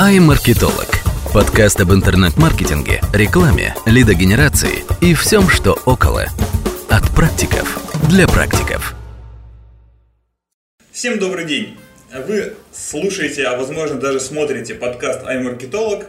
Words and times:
iMarketolog. 0.00 0.88
Подкаст 1.34 1.78
об 1.82 1.92
интернет-маркетинге, 1.92 3.02
рекламе, 3.12 3.74
лидогенерации 3.84 4.82
и 5.02 5.12
всем, 5.12 5.50
что 5.50 5.78
около. 5.84 6.24
От 6.88 7.14
практиков 7.14 7.78
для 8.08 8.26
практиков. 8.26 8.94
Всем 10.90 11.18
добрый 11.18 11.44
день! 11.44 11.76
Вы 12.26 12.54
слушаете, 12.72 13.44
а 13.44 13.58
возможно 13.58 14.00
даже 14.00 14.20
смотрите 14.20 14.74
подкаст 14.74 15.20
iMarketolog. 15.22 16.06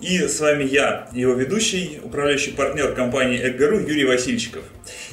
И 0.00 0.26
с 0.26 0.40
вами 0.40 0.64
я, 0.64 1.10
его 1.12 1.34
ведущий, 1.34 2.00
управляющий 2.02 2.52
партнер 2.52 2.94
компании 2.94 3.46
Эггару 3.46 3.80
Юрий 3.80 4.06
Васильчиков. 4.06 4.62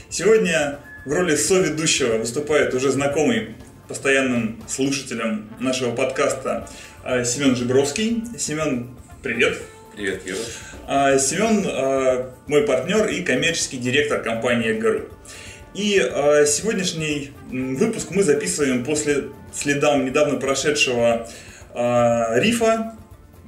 Сегодня 0.10 0.80
в 1.06 1.12
роли 1.12 1.36
соведущего 1.36 2.20
выступает 2.20 2.74
уже 2.74 2.90
знакомый 2.90 3.58
постоянным 3.90 4.64
слушателям 4.68 5.50
нашего 5.60 5.94
подкаста 5.94 6.70
Семен 7.04 7.56
Жибровский. 7.56 8.24
Семен, 8.38 8.90
привет. 9.22 9.62
Привет, 9.94 10.22
Юра. 10.26 10.40
А, 10.88 11.18
Семен 11.18 11.66
э, 11.68 12.30
мой 12.48 12.62
партнер 12.62 13.08
и 13.10 13.24
коммерческий 13.24 13.78
директор 13.78 14.22
компании 14.22 14.72
Эггару. 14.72 15.10
И 15.74 15.96
сегодняшний 16.48 17.32
выпуск 17.50 18.12
мы 18.12 18.24
записываем 18.24 18.86
после 18.86 19.26
следам 19.54 20.06
недавно 20.06 20.40
прошедшего 20.40 21.28
РИФа. 21.74 22.96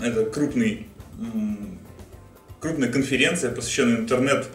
Это 0.01 0.25
крупный 0.25 0.87
крупная 2.59 2.89
конференция, 2.89 3.51
посвященная 3.51 3.97
интернет, 3.97 4.47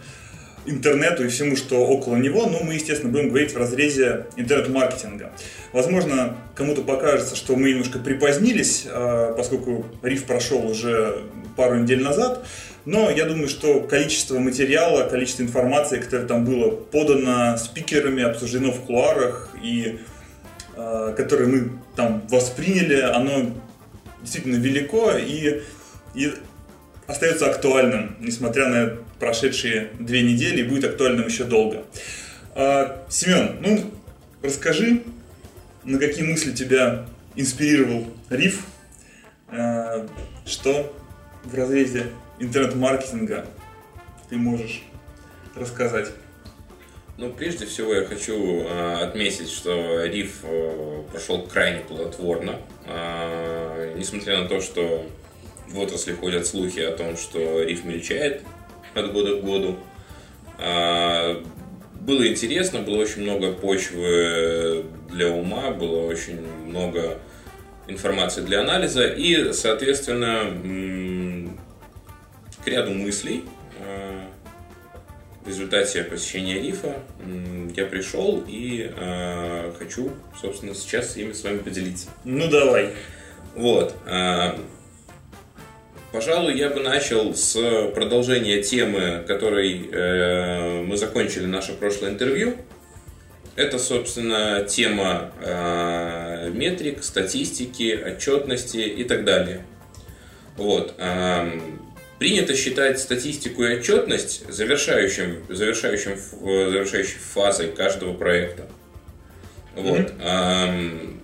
интернету 0.70 1.24
и 1.24 1.28
всему, 1.28 1.56
что 1.56 1.86
около 1.86 2.16
него, 2.16 2.46
но 2.46 2.60
мы, 2.62 2.74
естественно, 2.74 3.10
будем 3.10 3.28
говорить 3.28 3.52
в 3.52 3.56
разрезе 3.56 4.26
интернет-маркетинга. 4.36 5.32
Возможно, 5.72 6.36
кому-то 6.54 6.82
покажется, 6.82 7.36
что 7.36 7.56
мы 7.56 7.70
немножко 7.70 7.98
припозднились, 7.98 8.86
а, 8.88 9.34
поскольку 9.34 9.86
риф 10.02 10.24
прошел 10.24 10.66
уже 10.66 11.22
пару 11.56 11.76
недель 11.76 12.02
назад, 12.02 12.46
но 12.84 13.10
я 13.10 13.24
думаю, 13.24 13.48
что 13.48 13.80
количество 13.80 14.38
материала, 14.38 15.08
количество 15.08 15.42
информации, 15.42 15.98
которое 15.98 16.26
там 16.26 16.44
было 16.44 16.70
подано 16.70 17.56
спикерами, 17.58 18.22
обсуждено 18.22 18.72
в 18.72 18.80
кулуарах 18.80 19.50
и 19.62 19.98
а, 20.76 21.12
которое 21.12 21.46
мы 21.46 21.72
там 21.96 22.22
восприняли, 22.28 23.00
оно 23.00 23.50
действительно 24.22 24.56
велико 24.56 25.12
и, 25.12 25.62
и 26.14 26.32
остается 27.06 27.50
актуальным, 27.50 28.16
несмотря 28.20 28.68
на 28.68 28.96
прошедшие 29.20 29.90
две 30.00 30.22
недели, 30.22 30.62
и 30.62 30.64
будет 30.64 30.84
актуальным 30.84 31.26
еще 31.26 31.44
долго. 31.44 31.84
А, 32.54 33.06
Семен, 33.08 33.58
ну, 33.60 33.90
расскажи, 34.42 35.02
на 35.84 35.98
какие 35.98 36.24
мысли 36.24 36.52
тебя 36.52 37.06
инспирировал 37.36 38.06
Риф, 38.30 38.64
а, 39.48 40.08
что 40.46 40.96
в 41.44 41.54
разрезе 41.54 42.06
интернет-маркетинга 42.40 43.46
ты 44.30 44.36
можешь 44.36 44.82
рассказать? 45.54 46.08
Ну, 47.18 47.30
прежде 47.30 47.66
всего 47.66 47.92
я 47.94 48.06
хочу 48.06 48.62
э, 48.62 49.02
отметить, 49.02 49.50
что 49.50 50.06
риф 50.06 50.38
э, 50.42 51.02
прошел 51.10 51.46
крайне 51.46 51.80
плодотворно. 51.80 52.56
Несмотря 53.94 54.42
на 54.42 54.48
то, 54.48 54.62
что 54.62 55.06
в 55.68 55.78
отрасли 55.78 56.14
ходят 56.14 56.46
слухи 56.46 56.80
о 56.80 56.96
том, 56.96 57.18
что 57.18 57.62
риф 57.62 57.84
мельчает 57.84 58.42
от 58.94 59.12
года 59.12 59.36
к 59.36 59.44
году. 59.44 59.76
А, 60.58 61.42
было 62.00 62.26
интересно, 62.26 62.80
было 62.80 62.96
очень 62.96 63.22
много 63.22 63.52
почвы 63.52 64.84
для 65.10 65.28
ума, 65.28 65.70
было 65.70 66.06
очень 66.06 66.40
много 66.66 67.18
информации 67.86 68.42
для 68.42 68.60
анализа 68.60 69.06
и, 69.06 69.52
соответственно, 69.52 71.50
к 72.64 72.66
ряду 72.66 72.92
мыслей 72.92 73.44
а, 73.80 74.28
в 75.44 75.48
результате 75.48 76.04
посещения 76.04 76.60
рифа 76.60 76.96
я 77.74 77.86
пришел 77.86 78.44
и 78.46 78.92
э, 78.94 79.72
хочу, 79.78 80.10
собственно, 80.38 80.74
сейчас 80.74 81.16
ими 81.16 81.32
с 81.32 81.42
вами 81.42 81.58
поделиться. 81.58 82.08
Ну 82.24 82.48
давай. 82.48 82.92
Вот. 83.54 83.94
Э, 86.10 86.12
Пожалуй, 86.12 86.56
я 86.56 86.70
бы 86.70 86.80
начал 86.80 87.34
с 87.34 87.54
продолжения 87.94 88.62
темы, 88.62 89.24
которой 89.26 89.88
э, 89.90 90.82
мы 90.82 90.96
закончили 90.96 91.46
наше 91.46 91.72
прошлое 91.72 92.10
интервью. 92.10 92.56
Это, 93.56 93.78
собственно, 93.78 94.64
тема 94.64 95.32
э, 95.42 96.50
метрик, 96.52 97.02
статистики, 97.04 97.94
отчетности 97.94 98.78
и 98.78 99.04
так 99.04 99.24
далее. 99.24 99.64
Вот. 100.56 100.94
Э, 100.98 101.60
принято 102.18 102.54
считать 102.54 102.98
статистику 102.98 103.64
и 103.64 103.76
отчетность 103.76 104.50
завершающим, 104.50 105.44
завершающим, 105.48 106.16
завершающей 106.40 107.18
фазой 107.18 107.72
каждого 107.72 108.14
проекта. 108.14 108.68
Вот. 109.74 109.98
Mm-hmm. 109.98 111.16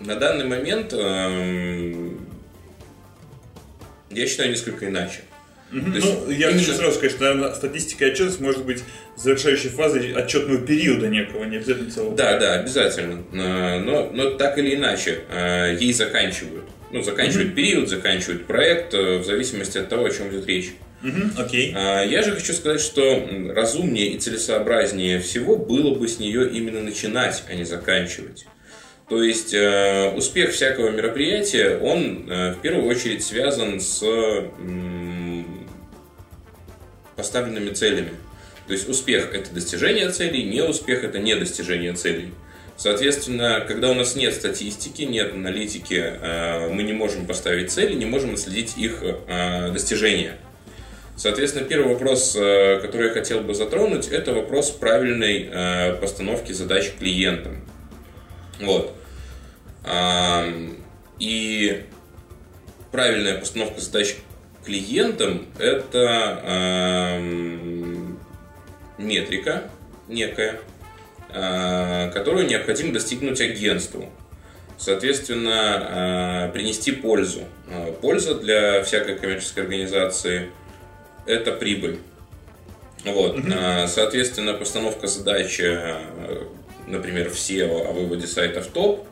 Э, 0.00 0.04
на 0.04 0.16
данный 0.16 0.44
момент 0.44 0.92
э, 0.92 2.10
я 4.14 4.26
считаю 4.26 4.50
несколько 4.50 4.86
иначе. 4.86 5.20
Угу. 5.72 5.90
Есть, 5.90 6.06
ну, 6.06 6.30
я 6.30 6.50
именно... 6.50 6.60
хочу 6.60 6.72
сразу 6.74 6.94
сказать, 6.94 7.12
что, 7.12 7.24
наверное, 7.24 7.54
статистика 7.54 8.06
и 8.06 8.12
отчетность 8.12 8.40
может 8.40 8.64
быть 8.64 8.82
завершающей 9.16 9.70
фазой 9.70 10.12
отчетного 10.12 10.64
периода 10.64 11.08
некого, 11.08 11.44
не 11.44 11.56
обязательно 11.56 11.90
целого. 11.90 12.16
Да, 12.16 12.38
да, 12.38 12.54
обязательно. 12.54 13.24
Но, 13.32 14.10
но 14.12 14.30
так 14.30 14.58
или 14.58 14.74
иначе, 14.74 15.20
э, 15.30 15.76
ей 15.80 15.92
заканчивают. 15.92 16.64
Ну, 16.92 17.02
заканчивают 17.02 17.48
угу. 17.48 17.56
период, 17.56 17.88
заканчивают 17.88 18.46
проект, 18.46 18.94
э, 18.94 19.18
в 19.18 19.24
зависимости 19.24 19.78
от 19.78 19.88
того, 19.88 20.04
о 20.04 20.10
чем 20.10 20.30
идет 20.30 20.46
речь. 20.46 20.72
Угу, 21.02 21.42
окей. 21.42 21.72
Я 21.72 22.22
же 22.22 22.32
хочу 22.32 22.52
сказать, 22.54 22.80
что 22.80 23.28
разумнее 23.54 24.08
и 24.12 24.18
целесообразнее 24.18 25.20
всего 25.20 25.56
было 25.56 25.94
бы 25.94 26.08
с 26.08 26.18
нее 26.18 26.48
именно 26.48 26.80
начинать, 26.80 27.42
а 27.48 27.54
не 27.54 27.64
заканчивать. 27.64 28.46
То 29.08 29.22
есть 29.22 29.52
э, 29.52 30.12
успех 30.16 30.52
всякого 30.52 30.90
мероприятия, 30.90 31.78
он 31.78 32.28
э, 32.30 32.52
в 32.54 32.60
первую 32.60 32.86
очередь 32.86 33.22
связан 33.22 33.80
с 33.80 34.02
э, 34.02 34.48
поставленными 37.16 37.70
целями. 37.70 38.12
То 38.66 38.72
есть 38.72 38.88
успех 38.88 39.34
это 39.34 39.52
достижение 39.52 40.10
целей, 40.10 40.44
не 40.44 40.62
успех 40.62 41.04
это 41.04 41.18
не 41.18 41.34
достижение 41.34 41.92
целей. 41.92 42.32
Соответственно, 42.76 43.64
когда 43.66 43.90
у 43.90 43.94
нас 43.94 44.16
нет 44.16 44.34
статистики, 44.34 45.02
нет 45.02 45.32
аналитики, 45.32 46.02
э, 46.02 46.68
мы 46.70 46.82
не 46.82 46.92
можем 46.92 47.26
поставить 47.26 47.70
цели, 47.70 47.94
не 47.94 48.06
можем 48.06 48.34
отследить 48.34 48.76
их 48.76 49.02
э, 49.02 49.70
достижения. 49.70 50.36
Соответственно, 51.16 51.64
первый 51.64 51.92
вопрос, 51.92 52.34
э, 52.36 52.80
который 52.80 53.08
я 53.08 53.12
хотел 53.12 53.42
бы 53.42 53.54
затронуть, 53.54 54.08
это 54.08 54.32
вопрос 54.32 54.70
правильной 54.70 55.96
постановки 56.00 56.52
задач 56.52 56.90
клиентам. 56.98 57.64
Вот. 58.60 58.94
И 61.18 61.84
правильная 62.92 63.38
постановка 63.38 63.80
задач 63.80 64.16
клиентам– 64.64 65.46
это 65.58 67.20
метрика 68.98 69.70
некая, 70.08 70.60
а, 71.30 72.10
которую 72.10 72.46
необходимо 72.46 72.92
достигнуть 72.92 73.40
агентству. 73.40 74.10
Соответственно, 74.78 75.52
а, 75.54 76.48
принести 76.50 76.92
пользу. 76.92 77.42
А, 77.68 77.92
польза 77.92 78.34
для 78.34 78.82
всякой 78.82 79.16
коммерческой 79.16 79.64
организации– 79.64 80.50
это 81.26 81.52
прибыль. 81.52 81.98
Вот. 83.04 83.38
Соответственно, 83.86 84.54
постановка 84.54 85.08
задачи 85.08 85.78
например, 86.86 87.30
в 87.30 87.34
SEO 87.34 87.88
о 87.88 87.92
выводе 87.92 88.26
сайта 88.26 88.60
в 88.60 88.66
топ, 88.68 89.06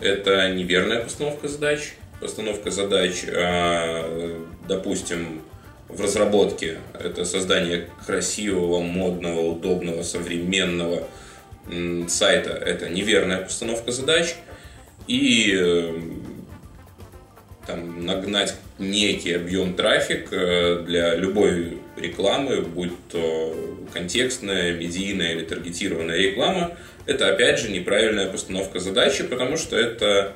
это 0.00 0.52
неверная 0.52 1.02
постановка 1.02 1.48
задач. 1.48 1.94
Постановка 2.20 2.70
задач, 2.70 3.24
а, 3.28 4.42
допустим, 4.66 5.42
в 5.88 6.00
разработке 6.00 6.78
это 6.94 7.24
создание 7.24 7.88
красивого, 8.06 8.80
модного, 8.80 9.40
удобного, 9.40 10.02
современного 10.02 11.06
сайта. 12.08 12.50
Это 12.50 12.88
неверная 12.88 13.42
постановка 13.42 13.92
задач. 13.92 14.36
И 15.06 15.54
э, 15.56 15.94
там, 17.66 18.04
нагнать 18.04 18.54
некий 18.78 19.32
объем 19.32 19.74
трафик 19.74 20.28
э, 20.32 20.82
для 20.84 21.14
любой 21.14 21.78
рекламы, 21.96 22.62
будь 22.62 22.92
то 23.10 23.54
контекстная, 23.92 24.72
медийная 24.72 25.32
или 25.32 25.44
таргетированная 25.44 26.16
реклама, 26.16 26.76
это 27.06 27.28
опять 27.28 27.60
же 27.60 27.70
неправильная 27.70 28.30
постановка 28.30 28.80
задачи, 28.80 29.24
потому 29.24 29.56
что 29.56 29.76
это 29.76 30.34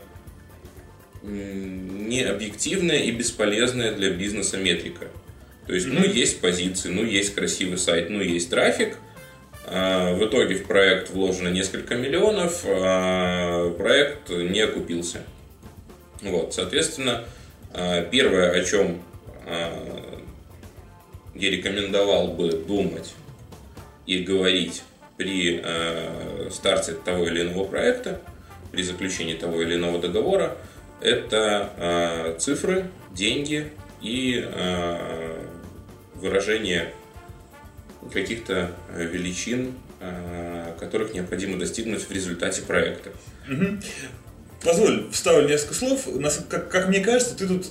не 1.23 2.23
объективная 2.23 2.99
и 2.99 3.11
бесполезная 3.11 3.93
для 3.93 4.11
бизнеса 4.11 4.57
метрика. 4.57 5.09
То 5.67 5.75
есть, 5.75 5.87
ну, 5.87 6.05
есть 6.05 6.41
позиции, 6.41 6.89
ну, 6.89 7.05
есть 7.05 7.35
красивый 7.35 7.79
сайт, 7.79 8.11
ну, 8.11 8.21
есть 8.21 8.51
трафик. 8.51 8.97
А, 9.67 10.15
в 10.15 10.25
итоге 10.25 10.57
в 10.57 10.65
проект 10.65 11.11
вложено 11.11 11.49
несколько 11.49 11.95
миллионов, 11.95 12.65
а 12.65 13.71
проект 13.75 14.31
не 14.31 14.61
окупился. 14.61 15.23
Вот, 16.23 16.55
соответственно, 16.55 17.25
э, 17.73 18.07
первое, 18.11 18.51
о 18.51 18.65
чем 18.65 19.03
я 21.35 21.51
рекомендовал 21.51 22.29
бы 22.29 22.53
думать 22.53 23.15
и 24.07 24.19
говорить 24.19 24.83
при 25.21 25.63
старте 26.51 26.95
того 26.95 27.27
или 27.27 27.43
иного 27.43 27.65
проекта, 27.65 28.23
при 28.73 28.83
заключении 28.83 29.35
того 29.35 29.61
или 29.61 29.75
иного 29.75 29.99
договора, 30.01 30.57
это 31.03 32.37
цифры, 32.39 32.87
деньги 33.11 33.71
и 34.01 34.49
выражение 36.15 36.95
каких-то 38.11 38.71
величин, 38.97 39.75
которых 40.79 41.13
необходимо 41.13 41.59
достигнуть 41.59 42.01
в 42.01 42.11
результате 42.11 42.63
проекта. 42.63 43.11
Угу. 43.47 43.67
Позволь, 44.65 45.11
вставлю 45.13 45.47
несколько 45.47 45.75
слов. 45.75 46.09
Как, 46.49 46.71
как 46.71 46.89
мне 46.89 47.01
кажется, 47.01 47.37
ты 47.37 47.47
тут 47.47 47.67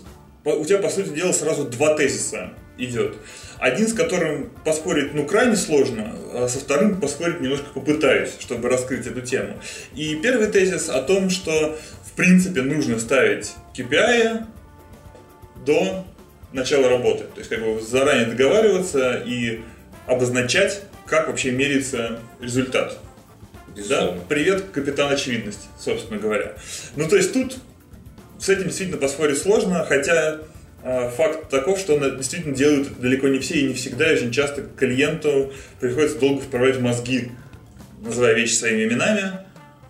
у 0.46 0.66
тебя, 0.66 0.78
по 0.78 0.90
сути 0.90 1.10
дела, 1.10 1.32
сразу 1.32 1.64
два 1.66 1.96
тезиса 1.96 2.54
идет. 2.80 3.16
Один, 3.60 3.88
с 3.88 3.94
которым 3.94 4.50
поспорить, 4.64 5.14
ну, 5.14 5.26
крайне 5.26 5.56
сложно, 5.56 6.16
а 6.34 6.48
со 6.48 6.60
вторым 6.60 7.00
поспорить 7.00 7.42
немножко 7.42 7.70
попытаюсь, 7.74 8.32
чтобы 8.40 8.70
раскрыть 8.70 9.06
эту 9.06 9.22
тему. 9.22 9.60
И 9.96 10.16
первый 10.16 10.48
тезис 10.48 10.90
о 10.90 11.02
том, 11.02 11.30
что, 11.30 11.78
в 12.06 12.14
принципе, 12.14 12.62
нужно 12.62 13.00
ставить 13.00 13.54
KPI 13.76 14.46
до 15.66 16.06
начала 16.54 16.90
работы. 16.90 17.26
То 17.26 17.40
есть, 17.40 17.50
как 17.50 17.60
бы 17.60 17.82
заранее 17.82 18.28
договариваться 18.28 19.22
и 19.26 19.62
обозначать, 20.08 20.82
как 21.06 21.28
вообще 21.28 21.52
меряется 21.52 22.20
результат. 22.40 22.98
Да? 23.88 24.18
Привет, 24.28 24.66
капитан 24.72 25.12
очевидность, 25.12 25.68
собственно 25.78 26.20
говоря. 26.20 26.54
Ну, 26.96 27.08
то 27.08 27.16
есть 27.16 27.34
тут 27.34 27.58
с 28.40 28.50
этим 28.50 28.66
действительно 28.66 28.98
поспорить 28.98 29.38
сложно, 29.38 29.86
хотя 29.86 30.40
факт 30.84 31.50
таков, 31.50 31.80
что 31.80 31.98
действительно 31.98 32.56
делают 32.56 33.00
далеко 33.00 33.28
не 33.28 33.40
все 33.40 33.56
и 33.60 33.68
не 33.68 33.74
всегда, 33.74 34.12
и 34.12 34.16
очень 34.16 34.32
часто 34.32 34.64
клиенту 34.78 35.52
приходится 35.80 36.20
долго 36.20 36.42
вправлять 36.42 36.80
мозги, 36.80 37.32
называя 38.02 38.34
вещи 38.34 38.54
своими 38.54 38.84
именами, 38.84 39.32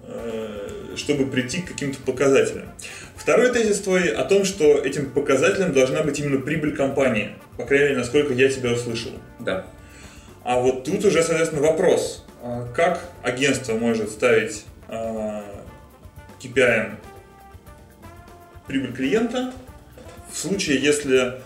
э, 0.03 0.95
чтобы 0.95 1.27
прийти 1.27 1.61
к 1.61 1.67
каким-то 1.67 1.99
показателям. 2.01 2.65
Второй 3.15 3.51
тезис 3.51 3.81
твой 3.81 4.09
о 4.09 4.23
том, 4.23 4.45
что 4.45 4.77
этим 4.77 5.11
показателем 5.11 5.73
должна 5.73 6.03
быть 6.03 6.19
именно 6.19 6.39
прибыль 6.41 6.75
компании. 6.75 7.35
По 7.57 7.65
крайней 7.65 7.89
мере, 7.89 7.97
насколько 7.97 8.33
я 8.33 8.49
тебя 8.49 8.71
услышал. 8.71 9.11
Да. 9.39 9.67
А 10.43 10.59
вот 10.59 10.85
тут 10.85 11.05
уже, 11.05 11.21
соответственно, 11.21 11.61
вопрос. 11.61 12.25
А 12.41 12.67
как 12.73 13.01
агентство 13.21 13.73
может 13.73 14.09
ставить 14.09 14.63
KPI 14.87 16.57
а, 16.57 16.95
прибыль 18.65 18.93
клиента 18.93 19.53
в 20.31 20.37
случае, 20.37 20.79
если 20.79 21.41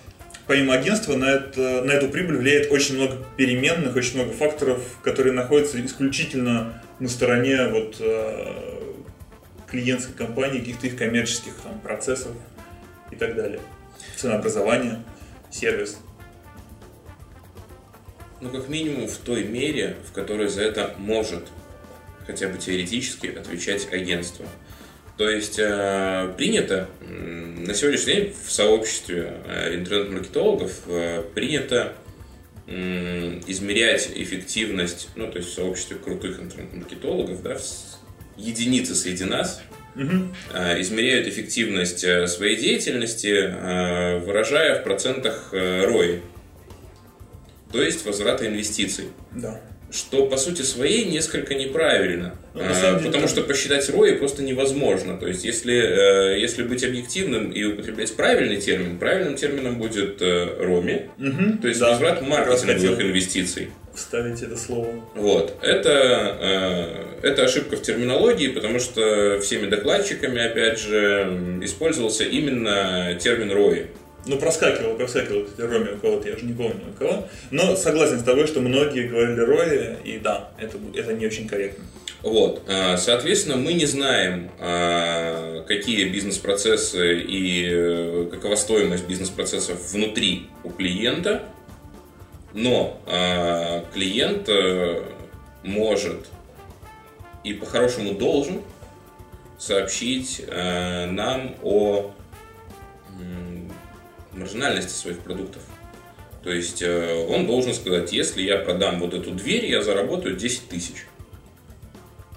помимо 0.47 0.73
агентства 0.73 1.15
на, 1.15 1.25
это, 1.25 1.83
на 1.83 1.91
эту 1.91 2.09
прибыль 2.09 2.37
влияет 2.37 2.71
очень 2.71 2.95
много 2.95 3.25
переменных, 3.37 3.95
очень 3.95 4.15
много 4.15 4.33
факторов, 4.33 4.81
которые 5.03 5.33
находятся 5.33 5.83
исключительно 5.83 6.81
на 6.99 7.07
стороне 7.07 7.67
вот, 7.69 7.97
а, 7.99 8.97
клиентской 9.67 10.15
компании, 10.15 10.59
каких-то 10.59 10.87
их 10.87 10.97
коммерческих 10.97 11.53
там, 11.63 11.79
процессов 11.79 12.33
и 13.11 13.15
так 13.15 13.35
далее. 13.35 13.61
Ценообразование, 14.17 15.03
сервис 15.49 15.97
ну, 18.43 18.49
как 18.49 18.67
минимум 18.67 19.07
в 19.07 19.17
той 19.17 19.45
мере, 19.45 19.95
в 20.07 20.11
которой 20.11 20.49
за 20.49 20.63
это 20.63 20.93
может 20.97 21.47
хотя 22.27 22.49
бы 22.49 22.57
теоретически 22.57 23.27
отвечать 23.27 23.91
агентство. 23.91 24.45
То 25.17 25.29
есть 25.29 25.59
э, 25.59 26.33
принято 26.37 26.89
на 27.01 27.73
сегодняшний 27.73 28.13
день 28.13 28.33
в 28.45 28.51
сообществе 28.51 29.37
э, 29.45 29.75
интернет-маркетологов 29.75 30.71
э, 30.87 31.23
принято 31.33 31.93
измерять 32.65 34.09
эффективность, 34.15 35.09
ну 35.17 35.29
то 35.29 35.39
есть 35.39 35.49
в 35.49 35.53
сообществе 35.53 35.97
крутых 35.97 36.39
интернет-маркетологов, 36.39 37.43
да, 37.43 37.57
единицы 38.37 38.95
среди 38.95 39.25
нас, 39.25 39.61
угу. 39.95 40.33
измеряют 40.79 41.27
эффективность 41.27 41.99
своей 41.99 42.55
деятельности, 42.55 44.23
выражая 44.25 44.79
в 44.79 44.85
процентах 44.85 45.49
ROI 45.51 46.21
то 47.73 47.81
есть 47.81 48.05
возврата 48.05 48.47
инвестиций. 48.47 49.05
Да. 49.31 49.59
Что 49.93 50.25
по 50.25 50.37
сути 50.37 50.63
своей 50.63 51.05
несколько 51.05 51.53
неправильно, 51.53 52.35
ну, 52.55 52.61
а, 52.63 52.99
потому 52.99 53.27
что 53.27 53.43
посчитать 53.43 53.87
ROI 53.89 54.17
просто 54.17 54.41
невозможно. 54.41 55.17
То 55.19 55.27
есть, 55.27 55.45
если, 55.45 55.75
э, 55.75 56.39
если 56.39 56.63
быть 56.63 56.83
объективным 56.83 57.51
и 57.51 57.63
употреблять 57.63 58.15
правильный 58.15 58.59
термин, 58.59 58.97
правильным 58.97 59.35
термином 59.35 59.77
будет 59.77 60.19
э, 60.21 60.45
угу, 61.19 61.57
то 61.61 61.67
есть 61.67 61.79
да, 61.79 61.91
возврат 61.91 62.23
маркетинговых 62.23 63.01
инвестиций. 63.01 63.69
Вставить 63.93 64.41
это 64.41 64.57
слово. 64.57 64.87
Вот. 65.13 65.55
Это, 65.61 66.37
э, 67.21 67.27
это 67.27 67.43
ошибка 67.43 67.75
в 67.75 67.83
терминологии, 67.83 68.47
потому 68.47 68.79
что 68.79 69.39
всеми 69.41 69.67
докладчиками, 69.67 70.43
опять 70.43 70.79
же, 70.79 71.59
использовался 71.61 72.23
именно 72.23 73.15
термин 73.21 73.51
ROI. 73.51 73.87
Ну, 74.25 74.37
проскакивал, 74.37 74.95
проскакивал, 74.95 75.43
кстати, 75.45 75.61
Роми 75.61 75.91
у 75.91 75.97
кого-то, 75.97 76.29
я 76.29 76.35
уже 76.35 76.45
не 76.45 76.53
помню 76.53 76.79
у 76.89 76.97
кого. 76.97 77.27
Но 77.51 77.75
согласен 77.75 78.19
с 78.19 78.23
тобой, 78.23 78.47
что 78.47 78.61
многие 78.61 79.07
говорили 79.07 79.39
Рои, 79.41 79.95
и 80.03 80.17
да, 80.17 80.49
это, 80.57 80.77
это 80.95 81.13
не 81.13 81.25
очень 81.25 81.47
корректно. 81.47 81.83
Вот, 82.21 82.63
а, 82.67 82.95
соответственно, 82.95 83.57
мы 83.57 83.73
не 83.73 83.85
знаем, 83.85 84.49
а, 84.59 85.63
какие 85.67 86.07
бизнес-процессы 86.07 87.19
и 87.19 87.67
э, 87.69 88.27
какова 88.31 88.55
стоимость 88.55 89.07
бизнес-процессов 89.07 89.91
внутри 89.91 90.47
у 90.63 90.69
клиента, 90.69 91.43
но 92.53 93.01
клиент 93.93 94.47
э, 94.47 95.01
может 95.63 96.27
и 97.43 97.53
по-хорошему 97.53 98.13
должен 98.13 98.61
сообщить 99.57 100.43
э, 100.47 101.05
нам 101.07 101.55
о 101.61 102.11
маржинальности 104.33 104.91
своих 104.91 105.19
продуктов. 105.19 105.61
То 106.43 106.51
есть 106.51 106.81
э, 106.81 107.25
он 107.29 107.47
должен 107.47 107.73
сказать, 107.73 108.11
если 108.11 108.41
я 108.41 108.57
продам 108.57 108.99
вот 108.99 109.13
эту 109.13 109.31
дверь, 109.31 109.65
я 109.65 109.81
заработаю 109.81 110.35
10 110.35 110.67
тысяч. 110.67 111.05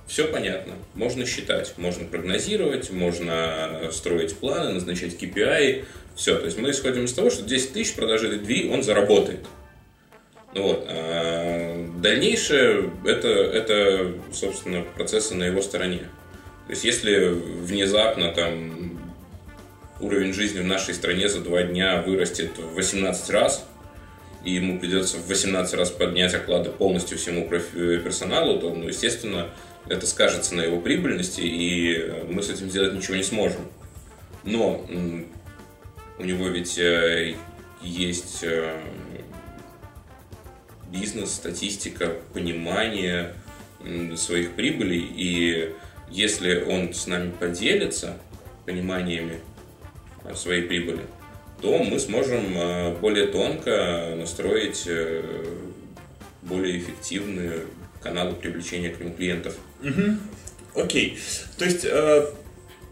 Все 0.07 0.29
понятно. 0.29 0.75
Можно 0.95 1.27
считать, 1.27 1.75
можно 1.77 2.07
прогнозировать, 2.07 2.91
можно 2.91 3.91
строить 3.91 4.37
планы, 4.37 4.75
назначать 4.75 5.21
KPI. 5.21 5.85
Все. 6.15 6.39
То 6.39 6.47
есть 6.47 6.59
мы 6.59 6.71
исходим 6.71 7.05
из 7.05 7.13
того, 7.13 7.31
что 7.31 7.43
10 7.45 7.73
тысяч 7.73 7.95
продажи 7.95 8.29
этой 8.29 8.39
двери 8.39 8.71
он 8.71 8.85
заработает. 8.85 9.41
Вот. 10.55 10.87
А 10.89 11.87
дальнейшее 11.99 12.91
это, 13.05 13.29
это, 13.29 14.15
собственно, 14.33 14.83
процессы 14.83 15.35
на 15.35 15.45
его 15.45 15.61
стороне. 15.61 16.09
То 16.67 16.71
есть, 16.71 16.85
если 16.85 17.29
внезапно 17.29 18.33
там 18.33 18.86
уровень 20.01 20.33
жизни 20.33 20.61
в 20.61 20.65
нашей 20.65 20.95
стране 20.95 21.29
за 21.29 21.41
два 21.41 21.63
дня 21.63 22.03
вырастет 22.03 22.59
в 22.59 22.75
18 22.75 23.31
раз, 23.31 23.67
и 24.45 24.53
ему 24.53 24.79
придется 24.79 25.17
в 25.17 25.27
18 25.29 25.75
раз 25.75 25.91
поднять 25.91 26.35
оклады 26.35 26.71
полностью 26.71 27.19
всему 27.19 27.49
персоналу, 27.49 28.61
то, 28.61 28.73
ну, 28.73 28.89
естественно, 28.89 29.51
это 29.89 30.07
скажется 30.07 30.55
на 30.55 30.63
его 30.63 30.81
прибыльности, 30.81 31.41
и 31.41 32.13
мы 32.29 32.43
с 32.43 32.51
этим 32.51 32.71
сделать 32.71 32.95
ничего 32.95 33.17
не 33.17 33.23
сможем. 33.23 33.63
Но 34.45 34.87
у 36.19 36.25
него 36.25 36.49
ведь 36.49 36.79
э, 36.79 37.35
есть 37.83 38.41
э, 38.43 38.81
бизнес, 40.91 41.33
статистика, 41.33 42.15
понимание 42.33 43.35
своих 44.17 44.53
прибылей, 44.53 45.07
и 45.15 45.73
если 46.11 46.63
он 46.63 46.95
с 46.95 47.07
нами 47.07 47.31
поделится 47.31 48.19
пониманиями 48.65 49.41
своей 50.35 50.63
прибыли, 50.63 51.03
то 51.61 51.79
мы 51.79 51.99
сможем 51.99 52.57
э, 52.57 52.95
более 52.97 53.29
тонко 53.29 54.15
настроить 54.17 54.85
э, 54.87 55.23
более 56.43 56.79
эффективные 56.79 57.61
каналы 58.03 58.35
привлечения 58.35 58.91
к 58.91 59.01
нему 59.01 59.15
клиентов. 59.15 59.55
Угу. 59.83 60.83
Окей. 60.83 61.19
То 61.59 61.65
есть, 61.65 61.85
э, 61.85 62.27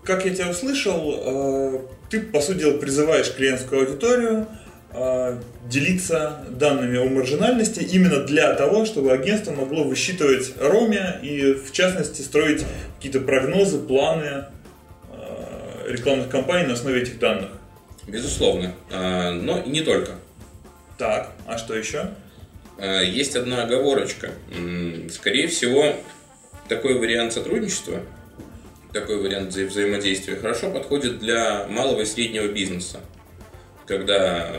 как 0.02 0.24
я 0.24 0.34
тебя 0.34 0.50
услышал, 0.50 1.88
ты, 2.10 2.20
по 2.20 2.40
сути 2.40 2.58
дела, 2.58 2.78
призываешь 2.78 3.32
клиентскую 3.34 3.86
аудиторию 3.86 4.46
делиться 5.68 6.44
данными 6.50 6.98
о 6.98 7.08
маржинальности 7.08 7.80
именно 7.80 8.20
для 8.20 8.54
того, 8.54 8.84
чтобы 8.84 9.12
агентство 9.12 9.50
могло 9.50 9.82
высчитывать 9.82 10.52
роме 10.60 11.18
и, 11.22 11.54
в 11.54 11.72
частности, 11.72 12.22
строить 12.22 12.64
какие-то 12.96 13.20
прогнозы, 13.20 13.78
планы 13.78 14.44
рекламных 15.86 16.28
кампаний 16.30 16.66
на 16.66 16.74
основе 16.74 17.02
этих 17.02 17.18
данных. 17.18 17.50
Безусловно, 18.06 18.74
а, 18.90 19.30
но 19.32 19.62
не 19.62 19.80
только. 19.82 20.12
Так, 20.98 21.32
а 21.46 21.58
что 21.58 21.74
еще? 21.74 22.10
А, 22.78 23.00
есть 23.02 23.36
одна 23.36 23.62
оговорочка. 23.64 24.30
Скорее 25.10 25.48
всего, 25.48 25.96
такой 26.68 26.98
вариант 26.98 27.32
сотрудничества 27.32 28.00
такой 28.94 29.20
вариант 29.20 29.50
вза- 29.50 29.66
взаимодействия 29.66 30.36
хорошо 30.36 30.70
подходит 30.70 31.18
для 31.18 31.66
малого 31.66 32.02
и 32.02 32.04
среднего 32.04 32.46
бизнеса, 32.46 33.00
когда 33.86 34.52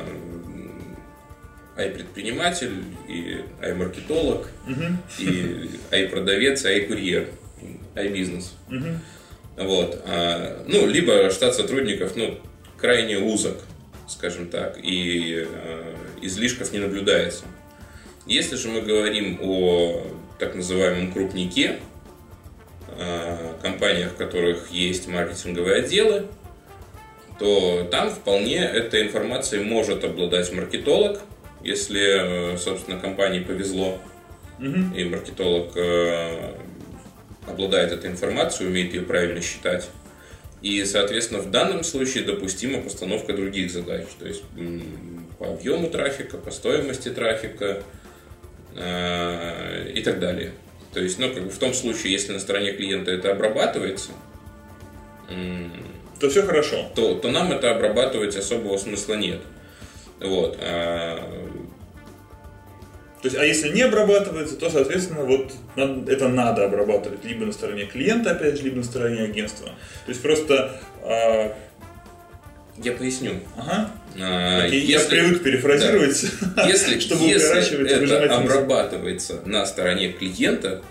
ай-предприниматель 1.77 2.83
и 3.07 3.43
ай-маркетолог, 3.61 4.47
и 5.19 5.69
ай-продавец, 5.91 6.65
и 6.65 6.67
ай-курьер, 6.67 7.29
ай-бизнес. 7.95 8.53
Вот. 9.57 10.01
а, 10.05 10.63
ну, 10.67 10.85
либо 10.85 11.29
штат 11.29 11.55
сотрудников, 11.55 12.15
ну, 12.15 12.37
крайне 12.77 13.17
узок, 13.17 13.57
скажем 14.07 14.47
так, 14.49 14.77
и 14.81 15.47
э, 15.47 15.95
излишков 16.21 16.71
не 16.73 16.79
наблюдается. 16.79 17.45
Если 18.27 18.55
же 18.55 18.69
мы 18.69 18.81
говорим 18.81 19.39
о 19.41 20.05
так 20.39 20.55
называемом 20.55 21.11
крупнике, 21.11 21.79
э, 22.97 23.53
компаниях, 23.61 24.11
в 24.11 24.15
которых 24.15 24.71
есть 24.71 25.07
маркетинговые 25.07 25.77
отделы, 25.77 26.27
то 27.39 27.87
там 27.91 28.09
вполне 28.09 28.57
этой 28.57 29.03
информацией 29.03 29.63
может 29.63 30.03
обладать 30.03 30.51
маркетолог, 30.53 31.19
если, 31.63 32.53
э, 32.53 32.57
собственно, 32.57 32.99
компании 32.99 33.39
повезло, 33.39 33.97
и 34.59 35.03
маркетолог 35.03 35.71
э, 35.75 36.53
обладает 37.47 37.91
этой 37.91 38.09
информацией, 38.09 38.69
умеет 38.69 38.93
ее 38.93 39.01
правильно 39.01 39.41
считать. 39.41 39.89
И, 40.61 40.83
соответственно, 40.85 41.41
в 41.41 41.51
данном 41.51 41.83
случае 41.83 42.23
допустима 42.23 42.81
постановка 42.81 43.33
других 43.33 43.71
задач, 43.71 44.05
то 44.17 44.25
есть 44.27 44.43
по 45.37 45.49
объему 45.49 45.89
трафика, 45.89 46.37
по 46.37 46.49
стоимости 46.49 47.09
трафика 47.09 47.83
э, 48.75 49.91
и 49.93 50.01
так 50.01 50.19
далее. 50.19 50.53
То 50.93 51.01
есть, 51.01 51.19
ну, 51.19 51.31
как 51.33 51.43
бы 51.43 51.49
в 51.49 51.57
том 51.57 51.73
случае, 51.73 52.13
если 52.13 52.31
на 52.31 52.39
стороне 52.39 52.71
клиента 52.71 53.11
это 53.11 53.31
обрабатывается, 53.31 54.11
То 56.19 56.29
все 56.29 56.43
хорошо. 56.43 56.89
то, 56.95 57.15
то 57.15 57.29
нам 57.29 57.51
это 57.51 57.71
обрабатывать 57.71 58.35
особого 58.35 58.77
смысла 58.77 59.15
нет. 59.15 59.41
Вот. 60.21 60.57
а, 60.61 61.19
То 63.25 63.29
есть, 63.29 63.37
а 63.39 63.43
если 63.43 63.69
не 63.69 63.81
обрабатывается, 63.81 64.55
то, 64.55 64.69
соответственно, 64.69 65.21
вот 65.21 65.51
это 65.75 66.27
надо 66.27 66.63
обрабатывать 66.65 67.25
либо 67.25 67.43
на 67.47 67.53
стороне 67.53 67.85
клиента, 67.85 68.29
опять 68.29 68.57
же, 68.57 68.65
либо 68.65 68.77
на 68.77 68.83
стороне 68.83 69.23
агентства. 69.23 69.69
То 70.05 70.09
есть 70.09 70.21
просто, 70.21 70.79
а, 71.01 71.51
я 72.77 72.91
поясню. 72.91 73.39
ага, 73.57 73.89
А, 74.21 74.65
окей, 74.67 74.81
я 74.81 74.99
если- 74.99 75.09
привык 75.09 75.41
перефразировать, 75.41 76.23
Если, 76.67 76.99
чтобы 76.99 77.23
если 77.25 77.83
это 77.87 78.35
обрабатывается 78.35 79.41
на 79.43 79.65
стороне 79.65 80.09
клиента, 80.09 80.83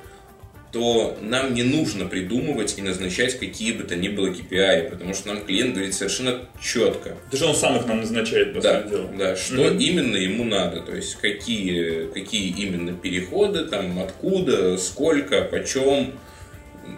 то 0.75 1.17
нам 1.23 1.55
не 1.55 1.63
нужно 1.63 2.05
придумывать 2.07 2.77
и 2.79 2.83
назначать 2.83 3.39
какие 3.39 3.71
бы 3.73 3.85
то 3.85 3.95
ни 3.95 4.09
было 4.09 4.27
KPI, 4.31 4.91
потому 4.91 5.15
что 5.15 5.29
нам 5.29 5.45
клиент 5.45 5.75
говорит 5.75 5.95
совершенно 5.95 6.41
четко, 6.61 7.17
Это 7.29 7.37
же 7.37 7.47
он 7.47 7.55
сам 7.55 7.77
их 7.77 7.87
нам 7.87 8.01
назначает, 8.01 8.53
по 8.55 8.61
да, 8.61 8.83
дела. 8.83 9.09
да, 9.17 9.37
что 9.37 9.63
Мгм. 9.71 9.79
именно 9.79 10.17
ему 10.17 10.43
надо, 10.43 10.81
то 10.81 10.95
есть 10.97 11.15
какие, 11.15 12.09
какие 12.13 12.49
именно 12.61 12.93
переходы, 12.93 13.67
там, 13.67 14.01
откуда, 14.01 14.77
сколько, 14.77 15.43
почем 15.43 16.13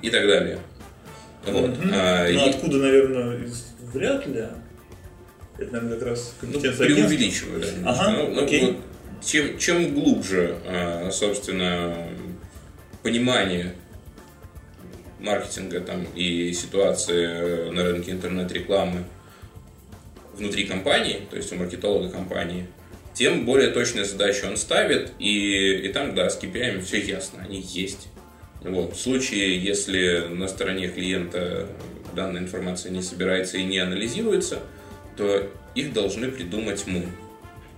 и 0.00 0.08
так 0.08 0.26
далее. 0.26 0.58
Вот. 1.46 1.78
Мгм. 1.78 1.90
А, 1.92 2.26
Ну, 2.32 2.46
и- 2.46 2.48
откуда, 2.48 2.76
наверное, 2.78 3.38
вряд 3.92 4.26
ли. 4.26 4.44
Это, 5.58 5.72
наверное, 5.72 5.98
как 5.98 6.08
раз 6.08 6.34
Ну, 6.40 6.46
компетенция 6.52 6.86
агентства. 6.86 7.08
преувеличиваю, 7.08 7.60
да. 7.60 7.90
Ага, 7.90 8.10
Ну, 8.10 8.30
ну, 8.36 8.42
окей. 8.44 8.64
вот 8.64 8.76
чем, 9.24 9.58
чем 9.58 9.94
глубже, 9.94 10.56
а, 10.66 11.10
собственно, 11.10 11.94
понимание 13.06 13.72
маркетинга 15.20 15.78
там, 15.78 16.08
и 16.16 16.52
ситуации 16.52 17.70
на 17.70 17.84
рынке 17.84 18.10
интернет-рекламы 18.10 19.04
внутри 20.34 20.64
компании, 20.64 21.20
то 21.30 21.36
есть 21.36 21.52
у 21.52 21.54
маркетолога 21.54 22.10
компании, 22.10 22.66
тем 23.14 23.44
более 23.44 23.70
точные 23.70 24.04
задачи 24.04 24.44
он 24.44 24.56
ставит, 24.56 25.12
и, 25.20 25.86
и 25.86 25.88
там, 25.92 26.16
да, 26.16 26.28
с 26.28 26.36
KPI 26.36 26.80
все 26.80 27.00
ясно, 27.00 27.44
они 27.44 27.60
есть. 27.60 28.08
Вот. 28.60 28.96
В 28.96 29.00
случае, 29.00 29.56
если 29.56 30.26
на 30.28 30.48
стороне 30.48 30.88
клиента 30.88 31.68
данная 32.12 32.42
информация 32.42 32.90
не 32.90 33.02
собирается 33.02 33.56
и 33.56 33.62
не 33.62 33.78
анализируется, 33.78 34.58
то 35.16 35.48
их 35.76 35.92
должны 35.92 36.28
придумать 36.28 36.82
мы. 36.88 37.06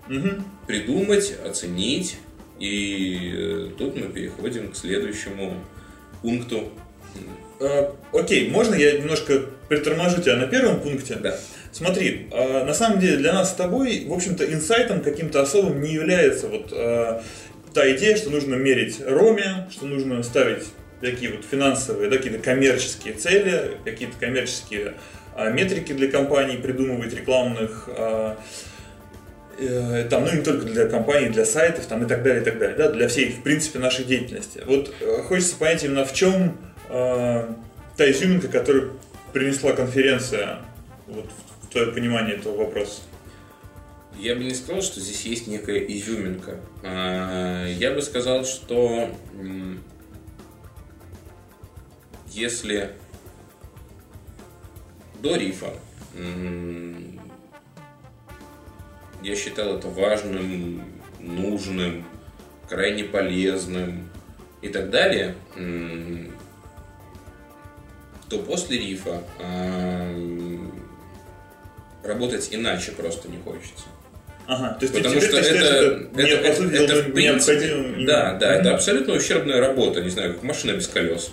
Мгм. 0.09 0.43
Придумать, 0.67 1.35
оценить, 1.45 2.17
и 2.59 3.33
э, 3.35 3.69
тут 3.79 3.97
мы 3.97 4.09
переходим 4.09 4.73
к 4.73 4.77
следующему 4.77 5.55
пункту. 6.23 6.71
А, 7.61 7.95
Окей, 8.13 8.51
можно 8.51 8.75
я 8.75 8.99
немножко 8.99 9.43
приторможу 9.69 10.23
тебя 10.23 10.37
на 10.37 10.47
первом 10.47 10.81
пункте? 10.81 11.17
Да. 11.17 11.39
Смотри, 11.73 12.29
а, 12.33 12.65
на 12.65 12.75
самом 12.75 13.01
деле 13.01 13.17
для 13.19 13.33
нас 13.33 13.51
с 13.51 13.55
тобой, 13.55 14.05
в 14.07 14.13
общем-то, 14.13 14.45
инсайтом 14.53 15.01
каким-то 15.01 15.43
особым 15.43 15.81
не 15.81 15.93
является 15.93 16.49
вот 16.49 16.73
а, 16.73 17.23
та 17.75 17.91
идея, 17.93 18.17
что 18.17 18.31
нужно 18.31 18.55
мерить 18.55 19.01
роме, 19.05 19.69
что 19.71 19.87
нужно 19.87 20.23
ставить 20.23 20.65
такие 21.01 21.33
вот 21.33 21.45
финансовые, 21.49 22.11
да, 22.11 22.17
какие-то 22.17 22.39
коммерческие 22.39 23.15
цели, 23.15 23.79
какие-то 23.85 24.17
коммерческие 24.19 24.95
а, 25.37 25.51
метрики 25.51 25.93
для 25.93 26.11
компаний, 26.11 26.57
придумывать 26.57 27.15
рекламных, 27.15 27.89
э, 27.89 28.35
там, 30.09 30.25
ну 30.25 30.33
не 30.33 30.43
только 30.43 30.67
для 30.67 30.87
компаний, 30.87 31.31
для 31.31 31.45
сайтов 31.45 31.87
там, 31.87 32.05
и 32.05 32.09
так 32.09 32.23
далее, 32.23 32.43
и 32.43 32.45
так 32.45 32.59
далее, 32.59 32.77
да, 32.77 32.91
для 32.91 33.09
всей, 33.09 33.33
в 33.33 33.43
принципе, 33.43 33.79
нашей 33.79 34.05
деятельности. 34.05 34.63
Вот 34.65 34.95
э, 35.01 35.23
хочется 35.23 35.57
понять 35.57 35.83
именно 35.85 36.05
в 36.05 36.13
чем 36.15 36.57
э, 36.89 37.55
та 37.97 38.11
изюминка, 38.11 38.49
которую 38.49 38.99
принесла 39.33 39.73
конференция 39.73 40.61
вот, 41.07 41.27
в 41.63 41.69
твое 41.73 41.93
понимание 41.93 42.37
этого 42.37 42.57
вопроса. 42.57 43.03
Я 44.19 44.35
бы 44.35 44.45
не 44.45 44.55
сказал, 44.55 44.83
что 44.83 45.01
здесь 45.01 45.23
есть 45.23 45.47
некая 45.47 45.79
изюминка. 45.79 46.57
А, 46.83 47.67
Я 47.67 47.93
бы 47.93 48.03
сказал, 48.03 48.45
что 48.45 49.11
если 52.29 52.91
до 55.21 55.37
рифа 55.37 55.73
я 59.23 59.35
считал 59.37 59.77
это 59.79 59.89
важным, 59.89 60.83
нужным, 61.21 62.05
крайне 62.69 63.05
полезным 63.05 64.09
и 64.63 64.69
так 64.69 64.91
далее, 64.91 65.35
то 68.29 68.39
после 68.41 68.79
рифа 68.79 69.23
ам, 69.41 70.73
работать 72.05 72.49
иначе 72.51 72.93
просто 72.93 73.29
не 73.29 73.39
хочется. 73.39 73.85
Ага, 74.47 74.75
то 74.79 74.85
есть 74.85 74.95
Потому 74.95 75.15
ты, 75.15 75.21
что 75.27 75.31
ты 75.33 75.37
это, 75.39 75.49
считаешь, 75.49 76.09
это, 76.15 76.21
это- 76.21 76.55
сути 76.57 76.75
это 76.75 76.87
дела, 76.87 77.03
в 77.03 77.13
принципе, 77.13 78.05
да, 78.07 78.35
да, 78.35 78.55
это 78.55 78.65
Мгм. 78.69 78.75
абсолютно 78.77 79.15
ущербная 79.15 79.61
работа, 79.61 80.01
не 80.01 80.09
знаю, 80.11 80.35
как 80.35 80.43
машина 80.43 80.73
без 80.73 80.89
колес. 80.89 81.31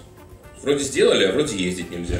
Вроде 0.62 0.84
сделали, 0.84 1.24
а 1.26 1.32
вроде 1.32 1.56
ездить 1.58 1.92
нельзя. 1.92 2.20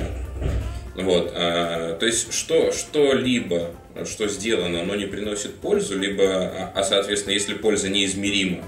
Вот, 0.96 1.34
а, 1.36 1.98
то 1.98 2.06
есть 2.06 2.34
что, 2.34 2.72
что-либо, 2.72 3.72
что 4.04 4.28
сделано, 4.28 4.82
оно 4.82 4.96
не 4.96 5.06
приносит 5.06 5.56
пользу, 5.56 5.98
либо, 5.98 6.24
а, 6.26 6.72
а, 6.76 6.84
соответственно, 6.84 7.34
если 7.34 7.54
польза 7.54 7.90
неизмерима, 7.90 8.66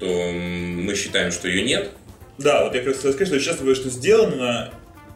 то 0.00 0.06
мы 0.06 0.94
считаем, 0.96 1.30
что 1.30 1.48
ее 1.48 1.62
нет. 1.62 1.90
Да, 2.38 2.64
вот 2.64 2.74
я 2.74 2.80
как 2.80 2.88
раз 2.88 2.96
хотел 2.96 3.12
сказать, 3.12 3.28
что 3.28 3.40
часто 3.40 3.60
бывает, 3.60 3.78
что 3.78 3.90
сделано, 3.90 4.72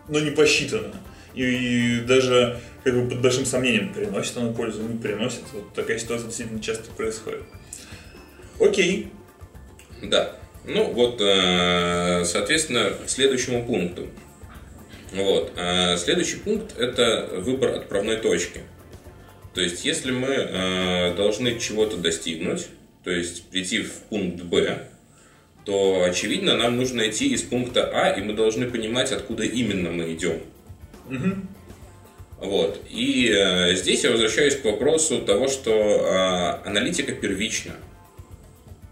но 0.09 0.21
не 0.21 0.30
посчитано. 0.30 0.95
И, 1.35 2.00
даже 2.06 2.59
как 2.85 2.95
бы 2.95 3.11
под 3.11 3.21
большим 3.21 3.45
сомнением, 3.45 3.92
приносит 3.92 4.37
оно 4.37 4.52
пользу, 4.52 4.83
не 4.83 4.97
приносит. 4.99 5.42
Вот 5.52 5.75
такая 5.75 5.99
ситуация 5.99 6.28
действительно 6.28 6.62
часто 6.62 6.90
происходит. 6.92 7.42
Окей. 8.61 9.11
Да. 10.02 10.37
Ну 10.64 10.92
вот, 10.92 11.21
э, 11.21 12.25
соответственно, 12.25 12.92
к 13.04 13.11
следующему 13.11 13.66
пункту. 13.66 14.06
Вот. 15.12 15.52
э, 15.56 15.97
Следующий 15.97 16.37
пункт– 16.37 16.76
это 16.78 17.28
выбор 17.33 17.75
отправной 17.75 18.16
точки. 18.16 18.62
То 19.57 19.63
есть, 19.63 19.87
если 19.87 20.11
мы 20.11 20.29
э, 20.29 21.15
должны 21.15 21.59
чего-то 21.59 21.97
достигнуть, 21.97 22.67
то 23.03 23.11
есть 23.11 23.45
прийти 23.45 23.81
в 23.81 23.91
пункт 24.11 24.43
Б, 24.45 24.83
то, 25.65 26.05
очевидно, 26.05 26.59
нам 26.59 26.77
нужно 26.77 27.09
идти 27.09 27.33
из 27.33 27.41
пункта 27.41 27.91
А, 27.91 28.11
и 28.11 28.21
мы 28.23 28.35
должны 28.35 28.71
понимать, 28.71 29.13
откуда 29.13 29.45
именно 29.45 29.91
мы 29.91 30.13
идем. 30.13 30.43
Вот. 32.37 32.83
И 32.91 33.33
э, 33.35 33.75
здесь 33.77 34.05
я 34.05 34.11
возвращаюсь 34.11 34.57
к 34.57 34.65
вопросу 34.67 35.23
того, 35.23 35.49
что 35.49 35.71
э, 35.73 36.69
аналитика 36.69 37.13
первична. 37.13 37.77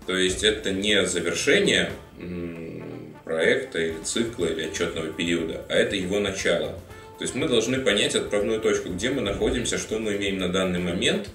То 0.07 0.17
есть 0.17 0.43
это 0.43 0.71
не 0.71 1.05
завершение 1.05 1.91
м, 2.19 3.15
проекта 3.23 3.81
или 3.81 4.03
цикла 4.03 4.47
или 4.47 4.63
отчетного 4.63 5.09
периода, 5.09 5.63
а 5.69 5.75
это 5.75 5.95
его 5.95 6.21
начало. 6.21 6.81
То 7.19 7.23
есть 7.23 7.35
мы 7.35 7.49
должны 7.49 7.79
понять 7.79 8.15
отправную 8.15 8.61
точку, 8.61 8.89
где 8.89 9.11
мы 9.11 9.21
находимся, 9.21 9.79
что 9.79 9.99
мы 9.99 10.17
имеем 10.17 10.39
на 10.39 10.49
данный 10.49 10.81
момент, 10.81 11.31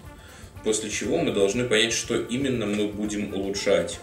после 0.63 0.89
чего 0.89 1.17
мы 1.17 1.31
должны 1.31 1.63
понять, 1.65 1.93
что 1.93 2.19
именно 2.19 2.65
мы 2.65 2.87
будем 2.87 3.33
улучшать. 3.33 3.99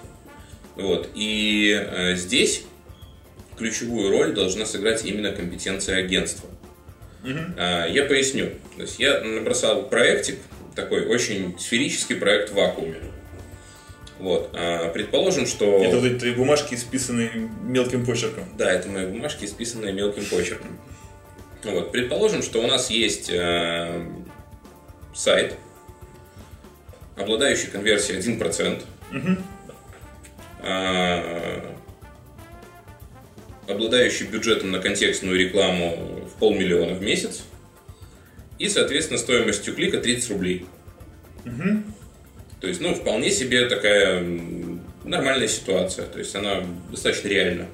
Вот. 0.77 1.11
И 1.15 1.71
э, 1.79 2.17
здесь 2.17 2.65
ключевую 3.59 4.11
роль 4.11 4.33
должна 4.33 4.65
сыграть 4.67 5.05
именно 5.05 5.33
компетенция 5.33 5.99
агентства. 5.99 6.49
А, 7.57 7.87
Я 7.87 8.05
поясню. 8.05 8.51
То 8.77 8.83
есть 8.83 8.99
я 8.99 9.21
набросал 9.21 9.89
проектик, 9.89 10.39
такой 10.75 11.07
очень 11.07 11.59
сферический 11.59 12.17
проект 12.17 12.51
в 12.51 12.55
вакууме. 12.55 12.97
Вот. 14.19 14.51
А, 14.55 14.91
Предположим, 14.91 15.47
что... 15.47 15.83
Это 15.83 15.97
вот 15.97 16.07
эти 16.07 16.19
твои 16.19 16.33
бумажки, 16.33 16.75
исписанные 16.75 17.51
мелким 17.63 18.05
почерком. 18.07 18.45
Да, 18.57 18.71
это 18.71 18.89
мои 18.89 19.07
бумажки, 19.07 19.45
исписанные 19.45 19.93
мелким 19.93 20.25
почерком. 20.25 20.79
Вот. 21.67 21.93
Предположим, 21.93 22.43
что 22.43 22.63
у 22.63 22.67
нас 22.67 22.91
есть 22.91 23.29
э, 23.31 24.05
сайт, 25.15 25.55
обладающий 27.17 27.69
конверсией 27.69 28.21
1%, 28.21 28.83
э, 30.63 31.61
обладающий 33.69 34.27
бюджетом 34.27 34.71
на 34.71 34.79
контекстную 34.79 35.37
рекламу 35.39 35.97
в 36.33 36.39
полмиллиона 36.39 36.95
в 36.95 37.03
месяц 37.03 37.43
и, 38.59 38.69
соответственно, 38.69 39.19
стоимостью 39.19 39.75
клика 39.75 39.99
30 39.99 40.31
рублей. 40.31 40.67
То 42.61 42.69
есть, 42.69 42.81
ну, 42.81 42.95
вполне 42.95 43.31
себе 43.31 43.69
такая 43.69 44.25
нормальная 45.05 45.49
ситуация. 45.49 46.07
То 46.07 46.19
есть, 46.19 46.35
она 46.35 46.63
достаточно 46.91 47.29
реальна. 47.29 47.67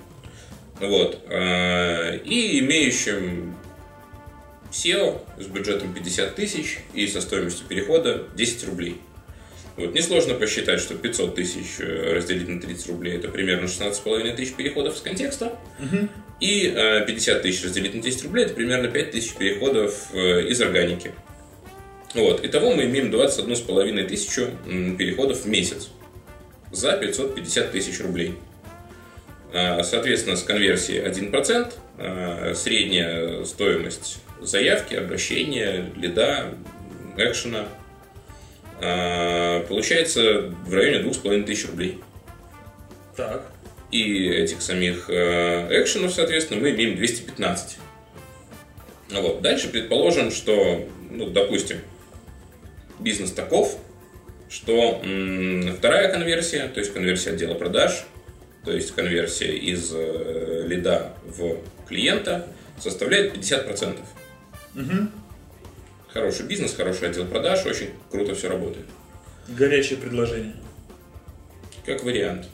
Вот. 0.80 1.24
Э, 1.28 2.18
И 2.24 2.58
имеющим 2.60 3.54
SEO 4.72 5.20
с 5.38 5.46
бюджетом 5.46 5.94
50 5.94 6.34
тысяч 6.34 6.78
и 6.94 7.06
со 7.06 7.20
стоимостью 7.20 7.66
перехода 7.66 8.24
10 8.34 8.64
рублей. 8.68 9.00
Вот. 9.76 9.94
Несложно 9.94 10.34
посчитать, 10.34 10.80
что 10.80 10.94
500 10.94 11.34
тысяч 11.34 11.78
э, 11.78 12.14
разделить 12.14 12.48
на 12.48 12.60
30 12.60 12.88
рублей 12.88 13.16
это 13.16 13.28
примерно 13.28 13.66
16,5 13.66 14.36
тысяч 14.36 14.54
переходов 14.54 14.96
с 14.96 15.00
контекста. 15.00 15.58
И 16.40 16.72
э, 16.74 17.06
50 17.06 17.42
тысяч 17.42 17.64
разделить 17.64 17.94
на 17.94 18.02
10 18.02 18.24
рублей 18.24 18.46
это 18.46 18.54
примерно 18.54 18.88
5 18.88 19.10
тысяч 19.12 19.34
переходов 19.34 20.08
э, 20.12 20.48
из 20.48 20.60
органики. 20.60 21.12
Вот. 22.14 22.44
Итого 22.44 22.74
мы 22.74 22.84
имеем 22.84 23.10
21,5 23.10 24.06
тысячу 24.08 24.50
переходов 24.98 25.42
в 25.42 25.46
месяц 25.46 25.88
за 26.70 26.92
550 26.92 27.72
тысяч 27.72 28.00
рублей. 28.00 28.34
А, 29.52 29.82
Соответственно, 29.82 30.36
с 30.36 30.42
конверсией 30.42 31.02
1%, 31.02 31.72
а, 31.98 32.54
средняя 32.54 33.44
стоимость 33.44 34.18
заявки, 34.44 34.94
обращения, 34.94 35.90
лида, 35.96 36.54
экшена 37.16 37.68
а, 38.80 39.64
получается 39.66 40.52
в 40.66 40.74
районе 40.74 41.00
2500 41.00 41.70
рублей. 41.70 41.98
Так. 43.16 43.44
И 43.90 44.28
этих 44.28 44.62
самих 44.62 45.10
э, 45.10 45.68
экшенов, 45.82 46.14
соответственно, 46.14 46.60
мы 46.60 46.70
имеем 46.70 46.96
215. 46.96 47.76
Ну 49.10 49.20
Вот. 49.20 49.42
Дальше 49.42 49.68
предположим, 49.68 50.30
что, 50.30 50.88
ну, 51.10 51.28
допустим, 51.28 51.76
бизнес 52.98 53.32
таков, 53.32 53.78
что 54.48 55.00
м, 55.04 55.76
вторая 55.76 56.10
конверсия, 56.10 56.68
то 56.68 56.80
есть 56.80 56.92
конверсия 56.94 57.30
отдела 57.30 57.54
продаж, 57.54 58.06
то 58.64 58.72
есть 58.72 58.94
конверсия 58.94 59.54
из 59.56 59.92
э, 59.94 60.64
лида 60.66 61.12
в 61.26 61.58
клиента, 61.86 62.48
составляет 62.80 63.36
50%. 63.36 63.98
Хороший 66.08 66.46
бизнес, 66.46 66.74
хороший 66.74 67.08
отдел 67.08 67.26
продаж, 67.26 67.64
очень 67.64 67.90
круто 68.10 68.34
все 68.34 68.48
работает. 68.48 68.86
Горячее 69.48 69.98
предложение. 69.98 70.54
Как 71.86 72.04
вариант. 72.04 72.48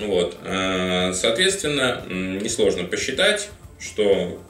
Вот. 0.00 0.36
э, 0.44 1.12
Соответственно, 1.12 2.04
несложно 2.08 2.84
посчитать, 2.84 3.50
что 3.78 4.42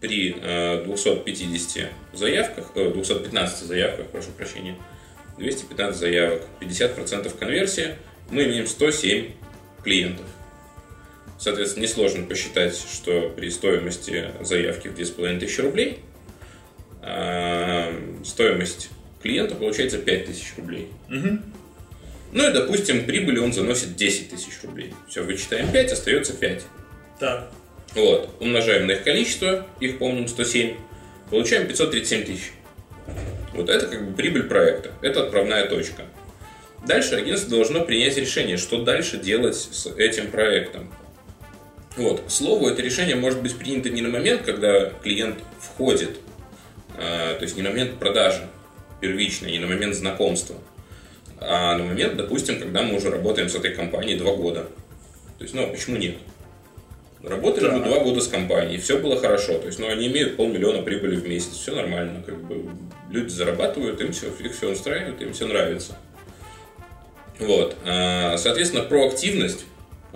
при 0.00 0.36
э, 0.40 0.84
250 0.84 1.90
заявках, 2.12 2.72
э, 2.74 2.90
215 2.90 3.66
заявках, 3.66 4.06
прошу 4.08 4.30
прощения, 4.32 4.76
215 5.38 5.96
заявок, 5.96 6.42
50% 6.60 7.38
конверсия, 7.38 7.96
мы 8.30 8.44
имеем 8.44 8.66
107 8.66 9.32
клиентов. 9.82 10.26
Соответственно, 11.38 11.84
несложно 11.84 12.24
посчитать, 12.24 12.76
что 12.76 13.30
при 13.30 13.50
стоимости 13.50 14.30
заявки 14.40 14.88
в 14.88 14.94
2500 14.94 15.64
рублей 15.64 16.00
э, 17.02 17.92
стоимость 18.24 18.90
клиента 19.22 19.54
получается 19.54 19.98
5000 19.98 20.54
рублей. 20.56 20.88
Ну 22.32 22.48
и, 22.48 22.52
допустим, 22.52 23.04
прибыли 23.04 23.38
он 23.38 23.52
заносит 23.52 23.96
10 23.96 24.30
тысяч 24.30 24.62
рублей. 24.62 24.92
Все, 25.08 25.22
вычитаем 25.22 25.70
5, 25.70 25.92
остается 25.92 26.34
5. 26.34 26.62
Так. 27.20 27.50
Вот, 27.94 28.30
умножаем 28.40 28.86
на 28.86 28.92
их 28.92 29.04
количество, 29.04 29.66
их 29.80 29.98
помним 29.98 30.28
107, 30.28 30.76
получаем 31.30 31.66
537 31.66 32.24
тысяч. 32.24 32.52
Вот 33.54 33.70
это 33.70 33.86
как 33.86 34.06
бы 34.06 34.14
прибыль 34.14 34.42
проекта, 34.44 34.92
это 35.00 35.22
отправная 35.24 35.66
точка. 35.66 36.02
Дальше 36.86 37.14
агентство 37.14 37.50
должно 37.50 37.84
принять 37.84 38.16
решение, 38.16 38.58
что 38.58 38.82
дальше 38.82 39.16
делать 39.16 39.56
с 39.56 39.86
этим 39.96 40.30
проектом. 40.30 40.92
Вот, 41.96 42.24
к 42.26 42.30
слову, 42.30 42.68
это 42.68 42.82
решение 42.82 43.16
может 43.16 43.42
быть 43.42 43.56
принято 43.56 43.88
не 43.88 44.02
на 44.02 44.10
момент, 44.10 44.42
когда 44.42 44.90
клиент 45.02 45.38
входит, 45.58 46.18
а, 46.98 47.34
то 47.34 47.42
есть 47.42 47.56
не 47.56 47.62
на 47.62 47.70
момент 47.70 47.98
продажи 47.98 48.46
первичной, 49.00 49.52
не 49.52 49.58
на 49.58 49.66
момент 49.66 49.94
знакомства, 49.94 50.56
а 51.40 51.76
на 51.76 51.84
момент, 51.84 52.16
допустим, 52.16 52.58
когда 52.58 52.82
мы 52.82 52.96
уже 52.96 53.10
работаем 53.10 53.48
с 53.48 53.54
этой 53.54 53.74
компанией 53.74 54.18
два 54.18 54.34
года. 54.36 54.68
То 55.38 55.44
есть, 55.44 55.54
ну, 55.54 55.64
а 55.64 55.66
почему 55.68 55.96
нет? 55.96 56.16
Работали 57.22 57.68
мы 57.68 57.80
Да. 57.80 57.86
два 57.88 58.00
года 58.00 58.20
с 58.20 58.28
компанией, 58.28 58.78
все 58.78 58.98
было 58.98 59.18
хорошо. 59.18 59.58
То 59.58 59.66
есть, 59.66 59.78
ну, 59.78 59.88
они 59.88 60.06
имеют 60.06 60.36
полмиллиона 60.36 60.82
прибыли 60.82 61.16
в 61.16 61.26
месяц, 61.26 61.52
все 61.52 61.74
нормально. 61.74 62.22
Как 62.24 62.42
бы 62.44 62.70
люди 63.10 63.28
зарабатывают, 63.28 64.00
им 64.00 64.12
все, 64.12 64.28
их 64.28 64.54
все 64.54 64.70
устраивает, 64.70 65.20
им 65.20 65.32
все 65.32 65.46
нравится. 65.46 65.96
Вот. 67.38 67.76
А, 67.84 68.36
Соответственно, 68.38 68.84
проактивность 68.84 69.64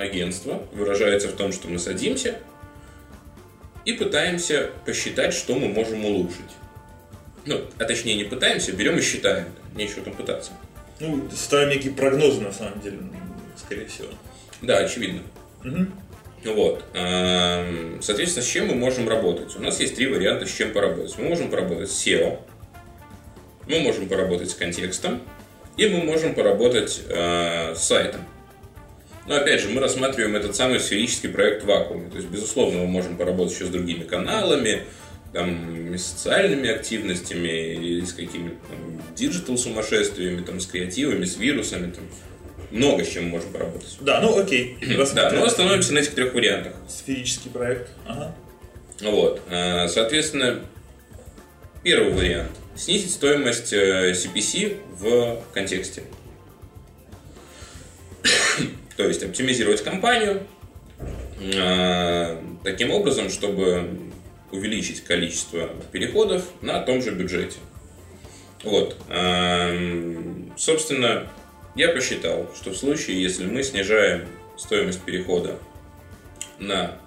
агентства 0.02 0.62
выражается 0.72 1.28
в 1.28 1.32
том, 1.32 1.52
что 1.52 1.68
мы 1.68 1.78
садимся 1.78 2.38
и 3.84 3.92
пытаемся 3.92 4.70
посчитать, 4.84 5.34
что 5.34 5.54
мы 5.54 5.68
можем 5.68 6.04
улучшить. 6.04 6.50
Ну, 7.46 7.60
а 7.78 7.84
точнее 7.84 8.16
не 8.16 8.24
пытаемся, 8.24 8.72
берем 8.72 8.98
и 8.98 9.00
считаем. 9.00 9.46
Нечего 9.74 10.02
там 10.02 10.14
пытаться. 10.14 10.52
Ну, 10.98 11.28
ставим 11.34 11.70
некие 11.70 11.92
прогнозы, 11.92 12.40
на 12.40 12.52
самом 12.52 12.80
деле, 12.80 12.98
скорее 13.56 13.86
всего. 13.86 14.08
Да, 14.60 14.78
очевидно. 14.78 15.22
Вот. 16.44 16.84
Эм, 16.94 18.02
Соответственно, 18.02 18.44
с 18.44 18.48
чем 18.48 18.68
мы 18.68 18.74
можем 18.74 19.08
работать? 19.08 19.56
У 19.56 19.60
нас 19.60 19.80
есть 19.80 19.96
три 19.96 20.06
варианта, 20.06 20.46
с 20.46 20.52
чем 20.52 20.72
поработать. 20.72 21.16
Мы 21.18 21.28
можем 21.28 21.50
поработать 21.50 21.90
с 21.90 22.06
SEO, 22.06 22.40
мы 23.66 23.80
можем 23.80 24.08
поработать 24.08 24.50
с 24.50 24.54
контекстом, 24.54 25.20
и 25.76 25.86
мы 25.86 26.02
можем 26.02 26.34
поработать 26.34 27.02
э, 27.08 27.74
с 27.74 27.84
сайтом. 27.84 28.22
Но 29.26 29.36
опять 29.36 29.60
же, 29.60 29.68
мы 29.68 29.80
рассматриваем 29.80 30.34
этот 30.36 30.56
самый 30.56 30.80
сферический 30.80 31.28
проект 31.28 31.62
в 31.62 31.66
вакууме. 31.66 32.10
То 32.10 32.16
есть, 32.16 32.28
безусловно, 32.28 32.80
мы 32.80 32.86
можем 32.86 33.16
поработать 33.16 33.54
еще 33.54 33.66
с 33.66 33.68
другими 33.68 34.02
каналами, 34.04 34.84
там, 35.32 35.94
с 35.94 36.02
социальными 36.04 36.68
активностями, 36.70 38.04
с 38.04 38.12
какими-то 38.12 38.56
digital 39.14 39.56
сумасшествиями, 39.58 40.42
там, 40.42 40.58
с 40.58 40.66
креативами, 40.66 41.24
с 41.24 41.36
вирусами. 41.36 41.92
Там. 41.92 42.04
Много 42.70 43.04
с 43.04 43.08
чем 43.08 43.24
мы 43.24 43.30
можем 43.30 43.52
поработать. 43.52 43.96
Да, 44.00 44.20
ну 44.20 44.38
окей. 44.38 44.76
Да, 45.14 45.30
но 45.32 45.44
остановимся 45.44 45.92
на 45.92 45.98
этих 45.98 46.14
трех 46.14 46.34
вариантах. 46.34 46.72
Сферический 46.88 47.50
проект. 47.50 47.90
Ага. 48.06 48.34
Вот. 49.02 49.42
э, 49.50 49.88
Соответственно, 49.88 50.60
первый 51.82 52.12
вариант. 52.12 52.52
Снизить 52.76 53.10
стоимость 53.10 53.72
э, 53.72 54.12
CPC 54.12 54.76
в 54.98 55.42
контексте. 55.52 56.04
То 59.00 59.08
есть 59.08 59.22
оптимизировать 59.22 59.82
компанию 59.82 60.42
э, 61.40 62.36
таким 62.62 62.90
образом, 62.90 63.30
чтобы 63.30 63.98
увеличить 64.52 65.02
количество 65.04 65.70
переходов 65.90 66.44
на 66.60 66.80
том 66.80 67.00
же 67.00 67.12
бюджете. 67.12 67.56
Вот. 68.62 68.98
Эм, 69.08 70.52
Собственно, 70.54 71.26
я 71.74 71.88
посчитал, 71.88 72.50
что 72.54 72.72
в 72.72 72.76
случае, 72.76 73.22
если 73.22 73.46
мы 73.46 73.62
снижаем 73.62 74.28
стоимость 74.58 75.00
перехода 75.00 75.56
на 76.58 76.98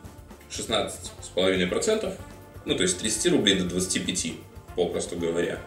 16,5%, 0.49 2.17
ну, 2.65 2.75
то 2.75 2.81
есть 2.81 2.95
с 2.95 2.99
30 2.99 3.33
рублей 3.33 3.59
до 3.59 3.65
25, 3.65 4.33
попросту 4.75 5.15
говоря, 5.15 5.59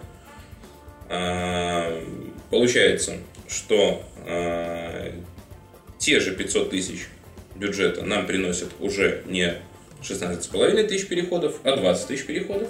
а, 1.08 2.02
получается, 2.50 3.18
что 3.46 4.02
а, 4.26 5.12
те 6.06 6.20
же 6.20 6.30
500 6.30 6.70
тысяч 6.70 7.08
бюджета 7.56 8.04
нам 8.04 8.28
приносят 8.28 8.68
уже 8.78 9.22
не 9.26 9.54
16,5 10.02 10.86
тысяч 10.86 11.08
переходов, 11.08 11.56
а 11.64 11.76
20 11.76 12.06
тысяч 12.06 12.26
переходов. 12.26 12.68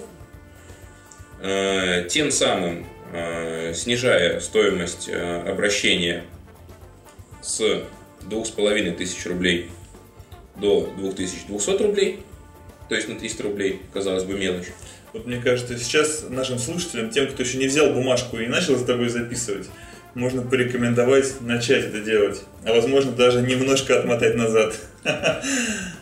А, 1.39 2.01
Тем 2.05 2.31
самым 2.31 2.87
а, 3.13 3.73
снижая 3.75 4.39
стоимость 4.39 5.07
а, 5.11 5.45
обращения 5.47 6.23
с 7.43 7.61
2,5 7.61 8.95
тысяч 8.95 9.23
рублей 9.27 9.69
до 10.55 10.91
2200 10.97 11.83
рублей, 11.83 12.21
то 12.89 12.95
есть 12.95 13.07
на 13.07 13.19
300 13.19 13.43
рублей, 13.43 13.81
казалось 13.93 14.23
бы, 14.23 14.33
мелочь. 14.33 14.69
Вот 15.13 15.27
мне 15.27 15.39
кажется, 15.39 15.77
сейчас 15.77 16.25
нашим 16.27 16.57
слушателям, 16.57 17.11
тем, 17.11 17.27
кто 17.27 17.43
еще 17.43 17.59
не 17.59 17.67
взял 17.67 17.93
бумажку 17.93 18.39
и 18.39 18.47
начал 18.47 18.77
за 18.77 18.87
тобой 18.87 19.09
записывать, 19.09 19.67
можно 20.17 20.41
порекомендовать 20.41 21.41
начать 21.41 21.85
это 21.85 21.99
делать. 21.99 22.41
А 22.65 22.73
возможно 22.73 23.11
даже 23.11 23.41
немножко 23.41 23.99
отмотать 23.99 24.35
назад. 24.35 24.75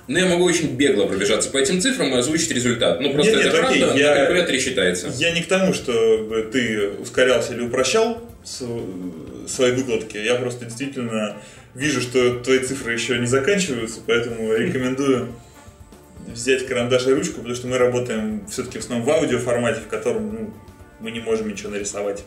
Ну, 0.08 0.20
я 0.20 0.28
могу 0.28 0.44
очень 0.44 0.76
бегло 0.76 1.08
пробежаться 1.08 1.50
по 1.50 1.58
этим 1.58 1.82
цифрам 1.82 2.08
и 2.14 2.18
озвучить 2.18 2.52
результат. 2.52 3.02
Ну, 3.02 3.12
просто 3.12 3.38
Нет, 3.38 3.46
это 3.48 3.58
нет, 3.58 3.66
окей, 3.66 3.82
правда, 3.82 4.00
я- 4.00 4.10
на 4.10 4.16
калькуляторе 4.18 4.60
считается. 4.60 5.08
Я 5.16 5.32
не 5.32 5.42
к 5.42 5.48
тому, 5.48 5.74
чтобы 5.74 6.48
ты 6.52 6.90
ускорялся 7.02 7.56
или 7.56 7.62
упрощал 7.62 8.22
свои 8.44 9.72
выкладки. 9.72 10.18
Я 10.18 10.36
просто 10.36 10.66
действительно 10.66 11.38
вижу, 11.74 12.02
что 12.02 12.40
твои 12.40 12.60
цифры 12.60 12.94
еще 12.94 13.18
не 13.18 13.26
заканчиваются, 13.26 14.00
поэтому 14.06 14.54
рекомендую 14.56 15.30
взять 16.28 16.68
карандаш 16.68 17.08
и 17.08 17.14
ручку, 17.14 17.38
потому 17.38 17.56
что 17.56 17.66
мы 17.66 17.80
работаем 17.80 18.46
все-таки 18.48 18.78
в 18.78 18.82
основном 18.82 19.08
в 19.08 19.10
аудио 19.10 19.40
формате, 19.40 19.80
в 19.84 19.88
котором 19.88 20.34
ну, 20.34 20.54
мы 21.00 21.10
не 21.10 21.20
можем 21.20 21.50
ничего 21.50 21.72
нарисовать. 21.72 22.26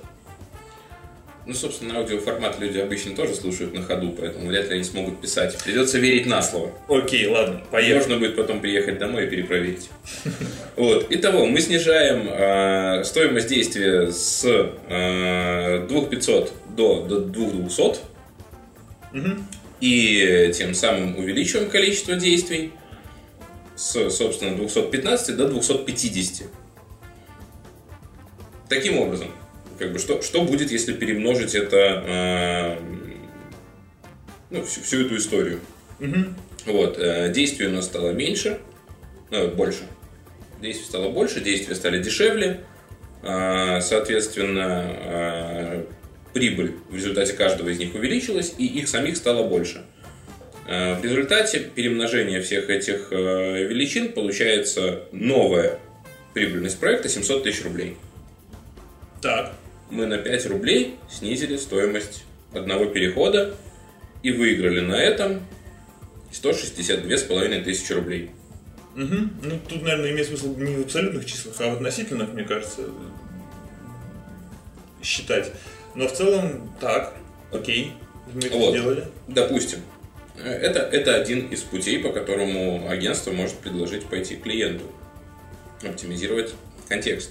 Ну, 1.48 1.54
собственно, 1.54 1.96
аудиоформат 1.96 2.60
люди 2.60 2.76
обычно 2.76 3.16
тоже 3.16 3.34
слушают 3.34 3.72
на 3.72 3.82
ходу, 3.82 4.12
поэтому 4.12 4.48
вряд 4.48 4.68
ли 4.68 4.74
они 4.74 4.84
смогут 4.84 5.18
писать. 5.18 5.56
Придется 5.64 5.98
верить 5.98 6.26
на 6.26 6.42
слово. 6.42 6.72
Окей, 6.88 7.26
ладно, 7.26 7.62
поехали. 7.70 7.94
Можно 7.94 8.18
будет 8.18 8.36
потом 8.36 8.60
приехать 8.60 8.98
домой 8.98 9.24
и 9.24 9.30
перепроверить. 9.30 9.88
Вот. 10.76 11.06
Итого, 11.08 11.46
мы 11.46 11.60
снижаем 11.62 12.28
э, 12.28 13.02
стоимость 13.02 13.48
действия 13.48 14.12
с 14.12 14.44
э, 14.44 15.86
2500 15.88 16.52
до, 16.76 17.06
до 17.06 17.20
2200. 17.20 18.00
И 19.80 20.52
тем 20.54 20.74
самым 20.74 21.16
увеличиваем 21.16 21.70
количество 21.70 22.14
действий 22.14 22.72
с, 23.74 24.10
собственно, 24.10 24.54
215 24.54 25.34
до 25.34 25.48
250. 25.48 26.46
Таким 28.68 28.98
образом, 28.98 29.28
как 29.78 29.92
бы, 29.92 29.98
что, 29.98 30.22
что 30.22 30.42
будет, 30.42 30.72
если 30.72 30.92
перемножить 30.92 31.54
это, 31.54 32.04
э, 32.06 32.76
ну, 34.50 34.62
всю, 34.64 34.82
всю 34.82 35.06
эту 35.06 35.16
историю? 35.16 35.60
Вот, 36.66 36.98
э, 36.98 37.32
действий 37.32 37.66
у 37.66 37.70
нас 37.70 37.86
стало 37.86 38.10
меньше, 38.10 38.58
ну, 39.30 39.48
больше. 39.48 39.84
Действий 40.60 40.84
стало 40.86 41.10
больше, 41.10 41.40
действия 41.40 41.74
стали 41.74 42.02
дешевле. 42.02 42.60
Соответственно, 43.20 45.84
прибыль 46.32 46.76
в 46.88 46.94
результате 46.94 47.32
каждого 47.32 47.68
из 47.68 47.78
них 47.78 47.96
увеличилась, 47.96 48.54
и 48.58 48.64
их 48.64 48.88
самих 48.88 49.16
стало 49.16 49.48
больше. 49.48 49.82
В 50.64 51.00
результате 51.02 51.58
перемножения 51.58 52.40
всех 52.40 52.70
этих 52.70 53.10
величин 53.10 54.12
получается 54.12 55.02
новая 55.10 55.80
прибыльность 56.32 56.78
проекта 56.78 57.08
700 57.08 57.42
тысяч 57.42 57.64
рублей. 57.64 57.96
Так, 59.20 59.52
Мы 59.90 60.06
на 60.06 60.18
5 60.18 60.46
рублей 60.46 60.96
снизили 61.10 61.56
стоимость 61.56 62.24
одного 62.52 62.86
перехода 62.86 63.54
и 64.22 64.32
выиграли 64.32 64.80
на 64.80 64.94
этом 64.94 65.40
162 66.32 67.16
с 67.16 67.22
половиной 67.22 67.62
тысячи 67.62 67.92
рублей. 67.92 68.30
Мгм. 68.94 69.30
Ну, 69.42 69.58
тут, 69.68 69.82
наверное, 69.82 70.10
имеет 70.10 70.26
смысл 70.26 70.56
не 70.56 70.76
в 70.76 70.80
абсолютных 70.80 71.24
числах, 71.24 71.54
а 71.60 71.70
в 71.70 71.74
относительных, 71.74 72.32
мне 72.32 72.44
кажется, 72.44 72.82
считать. 75.02 75.52
Но 75.94 76.08
в 76.08 76.12
целом, 76.12 76.72
так, 76.80 77.14
окей, 77.52 77.92
мы 78.32 78.40
это 78.40 78.56
Вот. 78.56 78.70
сделали. 78.70 79.04
Допустим, 79.28 79.78
это, 80.36 80.80
это 80.80 81.14
один 81.14 81.48
из 81.48 81.62
путей, 81.62 82.00
по 82.00 82.10
которому 82.10 82.88
агентство 82.88 83.30
может 83.30 83.56
предложить 83.56 84.04
пойти 84.06 84.36
клиенту, 84.36 84.84
оптимизировать 85.82 86.54
контекст. 86.88 87.30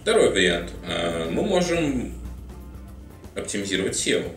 Второй 0.00 0.30
вариант. 0.30 0.72
э, 0.88 1.28
Мы 1.30 1.42
можем 1.42 2.14
оптимизировать 3.34 3.94
SEO. 3.94 4.32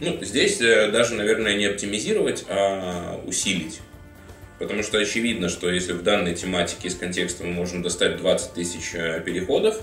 Ну, 0.00 0.24
здесь 0.24 0.62
э, 0.62 0.90
даже, 0.90 1.14
наверное, 1.14 1.56
не 1.58 1.66
оптимизировать, 1.66 2.46
а 2.48 3.20
усилить. 3.26 3.80
Потому 4.58 4.82
что 4.82 4.96
очевидно, 4.98 5.50
что 5.50 5.70
если 5.70 5.92
в 5.92 6.02
данной 6.02 6.34
тематике 6.34 6.88
из 6.88 6.94
контекста 6.94 7.44
мы 7.44 7.52
можем 7.52 7.82
достать 7.82 8.16
20 8.16 8.54
тысяч 8.54 8.94
э, 8.94 9.20
переходов, 9.20 9.78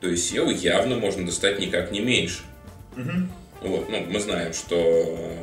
то 0.00 0.08
есть 0.08 0.34
SEO 0.34 0.52
явно 0.52 0.96
можно 0.96 1.24
достать 1.24 1.60
никак 1.60 1.92
не 1.92 2.00
меньше. 2.00 2.42
Вот, 3.60 3.88
ну, 3.88 4.04
мы 4.08 4.18
знаем, 4.18 4.52
что 4.52 5.36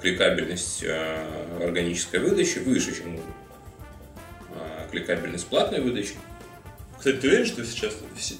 кликабельность 0.00 0.82
органической 1.62 2.20
выдачи 2.20 2.58
выше, 2.58 2.96
чем 2.96 3.20
кликабельность 4.90 5.46
платной 5.46 5.82
выдачи. 5.82 6.14
Кстати, 7.02 7.16
ты 7.16 7.26
уверен, 7.30 7.46
что, 7.46 7.64
сейчас, 7.64 7.94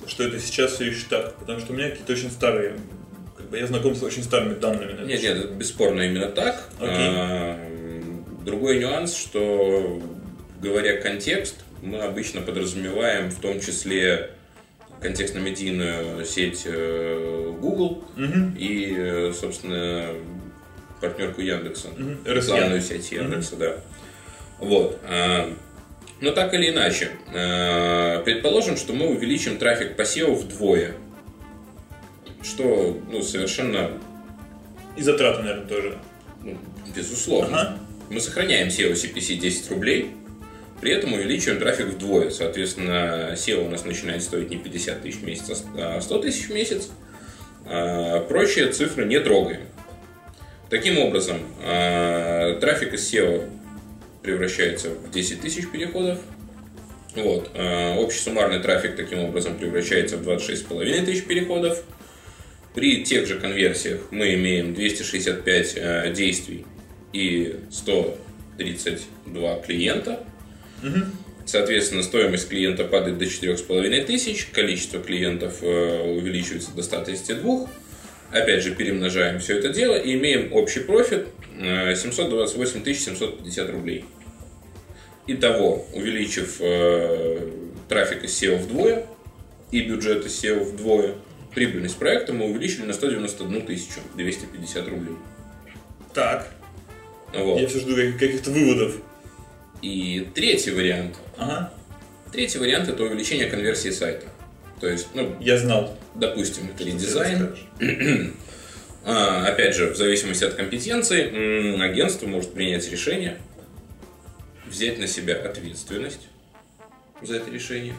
что 0.06 0.22
это 0.22 0.38
сейчас 0.38 0.74
все 0.74 0.84
еще 0.84 1.04
так? 1.10 1.34
Потому 1.34 1.58
что 1.58 1.72
у 1.72 1.74
меня 1.74 1.90
какие-то 1.90 2.12
очень 2.12 2.30
старые, 2.30 2.76
как 3.36 3.50
бы 3.50 3.58
я 3.58 3.66
знаком 3.66 3.96
с 3.96 4.02
очень 4.04 4.22
старыми 4.22 4.54
данными. 4.54 4.92
на 4.92 4.94
этот 5.00 5.08
Нет, 5.08 5.20
нет, 5.20 5.50
бесспорно 5.54 6.02
именно 6.02 6.28
так. 6.28 6.68
Окей. 6.78 6.88
А, 6.88 7.58
Другой 8.44 8.78
нюанс, 8.78 9.16
что 9.16 10.00
говоря 10.60 11.00
контекст, 11.00 11.56
мы 11.82 11.98
обычно 12.02 12.40
подразумеваем 12.40 13.32
в 13.32 13.40
том 13.40 13.60
числе 13.60 14.30
контекстно-медийную 15.00 16.24
сеть 16.24 16.62
э, 16.64 17.52
Google 17.60 18.04
и, 18.56 18.94
э, 18.96 19.32
собственно, 19.32 20.06
партнерку 21.00 21.40
Яндекса, 21.40 21.88
рекламную 22.24 22.80
RSN. 22.80 22.80
сеть 22.80 23.10
Яндекса, 23.10 23.56
да. 23.56 23.76
Вот. 24.60 25.00
Но 26.22 26.30
так 26.30 26.54
или 26.54 26.70
иначе, 26.70 27.10
э, 27.34 28.22
предположим, 28.24 28.76
что 28.76 28.92
мы 28.92 29.08
увеличим 29.08 29.58
трафик 29.58 29.96
по 29.96 30.02
SEO 30.02 30.36
вдвое, 30.36 30.94
что 32.44 33.02
ну, 33.10 33.22
совершенно 33.22 33.90
И 34.96 35.02
затраты, 35.02 35.42
наверное, 35.42 35.66
тоже. 35.66 35.98
ну, 36.44 36.56
безусловно. 36.94 37.60
Ага. 37.60 37.78
Мы 38.08 38.20
сохраняем 38.20 38.68
SEO 38.68 38.92
CPC 38.92 39.34
10 39.34 39.70
рублей, 39.72 40.12
при 40.80 40.92
этом 40.92 41.12
увеличиваем 41.12 41.58
трафик 41.58 41.86
вдвое. 41.86 42.30
Соответственно, 42.30 43.32
SEO 43.32 43.66
у 43.66 43.68
нас 43.68 43.84
начинает 43.84 44.22
стоить 44.22 44.48
не 44.48 44.58
50 44.58 45.02
тысяч 45.02 45.16
в 45.18 45.24
месяц, 45.24 45.64
а 45.76 46.00
100 46.00 46.18
тысяч 46.18 46.46
в 46.48 46.54
месяц. 46.54 46.90
А 47.66 48.20
Прочие 48.20 48.70
цифры 48.70 49.06
не 49.06 49.18
трогаем. 49.18 49.62
Таким 50.70 51.00
образом, 51.00 51.38
а, 51.64 52.60
трафик 52.60 52.94
из 52.94 53.12
SEO 53.12 53.48
превращается 54.22 54.90
в 54.90 55.10
10 55.10 55.40
тысяч 55.40 55.68
переходов. 55.70 56.18
Вот. 57.14 57.50
а, 57.54 57.96
Общий 57.96 58.20
суммарный 58.20 58.60
трафик 58.60 58.96
таким 58.96 59.20
образом 59.20 59.58
превращается 59.58 60.16
в 60.16 60.28
26,5 60.28 61.04
тысяч 61.04 61.24
переходов. 61.24 61.82
При 62.74 63.04
тех 63.04 63.26
же 63.26 63.38
конверсиях 63.38 64.00
мы 64.10 64.34
имеем 64.34 64.74
265 64.74 65.72
э, 65.76 66.12
действий 66.14 66.64
и 67.12 67.56
132 67.70 69.56
клиента. 69.60 70.24
Соответственно, 71.44 72.02
стоимость 72.02 72.48
клиента 72.48 72.84
падает 72.84 73.18
до 73.18 73.26
4,5 73.26 74.04
тысяч, 74.04 74.46
количество 74.46 75.00
клиентов 75.00 75.58
э, 75.60 76.14
увеличивается 76.16 76.70
до 76.74 76.82
132. 76.82 77.68
Опять 78.30 78.62
же, 78.62 78.74
перемножаем 78.74 79.40
все 79.40 79.58
это 79.58 79.68
дело 79.68 79.96
и 79.96 80.14
имеем 80.14 80.52
общий 80.54 80.80
профит 80.80 81.26
э, 81.26 81.41
728 81.62 82.94
750 82.94 83.70
рублей. 83.70 84.04
Итого, 85.26 85.86
увеличив 85.92 86.56
э, 86.60 87.48
трафик 87.88 88.24
из 88.24 88.42
SEO 88.42 88.56
вдвое 88.58 89.06
и 89.70 89.80
бюджет 89.82 90.26
из 90.26 90.42
SEO 90.42 90.64
вдвое, 90.64 91.14
прибыльность 91.54 91.96
проекта 91.96 92.32
мы 92.32 92.46
увеличили 92.46 92.84
на 92.86 92.92
191 92.92 93.66
тысячу 93.66 94.00
250 94.16 94.88
рублей. 94.88 95.14
Так, 96.12 96.50
Вот. 97.32 97.60
я 97.60 97.68
все 97.68 97.78
жду 97.80 97.94
каких- 97.94 98.18
каких-то 98.18 98.50
выводов. 98.50 98.96
И 99.80 100.28
третий 100.34 100.70
вариант. 100.72 101.16
Ага, 101.36 101.72
Третий 102.32 102.58
вариант 102.58 102.88
это 102.88 103.02
увеличение 103.04 103.46
конверсии 103.46 103.90
сайта. 103.90 104.26
То 104.80 104.88
есть, 104.88 105.08
ну, 105.14 105.36
я 105.40 105.58
знал. 105.58 105.96
допустим, 106.14 106.68
это 106.74 106.82
редизайн. 106.84 107.54
А, 109.04 109.46
опять 109.46 109.74
же, 109.74 109.90
в 109.90 109.96
зависимости 109.96 110.44
от 110.44 110.54
компетенции, 110.54 111.80
агентство 111.82 112.26
может 112.26 112.52
принять 112.52 112.88
решение, 112.90 113.38
взять 114.66 114.98
на 114.98 115.06
себя 115.06 115.34
ответственность 115.34 116.28
за 117.20 117.36
это 117.36 117.50
решение. 117.50 117.94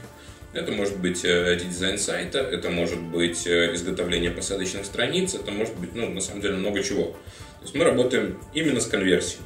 Это 0.53 0.71
может 0.71 0.97
быть 0.99 1.25
э, 1.25 1.55
редизайн 1.55 1.97
сайта, 1.97 2.39
это 2.39 2.69
может 2.69 3.01
быть 3.01 3.47
э, 3.47 3.73
изготовление 3.73 4.29
посадочных 4.29 4.85
страниц, 4.85 5.33
это 5.33 5.51
может 5.51 5.75
быть, 5.77 5.95
ну, 5.95 6.09
на 6.11 6.21
самом 6.21 6.41
деле, 6.41 6.55
много 6.55 6.83
чего. 6.83 7.05
То 7.05 7.63
есть 7.63 7.73
мы 7.73 7.83
работаем 7.83 8.39
именно 8.53 8.79
с 8.79 8.85
конверсией. 8.85 9.41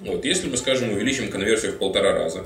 Вот, 0.00 0.24
если 0.24 0.48
мы, 0.48 0.58
скажем, 0.58 0.92
увеличим 0.92 1.30
конверсию 1.30 1.72
в 1.72 1.78
полтора 1.78 2.12
раза, 2.12 2.44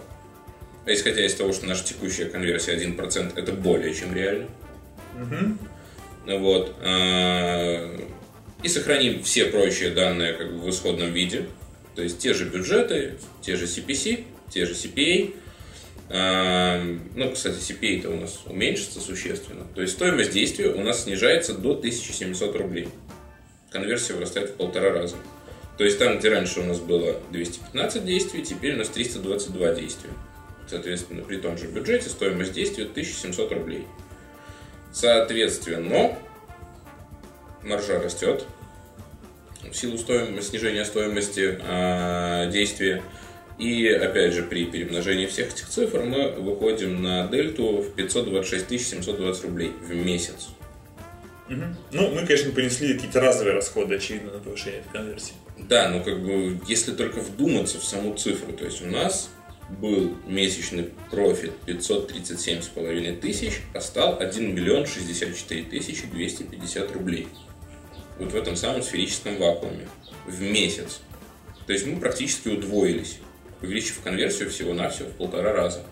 а 0.87 0.93
исходя 0.93 1.27
из 1.27 1.35
того, 1.35 1.53
что 1.53 1.67
наша 1.67 1.85
текущая 1.85 2.27
конверсия 2.27 2.77
1%, 2.77 3.33
это 3.37 3.53
более 3.53 3.93
чем 3.93 4.15
реально, 4.15 4.47
вот. 6.27 6.75
И 8.65 8.69
сохраним 8.69 9.23
все 9.23 9.45
прочие 9.45 9.91
данные 9.91 10.33
как 10.33 10.51
бы 10.51 10.59
в 10.59 10.71
исходном 10.71 11.13
виде. 11.13 11.47
То 11.95 12.03
есть 12.03 12.19
те 12.19 12.33
же 12.33 12.47
бюджеты, 12.47 13.19
те 13.43 13.57
же 13.57 13.67
CPC, 13.67 14.25
те 14.49 14.65
же 14.65 14.73
CPA. 14.73 15.35
А, 16.09 16.83
ну, 17.15 17.31
кстати, 17.31 17.57
CPA-то 17.57 18.09
у 18.09 18.17
нас 18.17 18.41
уменьшится 18.47 19.01
существенно. 19.01 19.67
То 19.75 19.83
есть 19.83 19.93
стоимость 19.93 20.33
действия 20.33 20.71
у 20.71 20.81
нас 20.81 21.05
снижается 21.05 21.53
до 21.53 21.73
1700 21.73 22.57
рублей. 22.57 22.89
Конверсия 23.71 24.15
вырастает 24.15 24.51
в 24.51 24.55
полтора 24.55 24.93
раза. 24.93 25.17
То 25.77 25.85
есть 25.85 25.99
там, 25.99 26.19
где 26.19 26.31
раньше 26.31 26.61
у 26.61 26.65
нас 26.65 26.81
было 26.81 27.21
215 27.33 28.03
действий, 28.03 28.43
теперь 28.43 28.77
у 28.77 28.79
нас 28.79 28.89
322 28.89 29.75
действия. 29.75 30.11
Соответственно, 30.71 31.23
при 31.23 31.37
том 31.37 31.59
же 31.59 31.67
бюджете 31.67 32.09
стоимость 32.09 32.55
действия 32.55 32.85
1700 32.85 33.53
рублей. 33.53 33.85
Соответственно, 34.91 36.17
маржа 37.65 38.01
растет 38.01 38.45
в 39.71 39.75
силу 39.75 39.99
стоимости, 39.99 40.51
снижения 40.51 40.85
стоимости 40.85 41.59
э, 41.61 42.51
действия. 42.51 43.03
И 43.59 43.87
опять 43.89 44.33
же, 44.33 44.43
при 44.43 44.67
перемножении 44.67 45.27
всех 45.27 45.53
этих 45.53 45.69
цифр 45.69 46.03
мы 46.03 46.31
выходим 46.33 47.03
на 47.03 47.29
дельту 47.29 47.79
в 47.79 47.95
526 47.95 48.87
720 48.87 49.45
рублей 49.45 49.73
в 49.81 49.95
месяц. 49.95 50.49
Угу. 51.49 51.63
Ну, 51.93 52.11
мы, 52.11 52.27
конечно, 52.27 52.51
понесли 52.53 52.95
какие-то 52.95 53.21
разовые 53.21 53.55
расходы, 53.55 53.97
очевидно, 53.97 54.33
на 54.33 54.39
повышение 54.39 54.81
этой 54.81 54.93
конверсии. 54.93 55.35
Да, 55.59 55.89
ну 55.89 56.03
как 56.03 56.23
бы, 56.23 56.59
если 56.67 56.93
только 56.93 57.21
вдуматься 57.21 57.79
в 57.79 57.85
саму 57.85 58.15
цифру, 58.15 58.53
то 58.53 58.65
есть 58.65 58.83
у 58.83 58.87
нас 58.87 59.31
был 59.69 60.15
месячный 60.27 60.91
профит 61.11 61.53
537,5 61.67 63.21
тысяч, 63.21 63.61
а 63.73 63.81
стал 63.81 64.19
1 64.19 64.55
миллион 64.55 64.87
64 64.87 65.65
тысячи 65.65 66.07
250 66.07 66.93
рублей. 66.93 67.29
Вот 68.19 68.33
в 68.33 68.37
этом 68.37 68.57
самом 68.57 68.83
сферическом 68.83 69.39
вакууме. 69.39 69.89
В 70.27 70.41
месяц. 70.41 71.01
То 71.67 71.73
есть 71.73 71.87
мы 71.87 72.01
практически 72.01 72.49
удвоились, 72.49 73.19
увеличив 73.63 74.01
конверсию 74.03 74.51
всего-навсего 74.51 75.09
в 75.09 75.13
полтора 75.13 75.53
раза. 75.53 75.83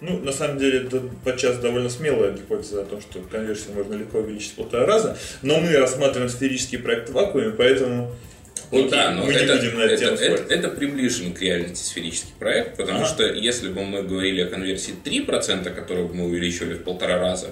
Ну, 0.00 0.18
на 0.18 0.32
самом 0.32 0.58
деле, 0.58 0.82
это 0.82 1.02
подчас 1.24 1.58
довольно 1.58 1.88
смелая 1.88 2.32
гипотеза 2.32 2.82
о 2.82 2.84
том, 2.84 3.00
что 3.00 3.20
конверсию 3.20 3.74
можно 3.74 3.94
легко 3.94 4.18
увеличить 4.18 4.52
в 4.52 4.56
полтора 4.56 4.84
раза, 4.84 5.16
но 5.40 5.58
мы 5.58 5.74
рассматриваем 5.76 6.28
сферический 6.28 6.78
проект 6.78 7.08
в 7.08 7.12
вакууме, 7.12 7.50
поэтому 7.52 8.12
ну 8.72 8.78
Окей, 8.78 8.90
да, 8.90 9.12
но 9.12 9.24
мы 9.24 9.32
это, 9.32 9.54
не 9.54 9.60
будем 9.60 9.78
на 9.78 9.82
это, 9.84 10.04
это, 10.04 10.24
это, 10.24 10.54
это 10.54 10.68
приближен 10.68 11.32
к 11.32 11.40
реальности 11.40 11.84
сферический 11.84 12.34
проект, 12.38 12.76
потому 12.76 12.98
ага. 12.98 13.06
что 13.06 13.24
если 13.24 13.68
бы 13.68 13.84
мы 13.84 14.02
говорили 14.02 14.42
о 14.42 14.46
конверсии 14.46 14.94
3%, 15.04 15.72
которую 15.72 16.08
бы 16.08 16.14
мы 16.14 16.24
увеличивали 16.26 16.74
в 16.74 16.82
полтора 16.82 17.18
раза, 17.18 17.48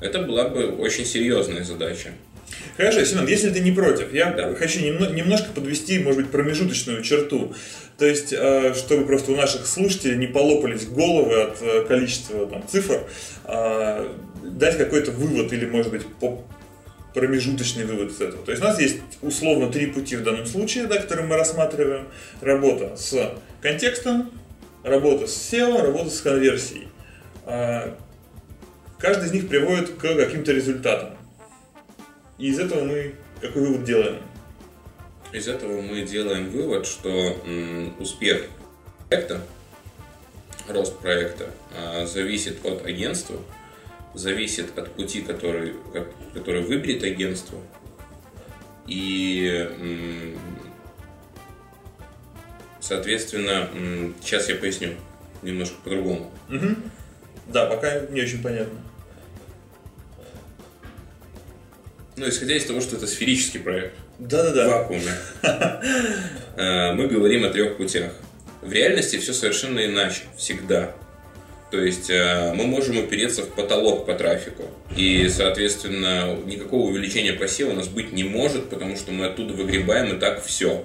это 0.00 0.20
была 0.20 0.48
бы 0.48 0.72
очень 0.72 1.06
серьезная 1.06 1.62
задача. 1.62 2.10
Хорошо, 2.76 3.04
Семен, 3.04 3.26
если 3.26 3.50
ты 3.50 3.60
не 3.60 3.72
против, 3.72 4.12
я 4.12 4.30
да. 4.32 4.54
хочу 4.54 4.80
немножко 4.80 5.52
подвести, 5.52 5.98
может 5.98 6.22
быть, 6.22 6.30
промежуточную 6.30 7.02
черту. 7.02 7.54
То 7.98 8.06
есть, 8.06 8.32
э, 8.32 8.74
чтобы 8.74 9.06
просто 9.06 9.32
у 9.32 9.36
наших 9.36 9.66
слушателей 9.66 10.16
не 10.16 10.26
полопались 10.26 10.86
головы 10.86 11.42
от 11.42 11.62
э, 11.62 11.84
количества 11.86 12.46
там, 12.46 12.66
цифр, 12.66 13.02
э, 13.44 14.08
дать 14.42 14.78
какой-то 14.78 15.12
вывод 15.12 15.52
или, 15.52 15.66
может 15.66 15.92
быть, 15.92 16.02
промежуточный 17.14 17.84
вывод 17.84 18.10
из 18.10 18.20
этого. 18.20 18.44
То 18.44 18.50
есть 18.50 18.62
у 18.62 18.66
нас 18.66 18.80
есть 18.80 18.96
условно 19.20 19.70
три 19.70 19.86
пути 19.86 20.16
в 20.16 20.24
данном 20.24 20.46
случае, 20.46 20.86
да, 20.86 20.98
которые 20.98 21.26
мы 21.26 21.36
рассматриваем. 21.36 22.08
Работа 22.40 22.96
с 22.96 23.34
контекстом, 23.60 24.32
работа 24.82 25.26
с 25.26 25.52
SEO, 25.52 25.82
работа 25.82 26.10
с 26.10 26.20
конверсией. 26.22 26.88
Каждый 27.44 29.26
из 29.26 29.32
них 29.32 29.48
приводит 29.48 29.90
к 29.90 30.00
каким-то 30.00 30.52
результатам. 30.52 31.10
И 32.42 32.48
из 32.48 32.58
этого 32.58 32.82
мы 32.82 33.14
какой 33.40 33.62
вывод 33.62 33.84
делаем? 33.84 34.20
Из 35.30 35.46
этого 35.46 35.80
мы 35.80 36.02
делаем 36.02 36.50
вывод, 36.50 36.86
что 36.86 37.40
успех 38.00 38.46
проекта, 39.08 39.40
рост 40.68 40.98
проекта 40.98 41.50
а, 41.72 42.04
зависит 42.04 42.66
от 42.66 42.84
агентства, 42.84 43.38
зависит 44.14 44.76
от 44.76 44.90
пути, 44.90 45.22
который, 45.22 45.74
который 46.34 46.62
выберет 46.62 47.04
агентство. 47.04 47.60
И, 48.88 50.36
соответственно, 52.80 53.70
сейчас 54.20 54.48
я 54.48 54.56
поясню 54.56 54.94
немножко 55.42 55.76
по-другому. 55.84 56.32
Угу. 56.48 56.74
Да, 57.52 57.66
пока 57.66 58.00
не 58.06 58.20
очень 58.20 58.42
понятно. 58.42 58.80
Ну, 62.16 62.28
исходя 62.28 62.54
из 62.54 62.64
того, 62.64 62.80
что 62.80 62.96
это 62.96 63.06
сферический 63.06 63.60
проект. 63.60 63.94
Да-да-да. 64.18 64.68
В 64.68 64.70
вакууме. 64.70 65.12
Э, 66.54 66.92
мы 66.92 67.08
говорим 67.08 67.44
о 67.44 67.48
трех 67.48 67.78
путях. 67.78 68.12
В 68.60 68.70
реальности 68.70 69.16
все 69.16 69.32
совершенно 69.32 69.84
иначе. 69.86 70.24
Всегда. 70.36 70.94
То 71.70 71.80
есть 71.80 72.10
э, 72.10 72.52
мы 72.54 72.66
можем 72.66 72.98
опереться 72.98 73.42
в 73.42 73.48
потолок 73.54 74.04
по 74.04 74.12
трафику. 74.12 74.64
И, 74.94 75.26
соответственно, 75.30 76.36
никакого 76.44 76.90
увеличения 76.90 77.32
посева 77.32 77.70
у 77.70 77.74
нас 77.74 77.88
быть 77.88 78.12
не 78.12 78.24
может, 78.24 78.68
потому 78.68 78.96
что 78.96 79.10
мы 79.12 79.24
оттуда 79.24 79.54
выгребаем 79.54 80.14
и 80.14 80.20
так 80.20 80.44
все. 80.44 80.84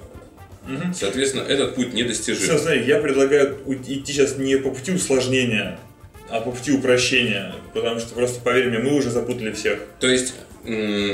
Угу. 0.63 0.93
Соответственно, 0.93 1.41
этот 1.41 1.75
путь 1.75 1.93
недостижим. 1.93 2.43
Все, 2.43 2.57
смотри, 2.57 2.85
я 2.85 2.99
предлагаю 2.99 3.57
идти 3.67 4.01
сейчас 4.05 4.37
не 4.37 4.57
по 4.57 4.71
пути 4.71 4.93
усложнения, 4.93 5.77
а 6.29 6.39
по 6.39 6.51
пути 6.51 6.71
упрощения. 6.71 7.53
Потому 7.73 7.99
что 7.99 8.15
просто, 8.15 8.39
поверь 8.39 8.69
мне, 8.69 8.79
мы 8.79 8.95
уже 8.95 9.09
запутали 9.09 9.51
всех. 9.51 9.79
То 9.99 10.07
есть, 10.07 10.35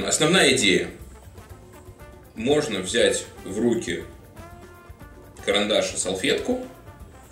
основная 0.08 0.56
идея. 0.56 0.88
Можно 2.36 2.80
взять 2.80 3.26
в 3.46 3.60
руки 3.60 4.04
карандаш 5.46 5.94
и 5.94 5.98
салфетку 5.98 6.66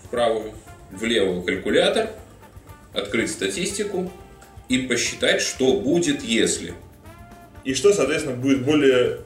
в 0.04 0.10
правую, 0.10 0.54
в 0.92 1.04
левую 1.04 1.42
калькулятор– 1.44 2.10
открыть 2.94 3.32
статистику 3.32 4.12
и 4.70 4.80
посчитать, 4.80 5.42
что 5.42 5.74
будет, 5.74 6.24
если. 6.24 6.74
И 7.64 7.74
что, 7.74 7.94
соответственно, 7.94 8.36
будет 8.36 8.64
более 8.64 9.20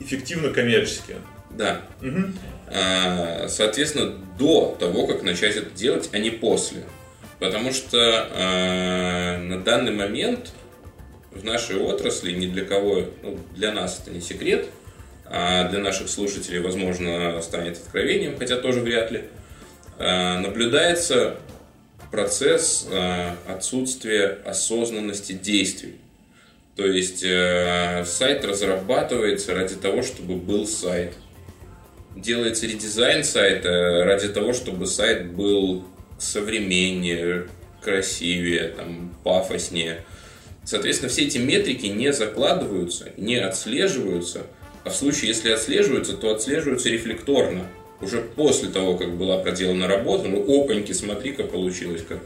эффективно 0.00 0.50
коммерчески. 0.50 1.16
Да. 1.50 1.82
Угу. 2.00 3.48
Соответственно, 3.48 4.14
до 4.38 4.76
того, 4.80 5.06
как 5.06 5.22
начать 5.22 5.56
это 5.56 5.70
делать, 5.70 6.08
а 6.12 6.18
не 6.18 6.30
после. 6.30 6.84
Потому 7.38 7.72
что 7.72 7.98
а, 7.98 9.38
на 9.38 9.60
данный 9.60 9.92
момент 9.92 10.52
в 11.34 11.44
нашей 11.44 11.76
отрасли 11.76 12.32
ни 12.32 12.46
для 12.46 12.64
кого, 12.64 13.04
ну, 13.22 13.38
для 13.54 13.72
нас 13.72 14.00
это 14.00 14.10
не 14.10 14.20
секрет, 14.20 14.68
а 15.26 15.68
для 15.68 15.80
наших 15.80 16.08
слушателей, 16.08 16.60
возможно, 16.60 17.40
станет 17.42 17.78
откровением, 17.78 18.38
хотя 18.38 18.56
тоже 18.56 18.80
вряд 18.80 19.10
ли, 19.10 19.24
а, 19.98 20.38
наблюдается 20.40 21.36
процесс 22.12 22.86
э, 22.90 23.34
отсутствия 23.48 24.38
осознанности 24.44 25.32
действий. 25.32 25.96
То 26.76 26.86
есть 26.86 27.24
э, 27.24 28.04
сайт 28.06 28.44
разрабатывается 28.44 29.54
ради 29.54 29.74
того, 29.74 30.02
чтобы 30.02 30.36
был 30.36 30.66
сайт. 30.66 31.14
Делается 32.14 32.66
редизайн 32.66 33.24
сайта 33.24 34.04
ради 34.04 34.28
того, 34.28 34.52
чтобы 34.52 34.86
сайт 34.86 35.32
был 35.32 35.84
современнее, 36.18 37.48
красивее, 37.82 38.68
там, 38.68 39.14
пафоснее. 39.24 40.04
Соответственно, 40.64 41.10
все 41.10 41.24
эти 41.24 41.38
метрики 41.38 41.86
не 41.86 42.12
закладываются, 42.12 43.10
не 43.16 43.36
отслеживаются, 43.36 44.46
а 44.84 44.90
в 44.90 44.96
случае, 44.96 45.28
если 45.28 45.50
отслеживаются, 45.50 46.14
то 46.14 46.34
отслеживаются 46.34 46.88
рефлекторно 46.88 47.66
уже 48.00 48.20
после 48.20 48.68
того, 48.68 48.96
как 48.96 49.16
была 49.16 49.38
проделана 49.38 49.86
работа, 49.86 50.28
ну, 50.28 50.42
опаньки, 50.42 50.92
смотри, 50.92 51.32
как 51.32 51.50
получилось 51.50 52.04
как. 52.06 52.18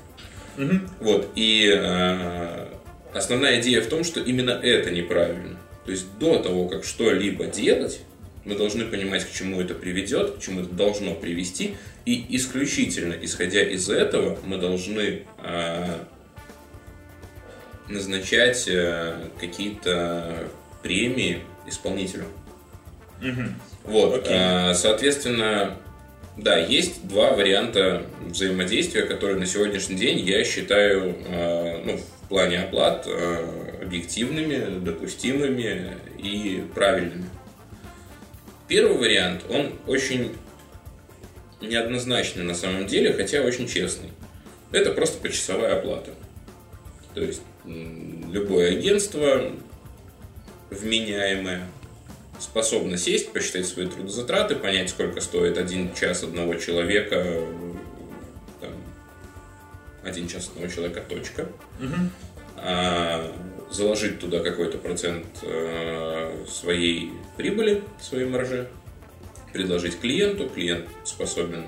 Угу. 0.56 0.80
Вот, 1.00 1.28
и 1.34 1.70
э, 1.70 2.66
основная 3.12 3.60
идея 3.60 3.82
в 3.82 3.86
том, 3.86 4.04
что 4.04 4.20
именно 4.20 4.50
это 4.50 4.90
неправильно. 4.90 5.58
То 5.84 5.90
есть 5.90 6.06
до 6.18 6.38
того, 6.38 6.66
как 6.68 6.84
что-либо 6.84 7.46
делать, 7.46 8.00
мы 8.44 8.54
должны 8.54 8.86
понимать, 8.86 9.24
к 9.24 9.32
чему 9.32 9.60
это 9.60 9.74
приведет, 9.74 10.36
к 10.36 10.40
чему 10.40 10.60
это 10.62 10.70
должно 10.70 11.14
привести, 11.14 11.74
и 12.06 12.24
исключительно 12.30 13.14
исходя 13.20 13.62
из 13.62 13.90
этого 13.90 14.38
мы 14.44 14.56
должны 14.56 15.22
э, 15.42 15.84
назначать 17.88 18.66
э, 18.68 19.28
какие-то 19.40 20.48
премии 20.82 21.42
исполнителю. 21.66 22.24
Угу. 23.20 23.42
Вот, 23.84 24.26
okay. 24.26 24.74
соответственно, 24.74 25.76
да, 26.36 26.56
есть 26.58 27.06
два 27.08 27.32
варианта 27.32 28.04
взаимодействия, 28.26 29.02
которые 29.02 29.38
на 29.38 29.46
сегодняшний 29.46 29.96
день 29.96 30.18
я 30.18 30.44
считаю, 30.44 31.16
а, 31.28 31.82
ну, 31.84 31.96
в 31.96 32.28
плане 32.28 32.60
оплат 32.60 33.06
объективными, 33.80 34.80
допустимыми 34.80 35.96
и 36.18 36.64
правильными. 36.74 37.26
Первый 38.68 38.98
вариант, 38.98 39.44
он 39.48 39.72
очень 39.86 40.32
неоднозначный 41.60 42.42
на 42.44 42.54
самом 42.54 42.86
деле, 42.86 43.12
хотя 43.12 43.42
очень 43.42 43.68
честный. 43.68 44.10
Это 44.72 44.90
просто 44.92 45.20
почасовая 45.20 45.78
оплата. 45.78 46.10
То 47.14 47.22
есть 47.22 47.42
любое 47.66 48.78
агентство 48.78 49.52
вменяемое 50.70 51.66
способна 52.38 52.96
сесть, 52.96 53.32
посчитать 53.32 53.66
свои 53.66 53.86
трудозатраты, 53.86 54.56
понять, 54.56 54.90
сколько 54.90 55.20
стоит 55.20 55.58
один 55.58 55.94
час 55.94 56.22
одного 56.22 56.54
человека, 56.54 57.44
там, 58.60 58.70
один 60.02 60.28
час 60.28 60.48
одного 60.48 60.68
человека, 60.68 61.02
точка. 61.08 61.48
А, 62.58 63.34
заложить 63.70 64.20
туда 64.20 64.40
какой-то 64.40 64.78
процент 64.78 65.26
э, 65.42 66.44
своей 66.48 67.12
прибыли, 67.36 67.82
своей 68.00 68.26
маржи, 68.26 68.68
предложить 69.52 69.98
клиенту, 69.98 70.48
клиент 70.48 70.88
способен 71.04 71.64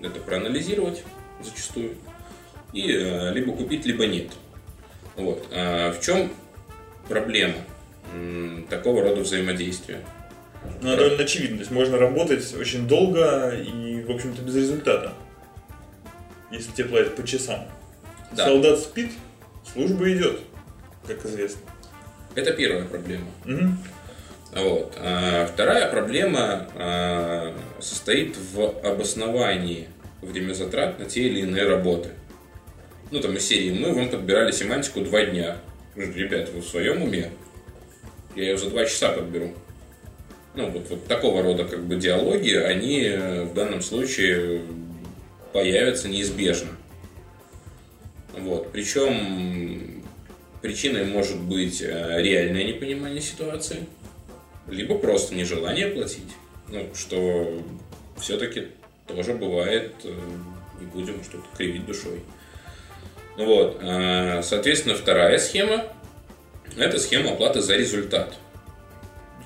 это 0.00 0.20
проанализировать 0.20 1.02
зачастую, 1.42 1.94
и 2.72 2.92
э, 2.92 3.32
либо 3.32 3.52
купить, 3.52 3.86
либо 3.86 4.06
нет. 4.06 4.30
Вот. 5.18 5.46
А 5.52 5.92
в 5.92 6.00
чем 6.00 6.32
проблема 7.08 7.56
такого 8.70 9.02
рода 9.02 9.20
взаимодействия? 9.20 10.00
Ну, 10.80 10.96
довольно 10.96 11.22
очевидно. 11.22 11.56
То 11.58 11.62
есть 11.62 11.70
можно 11.70 11.98
работать 11.98 12.54
очень 12.54 12.86
долго 12.88 13.50
и, 13.50 14.02
в 14.02 14.10
общем-то, 14.10 14.42
без 14.42 14.56
результата. 14.56 15.12
Если 16.50 16.72
тебе 16.72 16.88
платят 16.88 17.16
по 17.16 17.26
часам. 17.26 17.66
Да. 18.32 18.46
Солдат 18.46 18.78
спит, 18.78 19.12
служба 19.72 20.10
идет, 20.12 20.40
как 21.06 21.24
известно. 21.26 21.60
Это 22.34 22.52
первая 22.52 22.84
проблема. 22.84 23.26
Угу. 23.44 24.62
Вот. 24.62 24.94
А 24.98 25.46
вторая 25.46 25.90
проблема 25.90 26.68
а, 26.74 27.54
состоит 27.80 28.36
в 28.36 28.80
обосновании 28.86 29.88
время 30.22 30.52
затрат 30.54 30.98
на 30.98 31.04
те 31.04 31.22
или 31.22 31.40
иные 31.40 31.68
работы. 31.68 32.10
Ну, 33.10 33.20
там 33.20 33.34
из 33.36 33.46
серии 33.46 33.70
«Мы 33.70 33.94
вам 33.94 34.10
подбирали 34.10 34.50
семантику 34.52 35.00
два 35.00 35.24
дня». 35.24 35.56
Ребята, 35.96 36.52
вы 36.52 36.60
в 36.60 36.66
своем 36.66 37.02
уме? 37.02 37.30
Я 38.36 38.50
ее 38.50 38.58
за 38.58 38.68
два 38.68 38.84
часа 38.84 39.12
подберу. 39.12 39.54
Ну, 40.54 40.70
вот, 40.70 40.90
вот 40.90 41.06
такого 41.06 41.42
рода 41.42 41.64
как 41.64 41.84
бы 41.84 41.96
диалоги, 41.96 42.52
они 42.52 43.00
э, 43.04 43.44
в 43.44 43.54
данном 43.54 43.80
случае 43.80 44.62
появятся 45.52 46.08
неизбежно. 46.08 46.68
Вот. 48.36 48.70
Причем 48.72 50.04
причиной 50.60 51.04
может 51.04 51.40
быть 51.40 51.80
э, 51.80 52.20
реальное 52.20 52.64
непонимание 52.64 53.22
ситуации, 53.22 53.86
либо 54.66 54.98
просто 54.98 55.34
нежелание 55.34 55.88
платить. 55.88 56.32
Ну, 56.68 56.86
что 56.94 57.62
все-таки 58.20 58.68
тоже 59.06 59.32
бывает, 59.32 59.94
э, 60.04 60.12
не 60.80 60.86
будем 60.86 61.24
что-то 61.24 61.44
кривить 61.56 61.86
душой. 61.86 62.20
Вот. 63.38 63.80
Соответственно, 64.44 64.94
вторая 64.94 65.38
схема– 65.38 65.84
это 66.76 66.98
схема 66.98 67.32
оплаты 67.32 67.62
за 67.62 67.76
результат– 67.76 68.34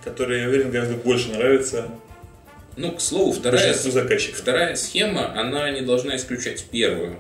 которая, 0.05 0.43
я 0.43 0.49
уверен, 0.49 0.71
гораздо 0.71 0.97
больше 0.97 1.31
нравится 1.31 1.89
ну, 2.77 2.93
к 2.93 3.01
слову, 3.01 3.33
вторая, 3.33 3.75
вторая 3.75 4.77
схема, 4.77 5.39
она 5.39 5.71
не 5.71 5.83
должна 5.83 6.17
исключать 6.17 6.65
первую. 6.71 7.19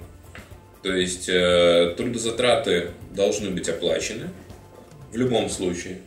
То 0.82 0.92
есть 0.94 1.28
э, 1.28 1.94
трудозатраты 1.96 2.90
должны 3.14 3.50
быть 3.50 3.68
оплачены 3.68 4.30
в 5.12 5.16
любом 5.16 5.48
случае, 5.50 5.98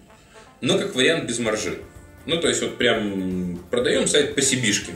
но 0.62 0.78
как 0.78 0.96
вариант 0.96 1.26
без 1.26 1.40
маржи. 1.40 1.78
Ну, 2.26 2.42
то 2.42 2.48
есть 2.48 2.62
вот 2.62 2.78
прям 2.78 3.60
продаем 3.70 4.08
сайт 4.08 4.34
по 4.34 4.42
себишке. 4.42 4.94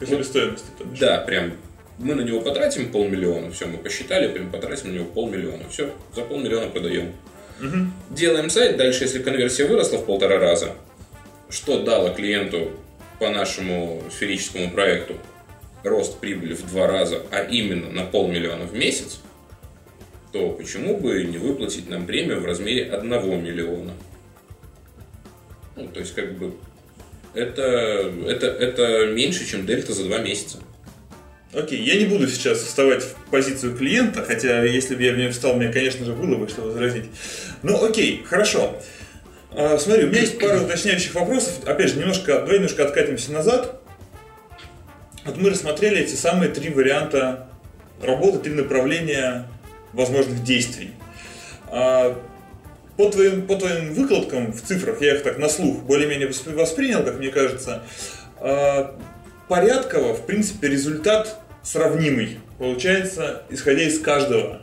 По 0.00 0.06
себестоимости. 0.06 0.66
Вот, 0.80 0.98
да, 0.98 1.18
прям 1.18 1.54
мы 1.98 2.14
на 2.14 2.22
него 2.22 2.40
потратим 2.40 2.90
полмиллиона, 2.90 3.50
все, 3.50 3.66
мы 3.66 3.78
посчитали, 3.78 4.32
прям 4.32 4.50
потратим 4.50 4.90
на 4.90 4.94
него 4.96 5.06
полмиллиона, 5.06 5.68
все, 5.70 5.92
за 6.14 6.22
полмиллиона 6.22 6.68
продаем. 6.70 7.12
Угу. 7.60 7.76
Делаем 8.10 8.50
сайт, 8.50 8.76
дальше, 8.76 9.04
если 9.04 9.22
конверсия 9.22 9.66
выросла 9.66 9.98
в 9.98 10.06
полтора 10.06 10.38
раза, 10.38 10.72
что 11.48 11.82
дало 11.82 12.10
клиенту 12.10 12.72
по 13.20 13.30
нашему 13.30 14.02
сферическому 14.10 14.70
проекту 14.70 15.14
рост 15.84 16.18
прибыли 16.18 16.54
в 16.54 16.66
два 16.66 16.86
раза, 16.86 17.22
а 17.30 17.42
именно 17.42 17.90
на 17.90 18.04
полмиллиона 18.04 18.64
в 18.64 18.74
месяц, 18.74 19.20
то 20.32 20.50
почему 20.50 20.96
бы 20.96 21.22
не 21.22 21.38
выплатить 21.38 21.88
нам 21.88 22.06
премию 22.06 22.40
в 22.40 22.44
размере 22.44 22.90
одного 22.90 23.36
миллиона? 23.36 23.92
Ну, 25.76 25.88
то 25.88 26.00
есть, 26.00 26.14
как 26.14 26.36
бы, 26.38 26.54
это, 27.34 28.12
это, 28.26 28.46
это 28.46 29.06
меньше, 29.06 29.46
чем 29.46 29.66
дельта 29.66 29.92
за 29.92 30.04
два 30.04 30.18
месяца. 30.18 30.58
Окей, 31.54 31.80
я 31.82 31.94
не 31.96 32.06
буду 32.06 32.26
сейчас 32.26 32.58
вставать 32.58 33.04
в 33.04 33.30
позицию 33.30 33.76
клиента, 33.76 34.24
хотя 34.24 34.64
если 34.64 34.96
бы 34.96 35.02
я 35.02 35.12
в 35.12 35.16
нее 35.16 35.30
встал, 35.30 35.54
мне, 35.54 35.68
конечно 35.68 36.04
же, 36.04 36.12
было 36.12 36.34
бы 36.34 36.48
что 36.48 36.62
возразить. 36.62 37.04
Ну, 37.62 37.84
окей, 37.84 38.24
хорошо. 38.28 38.76
А, 39.52 39.78
смотри, 39.78 40.04
у 40.04 40.08
меня 40.08 40.22
есть 40.22 40.40
пара 40.40 40.60
уточняющих 40.60 41.14
вопросов. 41.14 41.64
Опять 41.64 41.90
же, 41.90 42.00
немножко, 42.00 42.40
давай 42.40 42.56
немножко 42.56 42.84
откатимся 42.84 43.30
назад. 43.30 43.80
Вот 45.24 45.36
мы 45.36 45.50
рассмотрели 45.50 45.98
эти 45.98 46.16
самые 46.16 46.50
три 46.50 46.70
варианта 46.70 47.46
работы, 48.02 48.40
три 48.40 48.52
направления 48.52 49.46
возможных 49.92 50.42
действий. 50.42 50.90
А, 51.68 52.20
по 52.96 53.10
твоим, 53.10 53.46
по 53.46 53.54
твоим 53.54 53.94
выкладкам 53.94 54.52
в 54.52 54.60
цифрах, 54.60 55.00
я 55.00 55.14
их 55.14 55.22
так 55.22 55.38
на 55.38 55.48
слух 55.48 55.84
более-менее 55.84 56.28
воспринял, 56.28 57.04
как 57.04 57.18
мне 57.18 57.28
кажется, 57.28 57.84
а, 58.40 58.98
порядково, 59.48 60.14
в 60.14 60.26
принципе, 60.26 60.66
результат 60.66 61.38
сравнимый. 61.64 62.38
Получается, 62.58 63.42
исходя 63.50 63.82
из 63.82 63.98
каждого 63.98 64.60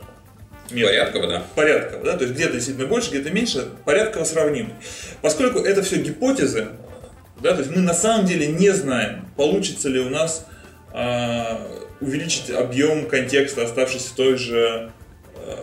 метода. 0.70 0.92
Порядково, 0.92 1.26
да. 1.26 1.42
Порядково, 1.54 2.04
да, 2.04 2.16
то 2.16 2.24
есть 2.24 2.34
где-то 2.34 2.54
действительно 2.54 2.86
больше, 2.86 3.10
где-то 3.10 3.30
меньше, 3.30 3.68
порядково 3.84 4.24
сравнимый. 4.24 4.74
Поскольку 5.20 5.58
это 5.58 5.82
все 5.82 5.96
гипотезы, 5.96 6.68
да, 7.40 7.52
то 7.52 7.58
есть 7.58 7.70
мы 7.74 7.82
на 7.82 7.94
самом 7.94 8.26
деле 8.26 8.46
не 8.46 8.70
знаем, 8.70 9.28
получится 9.36 9.88
ли 9.88 10.00
у 10.00 10.08
нас 10.08 10.46
э, 10.94 11.42
увеличить 12.00 12.50
объем 12.50 13.06
контекста, 13.06 13.64
оставшийся 13.64 14.10
в 14.10 14.16
той 14.16 14.36
же 14.36 14.92
э, 15.36 15.56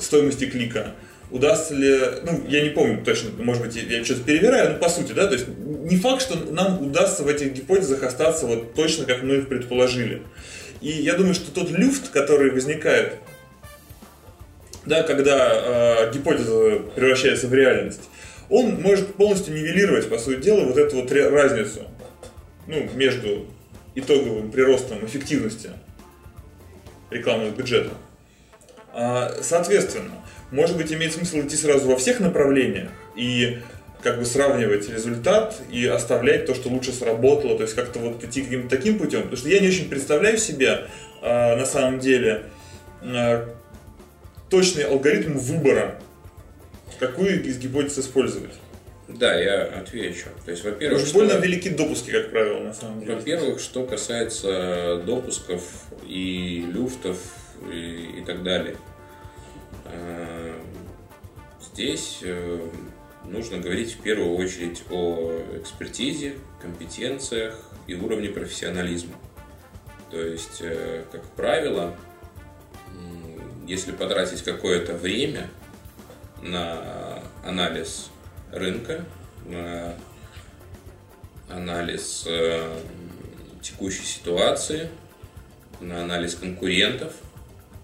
стоимости 0.00 0.46
клика. 0.46 0.94
Удастся 1.30 1.74
ли, 1.74 2.00
ну, 2.24 2.42
я 2.48 2.62
не 2.62 2.70
помню 2.70 3.04
точно, 3.04 3.30
может 3.42 3.62
быть, 3.62 3.76
я 3.76 4.02
что-то 4.02 4.22
перевираю, 4.22 4.72
но 4.72 4.78
по 4.78 4.88
сути, 4.88 5.12
да, 5.12 5.26
то 5.26 5.34
есть 5.34 5.46
не 5.48 5.96
факт, 5.98 6.22
что 6.22 6.38
нам 6.52 6.82
удастся 6.82 7.22
в 7.22 7.28
этих 7.28 7.52
гипотезах 7.52 8.02
остаться 8.02 8.46
вот 8.46 8.74
точно, 8.74 9.04
как 9.04 9.22
мы 9.22 9.36
их 9.36 9.48
предположили. 9.48 10.22
И 10.80 10.88
я 10.90 11.14
думаю, 11.14 11.34
что 11.34 11.50
тот 11.50 11.70
люфт, 11.70 12.08
который 12.08 12.50
возникает, 12.50 13.16
да, 14.86 15.02
когда 15.02 16.06
э, 16.06 16.12
гипотеза 16.14 16.78
превращается 16.94 17.46
в 17.46 17.52
реальность, 17.52 18.08
он 18.48 18.80
может 18.80 19.14
полностью 19.14 19.54
нивелировать, 19.54 20.08
по 20.08 20.18
сути 20.18 20.40
дела, 20.40 20.64
вот 20.64 20.78
эту 20.78 20.96
вот 20.96 21.12
разницу 21.12 21.80
ну, 22.66 22.88
между 22.94 23.46
итоговым 23.94 24.50
приростом 24.50 25.04
эффективности 25.04 25.70
рекламного 27.10 27.50
бюджета. 27.50 27.90
А, 28.94 29.36
соответственно, 29.42 30.12
может 30.50 30.76
быть, 30.76 30.92
имеет 30.92 31.12
смысл 31.12 31.40
идти 31.40 31.56
сразу 31.56 31.88
во 31.88 31.96
всех 31.96 32.20
направлениях 32.20 32.88
и 33.16 33.58
как 34.02 34.18
бы 34.18 34.24
сравнивать 34.24 34.88
результат 34.88 35.56
и 35.70 35.86
оставлять 35.86 36.46
то, 36.46 36.54
что 36.54 36.68
лучше 36.68 36.92
сработало, 36.92 37.56
то 37.56 37.64
есть 37.64 37.74
как-то 37.74 37.98
вот 37.98 38.22
идти 38.22 38.42
каким-то 38.42 38.68
таким 38.68 38.98
путем. 38.98 39.22
Потому 39.22 39.36
что 39.36 39.48
я 39.48 39.60
не 39.60 39.68
очень 39.68 39.88
представляю 39.88 40.38
себе 40.38 40.86
э, 41.20 41.56
на 41.56 41.66
самом 41.66 41.98
деле 41.98 42.44
э, 43.02 43.46
точный 44.48 44.84
алгоритм 44.84 45.36
выбора, 45.36 46.00
какую 46.98 47.44
из 47.44 47.58
гипотез 47.58 47.98
использовать. 47.98 48.54
Да, 49.08 49.34
я 49.34 49.64
отвечу. 49.64 50.26
То 50.44 50.50
есть, 50.50 50.64
во-первых, 50.64 51.04
что... 51.04 51.14
больно 51.14 51.32
велики 51.32 51.70
допуски, 51.70 52.10
как 52.10 52.30
правило, 52.30 52.60
на 52.60 52.74
самом 52.74 53.00
деле. 53.00 53.14
Во-первых, 53.14 53.58
что 53.58 53.86
касается 53.86 55.02
допусков 55.06 55.62
и 56.06 56.66
люфтов 56.70 57.16
и, 57.72 58.20
и 58.20 58.24
так 58.24 58.42
далее. 58.42 58.76
Э, 59.92 60.60
здесь 61.60 62.18
э, 62.22 62.68
нужно 63.24 63.58
говорить 63.58 63.92
в 63.94 64.00
первую 64.00 64.36
очередь 64.36 64.82
о 64.90 65.40
экспертизе, 65.56 66.36
компетенциях 66.60 67.58
и 67.86 67.94
уровне 67.94 68.28
профессионализма. 68.28 69.14
То 70.10 70.20
есть, 70.20 70.58
э, 70.60 71.04
как 71.10 71.24
правило, 71.30 71.96
если 73.66 73.92
потратить 73.92 74.42
какое-то 74.42 74.94
время 74.94 75.48
на 76.42 77.22
анализ 77.44 78.10
рынка, 78.50 79.04
на 79.44 79.94
анализ 81.50 82.26
текущей 83.60 84.04
ситуации, 84.04 84.88
на 85.80 86.02
анализ 86.02 86.34
конкурентов, 86.34 87.12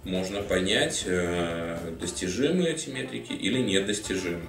можно 0.04 0.42
понять, 0.42 1.04
э, 1.06 1.78
достижимы 2.00 2.68
эти 2.68 2.90
метрики 2.90 3.32
или 3.32 3.58
недостижимы. 3.58 4.42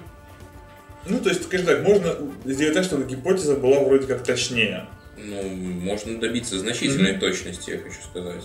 Ну, 1.08 1.20
то 1.20 1.30
есть, 1.30 1.44
скажем 1.44 1.68
так, 1.68 1.84
можно 1.84 2.16
сделать 2.46 2.74
так, 2.74 2.84
чтобы 2.84 3.06
гипотеза 3.06 3.56
была 3.56 3.80
вроде 3.82 4.08
как 4.08 4.24
точнее. 4.24 4.88
Ну, 5.18 5.42
можно 5.44 6.20
добиться 6.20 6.58
значительной 6.58 7.14
mm-hmm. 7.14 7.20
точности, 7.20 7.72
я 7.72 7.78
хочу 7.78 8.02
сказать. 8.02 8.44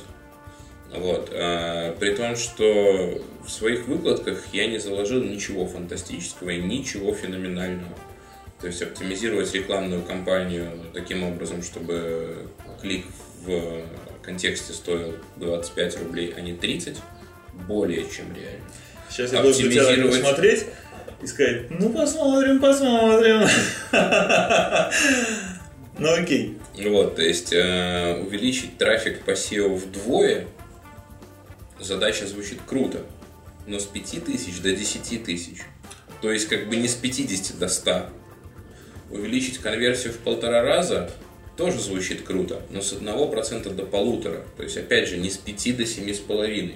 Вот. 0.92 1.30
А, 1.32 1.96
при 1.98 2.14
том, 2.14 2.36
что 2.36 3.22
в 3.44 3.50
своих 3.50 3.86
выкладках 3.86 4.44
я 4.52 4.66
не 4.66 4.78
заложил 4.78 5.22
ничего 5.22 5.66
фантастического 5.66 6.50
и 6.50 6.60
ничего 6.60 7.14
феноменального. 7.14 7.96
То 8.60 8.66
есть 8.66 8.82
оптимизировать 8.82 9.52
рекламную 9.54 10.02
кампанию 10.02 10.70
таким 10.92 11.22
образом, 11.24 11.62
чтобы 11.62 12.46
клик 12.82 13.06
в 13.42 13.82
контексте 14.30 14.72
стоил 14.72 15.16
25 15.36 15.98
рублей, 15.98 16.32
а 16.36 16.40
не 16.40 16.54
30, 16.54 16.96
более 17.66 18.08
чем 18.08 18.32
реально. 18.32 18.64
Сейчас 19.08 19.32
я 19.32 19.42
должен 19.42 19.68
тебя 19.68 20.06
посмотреть 20.06 20.66
и 21.20 21.26
сказать, 21.26 21.70
ну 21.70 21.90
посмотрим, 21.90 22.60
посмотрим. 22.60 23.48
Ну 25.98 26.14
окей. 26.14 26.56
Вот, 26.78 27.16
то 27.16 27.22
есть 27.22 27.52
э, 27.52 28.22
увеличить 28.26 28.78
трафик 28.78 29.22
по 29.22 29.32
SEO 29.32 29.74
вдвое, 29.74 30.46
задача 31.78 32.26
звучит 32.26 32.60
круто, 32.64 33.02
но 33.66 33.78
с 33.78 33.84
5 33.84 34.24
тысяч 34.24 34.62
до 34.62 34.72
10 34.72 35.24
тысяч. 35.24 35.58
То 36.22 36.32
есть 36.32 36.48
как 36.48 36.70
бы 36.70 36.76
не 36.76 36.88
с 36.88 36.94
50 36.94 37.58
до 37.58 37.68
100. 37.68 38.06
Увеличить 39.10 39.58
конверсию 39.58 40.14
в 40.14 40.18
полтора 40.18 40.62
раза 40.62 41.10
тоже 41.60 41.78
звучит 41.78 42.22
круто, 42.22 42.62
но 42.70 42.80
с 42.80 42.94
1% 42.94 43.74
до 43.74 43.84
полутора. 43.84 44.42
То 44.56 44.62
есть 44.62 44.78
опять 44.78 45.06
же 45.06 45.18
не 45.18 45.28
с 45.28 45.36
5 45.36 45.76
до 45.76 45.82
7,5. 45.82 46.72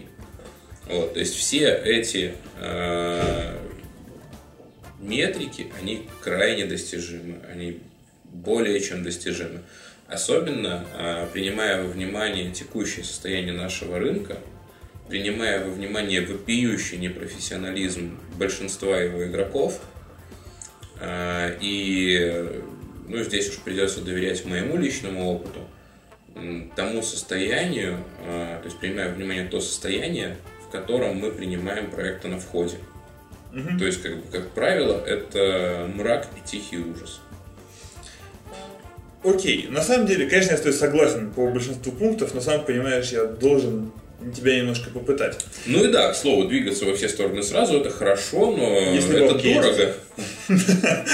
Вот, 0.91 1.15
то 1.15 1.21
есть 1.21 1.35
все 1.35 1.75
эти 1.75 2.35
э, 2.61 3.57
метрики, 5.01 5.69
они 5.81 6.07
крайне 6.21 6.67
достижимы, 6.67 7.37
они 7.51 7.81
более 8.25 8.79
чем 8.79 9.03
достижимы. 9.03 9.63
Особенно 10.07 10.85
э, 10.99 11.29
принимая 11.33 11.83
во 11.83 11.89
внимание 11.89 12.51
текущее 12.51 13.07
состояние 13.07 13.55
нашего 13.55 13.99
рынка, 13.99 14.37
принимая 15.09 15.65
во 15.65 15.71
внимание 15.71 16.21
вопиющий 16.21 16.99
непрофессионализм 16.99 18.21
большинства 18.37 19.01
его 19.01 19.25
игроков, 19.25 19.81
э, 21.01 21.57
и 21.63 22.61
ну, 23.09 23.23
здесь 23.23 23.51
уж 23.51 23.59
придется 23.59 24.01
доверять 24.01 24.45
моему 24.45 24.77
личному 24.77 25.31
опыту, 25.31 25.61
тому 26.75 27.03
состоянию, 27.03 27.99
э, 28.27 28.59
то 28.61 28.65
есть 28.65 28.79
принимая 28.79 29.13
внимание 29.13 29.47
то 29.47 29.61
состояние, 29.61 30.37
в 30.67 30.71
котором 30.71 31.17
мы 31.17 31.31
принимаем 31.31 31.91
проекты 31.91 32.29
на 32.29 32.41
входе. 32.41 32.77
Угу. 33.53 33.79
То 33.79 33.87
есть, 33.87 34.03
как, 34.03 34.31
как 34.31 34.51
правило, 34.51 35.01
это 35.07 35.89
мрак 35.95 36.27
и 36.37 36.49
тихий 36.49 36.79
ужас. 36.79 37.21
Окей, 39.23 39.69
на 39.71 39.83
самом 39.83 40.07
деле, 40.07 40.29
конечно, 40.29 40.53
я 40.53 40.59
с 40.59 40.77
согласен 40.77 41.31
по 41.31 41.47
большинству 41.47 41.93
пунктов, 41.93 42.35
но 42.35 42.41
сам 42.41 42.65
понимаешь, 42.65 43.11
я 43.11 43.25
должен 43.25 43.93
тебя 44.35 44.59
немножко 44.59 44.91
попытать. 44.91 45.39
Ну 45.67 45.85
и 45.85 45.91
да, 45.91 46.13
к 46.13 46.17
слову, 46.17 46.49
двигаться 46.49 46.85
во 46.85 46.95
все 46.95 47.09
стороны 47.09 47.43
сразу 47.43 47.79
это 47.79 47.91
хорошо, 47.91 48.55
но 48.55 48.79
Если 48.93 49.25
это 49.25 49.39
дорого. 49.39 49.95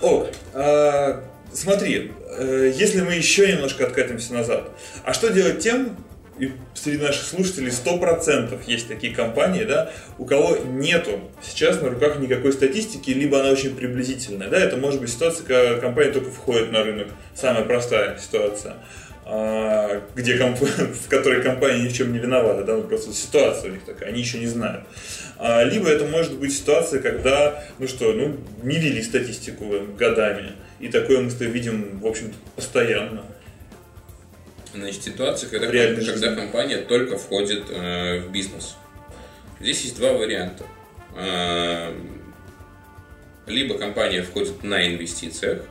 Ок, 0.00 0.28
а, 0.54 1.24
смотри, 1.52 2.12
э, 2.38 2.72
если 2.74 3.00
мы 3.00 3.14
еще 3.14 3.52
немножко 3.52 3.86
откатимся 3.86 4.32
назад, 4.32 4.70
а 5.04 5.12
что 5.12 5.28
делать 5.28 5.58
тем, 5.58 5.96
и 6.38 6.52
среди 6.74 7.02
наших 7.02 7.24
слушателей 7.24 7.70
100% 7.70 8.60
есть 8.66 8.86
такие 8.86 9.14
компании, 9.14 9.64
да, 9.64 9.90
у 10.18 10.24
кого 10.24 10.56
нету 10.56 11.20
сейчас 11.42 11.80
на 11.82 11.90
руках 11.90 12.20
никакой 12.20 12.52
статистики, 12.52 13.10
либо 13.10 13.40
она 13.40 13.50
очень 13.50 13.74
приблизительная. 13.74 14.48
Да, 14.48 14.58
это 14.58 14.76
может 14.76 15.00
быть 15.00 15.10
ситуация, 15.10 15.44
когда 15.44 15.80
компания 15.80 16.12
только 16.12 16.30
входит 16.30 16.70
на 16.70 16.84
рынок. 16.84 17.08
Самая 17.34 17.64
простая 17.64 18.18
ситуация. 18.18 18.74
А, 19.30 20.00
где 20.14 20.36
в 20.38 21.08
которой 21.08 21.42
компания 21.42 21.82
ни 21.82 21.88
в 21.88 21.92
чем 21.92 22.12
не 22.12 22.18
виновата, 22.18 22.64
да, 22.64 22.76
ну, 22.76 22.84
просто 22.84 23.12
ситуация 23.12 23.70
у 23.70 23.74
них 23.74 23.84
такая, 23.84 24.10
они 24.10 24.20
еще 24.20 24.38
не 24.38 24.46
знают. 24.46 24.84
А, 25.38 25.62
либо 25.62 25.88
это 25.88 26.04
может 26.04 26.36
быть 26.36 26.52
ситуация, 26.52 27.00
когда, 27.00 27.64
ну 27.78 27.86
что, 27.86 28.12
ну, 28.12 28.36
не 28.62 28.76
вели 28.76 29.00
статистику 29.02 29.66
годами, 29.96 30.52
и 30.80 30.88
такое 30.88 31.20
мы 31.20 31.30
видим, 31.46 32.00
в 32.00 32.06
общем-то, 32.06 32.34
постоянно. 32.56 33.24
Значит, 34.74 35.04
ситуация, 35.04 35.48
когда, 35.48 35.68
когда 35.70 36.34
компания 36.34 36.78
только 36.78 37.16
входит 37.16 37.64
э, 37.70 38.20
в 38.20 38.32
бизнес. 38.32 38.76
Здесь 39.60 39.82
есть 39.82 39.96
два 39.96 40.12
варианта. 40.12 40.64
Э, 41.16 41.94
либо 43.46 43.78
компания 43.78 44.22
входит 44.22 44.62
на 44.62 44.86
инвестициях, 44.88 45.62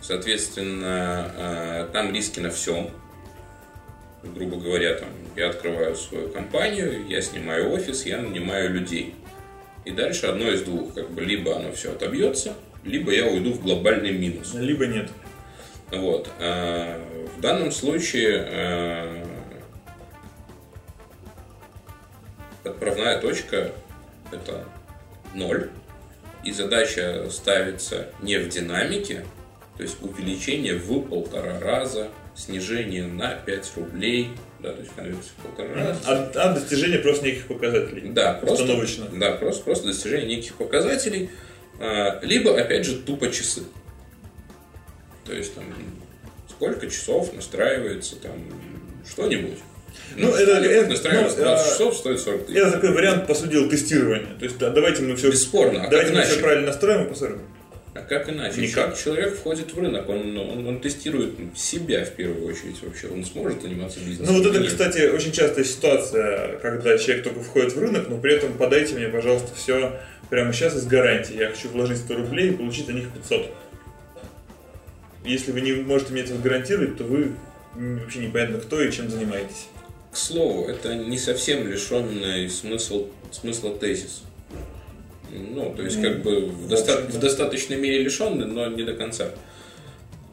соответственно, 0.00 1.32
э, 1.36 1.88
там 1.92 2.12
риски 2.14 2.40
на 2.40 2.50
всем. 2.50 2.90
Грубо 4.34 4.56
говоря, 4.56 4.94
там, 4.94 5.08
я 5.36 5.50
открываю 5.50 5.96
свою 5.96 6.28
компанию, 6.28 7.06
я 7.08 7.20
снимаю 7.22 7.72
офис, 7.72 8.06
я 8.06 8.18
нанимаю 8.18 8.72
людей. 8.72 9.14
И 9.84 9.92
дальше 9.92 10.26
одно 10.26 10.50
из 10.50 10.62
двух. 10.62 10.94
Как 10.94 11.10
бы 11.10 11.22
либо 11.22 11.56
оно 11.56 11.72
все 11.72 11.92
отобьется, 11.92 12.54
либо 12.84 13.12
я 13.12 13.26
уйду 13.26 13.52
в 13.52 13.62
глобальный 13.62 14.12
минус. 14.12 14.54
Либо 14.54 14.86
нет. 14.86 15.10
Вот. 15.90 16.28
А, 16.40 17.00
в 17.36 17.40
данном 17.40 17.70
случае 17.70 18.44
а, 18.48 19.26
отправная 22.64 23.20
точка 23.20 23.72
это 24.32 24.64
ноль, 25.34 25.70
и 26.44 26.52
задача 26.52 27.28
ставится 27.30 28.08
не 28.22 28.38
в 28.38 28.48
динамике, 28.48 29.24
то 29.76 29.82
есть 29.82 30.02
увеличение 30.02 30.74
в 30.74 31.00
полтора 31.02 31.60
раза, 31.60 32.08
снижение 32.36 33.06
на 33.06 33.34
5 33.34 33.72
рублей, 33.76 34.30
да, 34.60 34.72
то 34.72 34.80
есть 34.80 34.94
конверсия 34.94 35.30
в 35.38 35.42
полтора 35.42 35.74
раза. 35.74 36.00
А, 36.04 36.30
а 36.34 36.52
достижение 36.54 36.98
просто 36.98 37.24
неких 37.24 37.46
показателей. 37.46 38.10
Да, 38.10 38.34
просто, 38.34 38.66
да, 39.12 39.32
просто, 39.32 39.64
просто 39.64 39.86
достижение 39.86 40.36
неких 40.36 40.54
показателей, 40.54 41.30
а, 41.80 42.20
либо, 42.22 42.58
опять 42.58 42.84
же, 42.84 42.98
тупо 42.98 43.30
часы. 43.30 43.62
То 45.24 45.32
есть 45.32 45.54
там 45.54 45.64
сколько 46.48 46.88
часов 46.88 47.32
настраивается 47.32 48.16
там 48.16 48.32
что-нибудь. 49.10 49.58
Ну, 50.14 50.28
ну 50.28 50.34
это, 50.34 50.52
это 50.52 50.90
настраивается 50.90 51.38
ну, 51.38 51.44
20 51.44 51.72
часов, 51.72 51.96
стоит 51.96 52.20
40 52.20 52.46
тысяч. 52.46 52.58
Это 52.58 52.72
такой 52.72 52.92
вариант, 52.92 53.26
по 53.26 53.34
сути 53.34 53.52
дела, 53.52 53.68
тестирования. 53.68 54.34
То 54.38 54.44
есть, 54.44 54.58
да, 54.58 54.70
давайте 54.70 55.02
мы 55.02 55.16
все... 55.16 55.30
Бесспорно. 55.30 55.84
А 55.84 55.88
давайте 55.88 56.12
мы 56.12 56.18
иначе? 56.18 56.32
все 56.32 56.40
правильно 56.40 56.66
настроим 56.66 57.06
и 57.06 57.08
посмотрим. 57.08 57.40
А 57.96 58.02
как 58.02 58.28
иначе? 58.28 58.60
Никак. 58.60 58.96
Человек 58.96 59.36
входит 59.36 59.72
в 59.72 59.78
рынок, 59.78 60.08
он, 60.08 60.36
он, 60.36 60.66
он 60.66 60.80
тестирует 60.80 61.34
себя 61.56 62.04
в 62.04 62.12
первую 62.12 62.46
очередь 62.46 62.82
вообще. 62.82 63.08
Он 63.08 63.24
сможет 63.24 63.62
заниматься 63.62 64.00
бизнесом. 64.00 64.34
Ну 64.34 64.42
вот 64.42 64.54
это, 64.54 64.64
кстати, 64.66 65.08
очень 65.08 65.32
частая 65.32 65.64
ситуация, 65.64 66.58
когда 66.58 66.98
человек 66.98 67.24
только 67.24 67.40
входит 67.40 67.72
в 67.72 67.80
рынок, 67.80 68.08
но 68.08 68.18
при 68.18 68.34
этом 68.34 68.54
подайте 68.54 68.94
мне, 68.94 69.08
пожалуйста, 69.08 69.54
все 69.54 69.98
прямо 70.30 70.52
сейчас 70.52 70.76
из 70.76 70.86
гарантии. 70.86 71.36
Я 71.36 71.48
хочу 71.48 71.68
вложить 71.68 71.98
100 71.98 72.14
рублей 72.14 72.50
и 72.50 72.52
получить 72.52 72.88
на 72.88 72.92
них 72.92 73.10
500 73.10 73.50
если 75.26 75.52
вы 75.52 75.60
не 75.60 75.72
можете 75.72 76.12
мне 76.12 76.22
это 76.22 76.34
гарантировать, 76.34 76.96
то 76.96 77.04
вы 77.04 77.32
вообще 77.74 78.20
непонятно 78.20 78.58
кто 78.58 78.80
и 78.80 78.90
чем 78.92 79.10
занимаетесь. 79.10 79.68
К 80.12 80.16
слову, 80.16 80.66
это 80.68 80.94
не 80.94 81.18
совсем 81.18 81.68
лишенный 81.68 82.48
смысл, 82.48 83.08
смысла 83.32 83.76
тезис. 83.76 84.22
Ну, 85.30 85.74
то 85.74 85.82
есть, 85.82 85.96
ну, 85.98 86.02
как 86.02 86.22
бы 86.22 86.46
в, 86.46 86.68
доста- 86.68 87.02
в 87.08 87.18
достаточной 87.18 87.76
мере 87.76 88.02
лишенный, 88.02 88.46
но 88.46 88.66
не 88.66 88.82
до 88.82 88.94
конца. 88.94 89.30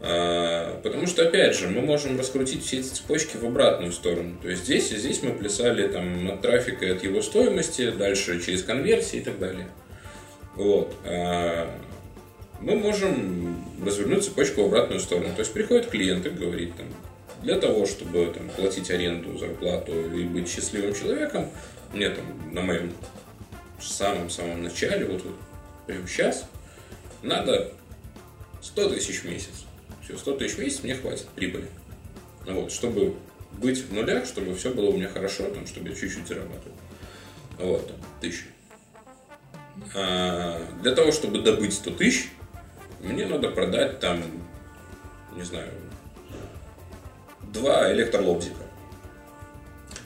А, 0.05 0.81
потому 0.81 1.07
что, 1.07 1.25
опять 1.25 1.55
же, 1.57 1.69
мы 1.69 1.81
можем 1.81 2.19
раскрутить 2.19 2.65
все 2.65 2.79
эти 2.79 2.87
цепочки 2.87 3.37
в 3.37 3.45
обратную 3.45 3.93
сторону. 3.93 4.35
То 4.41 4.49
есть 4.49 4.65
здесь 4.65 4.91
и 4.91 4.97
здесь 4.97 5.23
мы 5.23 5.31
плясали 5.31 5.87
там, 5.87 6.29
от 6.29 6.41
трафика 6.41 6.85
и 6.85 6.89
от 6.89 7.03
его 7.03 7.21
стоимости, 7.21 7.89
дальше 7.91 8.41
через 8.45 8.63
конверсии 8.63 9.19
и 9.19 9.23
так 9.23 9.39
далее. 9.39 9.67
Вот. 10.55 10.93
А, 11.05 11.69
мы 12.59 12.75
можем 12.75 13.63
развернуть 13.83 14.25
цепочку 14.25 14.63
в 14.63 14.65
обратную 14.65 14.99
сторону. 14.99 15.29
То 15.35 15.39
есть 15.39 15.53
приходит 15.53 15.87
клиент 15.87 16.25
и 16.25 16.29
говорит, 16.29 16.75
там, 16.75 16.87
для 17.41 17.57
того, 17.57 17.85
чтобы 17.85 18.25
там, 18.33 18.49
платить 18.49 18.89
аренду, 18.91 19.37
зарплату 19.37 19.93
и 20.13 20.23
быть 20.23 20.49
счастливым 20.49 20.93
человеком, 20.93 21.49
мне 21.93 22.09
там 22.09 22.25
на 22.51 22.61
моем 22.61 22.91
самом-самом 23.81 24.63
начале, 24.63 25.05
вот, 25.05 25.23
вот 25.23 25.35
прямо 25.87 26.07
сейчас, 26.07 26.45
надо 27.21 27.73
100 28.61 28.89
тысяч 28.89 29.21
в 29.21 29.25
месяц. 29.25 29.65
Все, 30.03 30.17
100 30.17 30.37
тысяч 30.37 30.55
в 30.55 30.59
месяц 30.59 30.83
мне 30.83 30.95
хватит 30.95 31.27
прибыли. 31.29 31.67
Ну, 32.45 32.61
вот, 32.61 32.71
чтобы 32.71 33.15
быть 33.53 33.79
в 33.79 33.93
нулях, 33.93 34.25
чтобы 34.25 34.55
все 34.55 34.73
было 34.73 34.89
у 34.89 34.93
меня 34.93 35.07
хорошо, 35.07 35.49
там, 35.49 35.65
чтобы 35.67 35.89
я 35.89 35.95
чуть-чуть 35.95 36.27
зарабатывал. 36.27 36.75
Вот, 37.57 37.87
там, 37.87 37.97
тысячи. 38.19 38.45
А, 39.95 40.61
для 40.81 40.93
того, 40.93 41.11
чтобы 41.11 41.41
добыть 41.41 41.73
100 41.73 41.91
тысяч, 41.91 42.29
мне 43.01 43.25
надо 43.25 43.49
продать 43.49 43.99
там, 43.99 44.21
не 45.35 45.43
знаю, 45.43 45.71
два 47.53 47.91
электролобзика. 47.91 48.62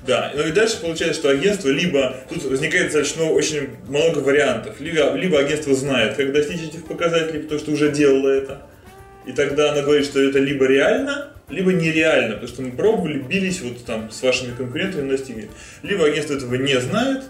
Да, 0.08 0.32
ну 0.34 0.48
и 0.48 0.52
дальше 0.52 0.80
получается, 0.80 1.20
что 1.20 1.30
агентство 1.30 1.70
либо, 1.70 2.16
тут 2.30 2.44
возникает 2.44 2.86
достаточно 2.86 3.26
очень 3.26 3.72
много 3.88 4.20
вариантов, 4.20 4.80
либо, 4.80 5.14
либо 5.16 5.38
агентство 5.38 5.76
знает, 5.76 6.16
как 6.16 6.32
достичь 6.32 6.62
этих 6.62 6.86
показателей, 6.86 7.42
потому 7.42 7.60
что 7.60 7.72
уже 7.72 7.92
делало 7.92 8.30
это, 8.30 8.62
и 9.26 9.34
тогда 9.34 9.74
она 9.74 9.82
говорит, 9.82 10.06
что 10.06 10.22
это 10.22 10.40
либо 10.40 10.66
реально, 10.66 11.34
либо 11.50 11.74
нереально, 11.74 12.36
потому 12.36 12.48
что 12.48 12.62
мы 12.62 12.72
пробовали, 12.72 13.20
бились 13.20 13.62
вот 13.62 13.84
там 13.86 14.10
с 14.10 14.22
вашими 14.24 14.56
конкурентами, 14.56 15.10
достигли. 15.10 15.50
Либо 15.84 16.06
агентство 16.06 16.36
этого 16.36 16.56
не 16.56 16.80
знает, 16.80 17.24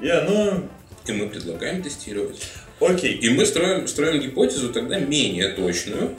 и 0.00 0.08
оно 0.08 0.62
и 1.06 1.12
мы 1.12 1.28
предлагаем 1.28 1.82
тестировать. 1.82 2.40
Окей. 2.80 3.14
И 3.14 3.28
мы 3.30 3.44
строим, 3.44 3.86
строим 3.86 4.20
гипотезу 4.20 4.72
тогда 4.72 4.98
менее 4.98 5.48
точную, 5.48 6.14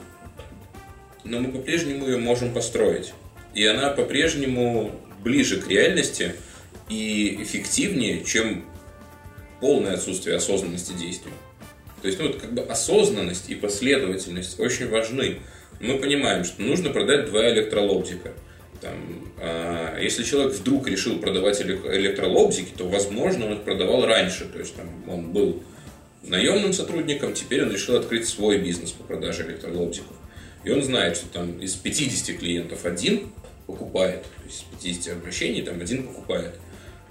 но 1.24 1.40
мы 1.40 1.50
по-прежнему 1.50 2.06
ее 2.06 2.18
можем 2.18 2.52
построить. 2.52 3.12
И 3.54 3.66
она 3.66 3.90
по-прежнему 3.90 4.92
ближе 5.26 5.60
к 5.60 5.66
реальности 5.68 6.36
и 6.88 7.42
эффективнее, 7.42 8.24
чем 8.24 8.64
полное 9.60 9.94
отсутствие 9.94 10.36
осознанности 10.36 10.92
действий. 10.92 11.32
То 12.00 12.06
есть, 12.06 12.20
ну, 12.20 12.28
вот 12.28 12.36
как 12.36 12.54
бы 12.54 12.62
осознанность 12.62 13.50
и 13.50 13.56
последовательность 13.56 14.60
очень 14.60 14.88
важны. 14.88 15.40
Мы 15.80 15.98
понимаем, 15.98 16.44
что 16.44 16.62
нужно 16.62 16.90
продать 16.90 17.26
два 17.26 17.50
электролобзика. 17.50 18.34
Там, 18.80 18.94
а, 19.38 19.98
если 20.00 20.22
человек 20.22 20.52
вдруг 20.52 20.86
решил 20.86 21.18
продавать 21.18 21.60
электролобзики, 21.60 22.72
то, 22.76 22.86
возможно, 22.86 23.46
он 23.46 23.54
их 23.54 23.62
продавал 23.62 24.06
раньше. 24.06 24.44
То 24.44 24.60
есть, 24.60 24.76
там, 24.76 24.88
он 25.08 25.32
был 25.32 25.60
наемным 26.22 26.72
сотрудником, 26.72 27.34
теперь 27.34 27.64
он 27.64 27.72
решил 27.72 27.96
открыть 27.96 28.28
свой 28.28 28.58
бизнес 28.58 28.92
по 28.92 29.02
продаже 29.02 29.44
электролобзиков. 29.44 30.16
И 30.62 30.70
он 30.70 30.84
знает, 30.84 31.16
что 31.16 31.26
там 31.26 31.58
из 31.58 31.74
50 31.74 32.38
клиентов 32.38 32.84
один 32.84 33.32
покупает, 33.66 34.22
то 34.22 34.44
есть 34.44 34.66
из 34.82 34.98
50 34.98 35.16
обращений 35.18 35.62
там 35.62 35.80
один 35.80 36.06
покупает. 36.06 36.54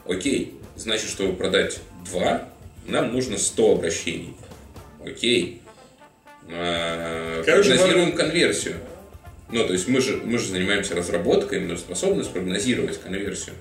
Окей, 0.07 0.55
значит, 0.75 1.09
чтобы 1.09 1.33
продать 1.33 1.79
два, 2.09 2.49
нам 2.87 3.13
нужно 3.13 3.37
100 3.37 3.71
обращений. 3.73 4.35
Окей. 5.03 5.61
А, 6.49 7.43
Короче, 7.43 7.71
прогнозируем 7.71 8.11
конверсию. 8.13 8.75
Ну, 9.51 9.65
то 9.65 9.73
есть 9.73 9.87
мы 9.87 10.01
же, 10.01 10.17
мы 10.23 10.37
же 10.37 10.47
занимаемся 10.47 10.95
разработкой, 10.95 11.59
мы 11.59 11.77
способны 11.77 12.23
спрогнозировать 12.23 12.99
конверсию. 12.99 13.55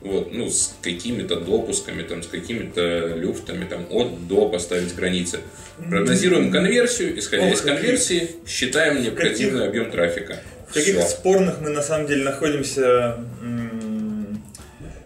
Вот, 0.00 0.32
ну, 0.32 0.48
с 0.48 0.76
какими-то 0.80 1.40
допусками, 1.40 2.02
там, 2.02 2.22
с 2.22 2.28
какими-то 2.28 3.14
люфтами, 3.16 3.64
там, 3.64 3.86
от 3.90 4.28
до 4.28 4.48
поставить 4.48 4.94
границы. 4.94 5.40
Прогнозируем 5.76 6.52
конверсию, 6.52 7.18
исходя 7.18 7.48
Ох, 7.48 7.54
из 7.54 7.60
конверсии, 7.62 8.30
считаем 8.46 9.02
необходимый 9.02 9.66
объем 9.66 9.90
трафика. 9.90 10.40
В 10.68 10.74
каких 10.74 11.02
спорных 11.02 11.60
мы 11.60 11.70
на 11.70 11.82
самом 11.82 12.06
деле 12.06 12.24
находимся 12.24 13.18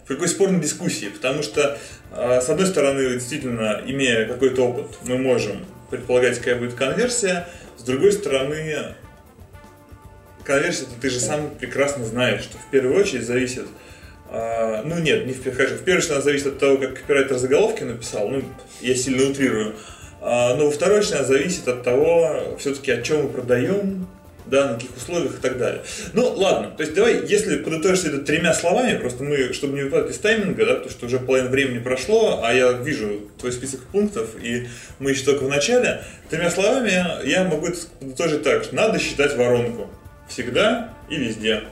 в 0.05 0.09
какой 0.09 0.29
спорной 0.29 0.61
дискуссии, 0.61 1.07
потому 1.07 1.43
что 1.43 1.79
а, 2.11 2.41
с 2.41 2.49
одной 2.49 2.67
стороны, 2.67 3.15
действительно, 3.15 3.81
имея 3.87 4.27
какой-то 4.27 4.69
опыт, 4.69 4.99
мы 5.05 5.17
можем 5.17 5.65
предполагать, 5.91 6.39
какая 6.39 6.57
будет 6.57 6.75
конверсия, 6.75 7.49
с 7.79 7.83
другой 7.83 8.13
стороны, 8.13 8.95
конверсия, 10.45 10.87
ты 11.01 11.09
же 11.09 11.21
сам 11.21 11.51
прекрасно 11.51 12.05
знаешь, 12.05 12.43
что 12.43 12.59
в 12.59 12.71
первую 12.71 13.01
очередь 13.01 13.25
зависит 13.25 13.67
а, 14.35 14.83
ну 14.85 14.99
нет, 14.99 15.27
не 15.27 15.35
в, 15.35 15.43
конечно, 15.43 15.77
в 15.77 15.85
первую 15.85 15.99
очередь 15.99 16.13
она 16.13 16.21
зависит 16.23 16.47
от 16.47 16.59
того, 16.59 16.79
как 16.79 16.95
копирайтер 16.95 17.37
заголовки 17.37 17.83
написал, 17.83 18.29
ну, 18.29 18.43
я 18.81 18.95
сильно 18.95 19.31
утрирую, 19.31 19.75
А, 20.23 20.55
но 20.55 20.67
во 20.67 20.71
второй 20.71 21.01
очередь 21.01 21.17
она 21.17 21.25
зависит 21.25 21.69
от 21.69 21.83
того, 21.83 22.57
все-таки, 22.59 22.93
о 22.93 23.03
чем 23.03 23.25
мы 23.25 23.29
продаем, 23.29 24.07
да, 24.53 24.69
на 24.69 24.75
каких 24.75 24.95
условиях 24.95 25.39
и 25.39 25.41
так 25.41 25.57
далее. 25.57 25.83
Ну, 26.13 26.29
ладно, 26.35 26.71
то 26.77 26.83
есть 26.83 26.95
давай, 26.95 27.27
если 27.27 27.57
подытожить 27.57 28.05
это 28.05 28.19
тремя 28.19 28.53
словами, 28.53 28.99
просто 28.99 29.25
мы, 29.25 29.55
чтобы 29.55 29.77
не 29.77 29.85
выпадать 29.85 30.11
из 30.11 30.19
тайминга, 30.19 30.67
да, 30.67 30.75
потому 30.75 30.91
что 30.91 31.07
уже 31.07 31.19
половина 31.19 31.49
времени 31.49 31.79
прошло, 31.79 32.43
а 32.45 32.53
я 32.53 32.73
вижу 32.73 33.31
твой 33.39 33.51
список 33.51 33.81
пунктов, 33.85 34.37
и 34.41 34.69
мы 34.99 35.13
еще 35.13 35.25
только 35.25 35.45
в 35.45 35.49
начале, 35.49 36.05
тремя 36.29 36.51
словами 36.51 37.27
я 37.27 37.45
могу 37.45 37.67
это 37.67 37.79
подытожить 37.99 38.43
так, 38.43 38.65
что 38.65 38.75
надо 38.75 38.99
считать 38.99 39.35
воронку. 39.37 39.89
Всегда 40.29 40.95
и 41.09 41.17
везде. 41.17 41.65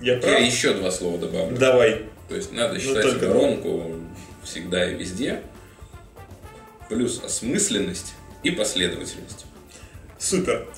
Я 0.00 0.16
прав? 0.16 0.32
Я 0.32 0.44
еще 0.44 0.74
два 0.74 0.90
слова 0.90 1.18
добавлю. 1.18 1.56
Давай. 1.56 2.02
То 2.28 2.34
есть 2.34 2.52
надо 2.52 2.74
Ну, 2.74 2.80
считать 2.80 3.02
только 3.04 3.28
воронку 3.28 3.92
всегда 4.42 4.90
и 4.90 4.96
везде. 4.96 5.40
Плюс 6.88 7.22
осмысленность 7.24 8.14
и 8.42 8.50
последовательность. 8.50 9.46
Супер. 10.22 10.68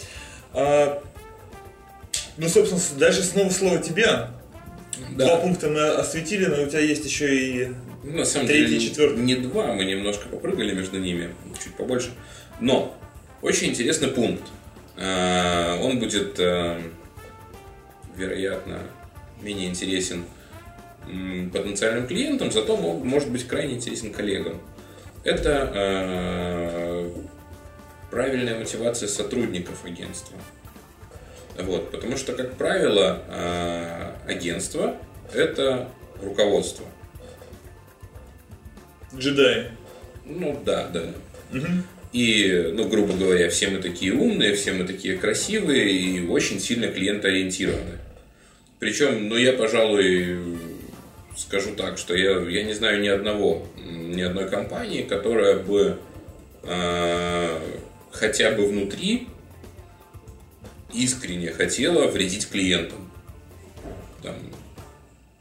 А, 0.54 1.02
ну, 2.38 2.48
собственно, 2.48 2.80
дальше 2.98 3.22
снова 3.22 3.50
слово 3.50 3.78
тебе. 3.78 4.06
Да. 4.06 5.26
Два 5.26 5.36
пункта 5.36 5.68
мы 5.68 5.86
осветили, 5.88 6.46
но 6.46 6.62
у 6.62 6.66
тебя 6.66 6.80
есть 6.80 7.04
еще 7.04 7.36
и... 7.36 7.68
Ну, 8.04 8.18
на 8.18 8.24
самом 8.24 8.46
Третий, 8.46 8.78
деле, 8.78 8.80
четвертый. 8.80 9.22
не 9.22 9.34
два, 9.34 9.72
мы 9.72 9.84
немножко 9.84 10.28
попрыгали 10.28 10.74
между 10.74 10.98
ними, 10.98 11.34
чуть 11.62 11.74
побольше. 11.74 12.10
Но 12.60 12.96
очень 13.42 13.68
интересный 13.68 14.08
пункт. 14.08 14.44
А, 14.96 15.78
Он 15.82 15.98
будет, 15.98 16.36
а, 16.38 16.80
вероятно, 18.16 18.78
менее 19.42 19.68
интересен 19.68 20.24
потенциальным 21.52 22.06
клиентам, 22.06 22.50
зато 22.50 22.76
может 22.78 23.28
быть 23.30 23.46
крайне 23.46 23.74
интересен 23.74 24.10
коллегам. 24.10 24.58
Это 25.22 25.70
а, 25.74 27.12
правильная 28.14 28.56
мотивация 28.56 29.08
сотрудников 29.08 29.84
агентства. 29.84 30.38
Вот, 31.58 31.90
потому 31.90 32.16
что, 32.16 32.32
как 32.32 32.54
правило, 32.54 33.20
а, 33.28 34.16
агентство– 34.28 34.96
это 35.34 35.88
руководство. 36.22 36.86
Джедаи. 39.16 39.72
Ну 40.26 40.62
да, 40.64 40.88
да. 40.88 41.12
И, 42.12 42.70
ну, 42.72 42.88
грубо 42.88 43.14
говоря, 43.14 43.50
все 43.50 43.66
мы 43.66 43.78
такие 43.80 44.12
умные, 44.12 44.54
все 44.54 44.72
мы 44.72 44.84
такие 44.84 45.18
красивые 45.18 45.90
и 45.90 46.24
очень 46.28 46.60
сильно 46.60 46.86
клиентоориентированы. 46.86 47.98
Причем, 48.78 49.28
ну, 49.28 49.36
я, 49.36 49.54
пожалуй, 49.54 50.38
скажу 51.36 51.74
так, 51.74 51.98
что 51.98 52.14
я, 52.14 52.38
я 52.42 52.62
не 52.62 52.74
знаю 52.74 53.00
ни 53.00 53.08
одного, 53.08 53.66
ни 53.76 54.22
одной 54.22 54.48
компании, 54.48 55.02
которая 55.02 55.58
бы 55.58 55.98
а, 56.62 57.60
хотя 58.14 58.52
бы 58.52 58.66
внутри 58.66 59.28
искренне 60.92 61.50
хотела 61.50 62.06
вредить 62.06 62.48
клиентам. 62.48 63.10
Там, 64.22 64.36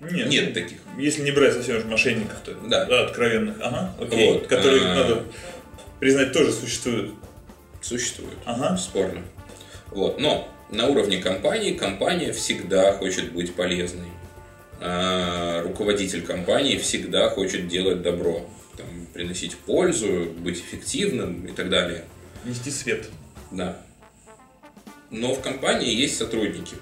Нет. 0.02 0.30
нет 0.30 0.54
таких. 0.54 0.80
Если 0.98 1.22
не 1.22 1.32
брать 1.32 1.54
совсем 1.54 1.78
уж 1.78 1.86
мошенников, 1.86 2.38
то 2.44 2.54
Да. 2.68 3.04
откровенных. 3.06 3.58
Ага, 3.62 3.94
окей. 4.00 4.34
Вот, 4.34 4.48
Которые, 4.48 4.82
а. 4.82 4.96
надо 4.96 5.24
признать, 6.00 6.34
тоже 6.34 6.52
существуют. 6.52 7.14
Существует. 7.82 8.38
Ага. 8.46 8.76
Спорно. 8.78 9.22
Вот. 9.92 10.20
Но 10.20 10.50
на 10.72 10.88
уровне 10.88 11.18
компании 11.18 11.74
компания 11.74 12.32
всегда 12.34 12.94
хочет 12.94 13.32
быть 13.34 13.54
полезной. 13.54 14.08
А 14.80 15.62
руководитель 15.62 16.24
компании 16.24 16.78
всегда 16.78 17.30
хочет 17.30 17.68
делать 17.68 18.02
добро, 18.02 18.50
там, 18.76 18.88
приносить 19.14 19.56
пользу, 19.56 20.26
быть 20.38 20.60
эффективным 20.60 21.46
и 21.46 21.52
так 21.52 21.70
далее. 21.70 22.06
Нести 22.46 22.72
свет. 22.72 23.10
Да. 23.52 23.78
Но 25.10 25.34
в 25.34 25.42
компании 25.42 25.94
есть 25.94 26.18
сотрудники. 26.18 26.76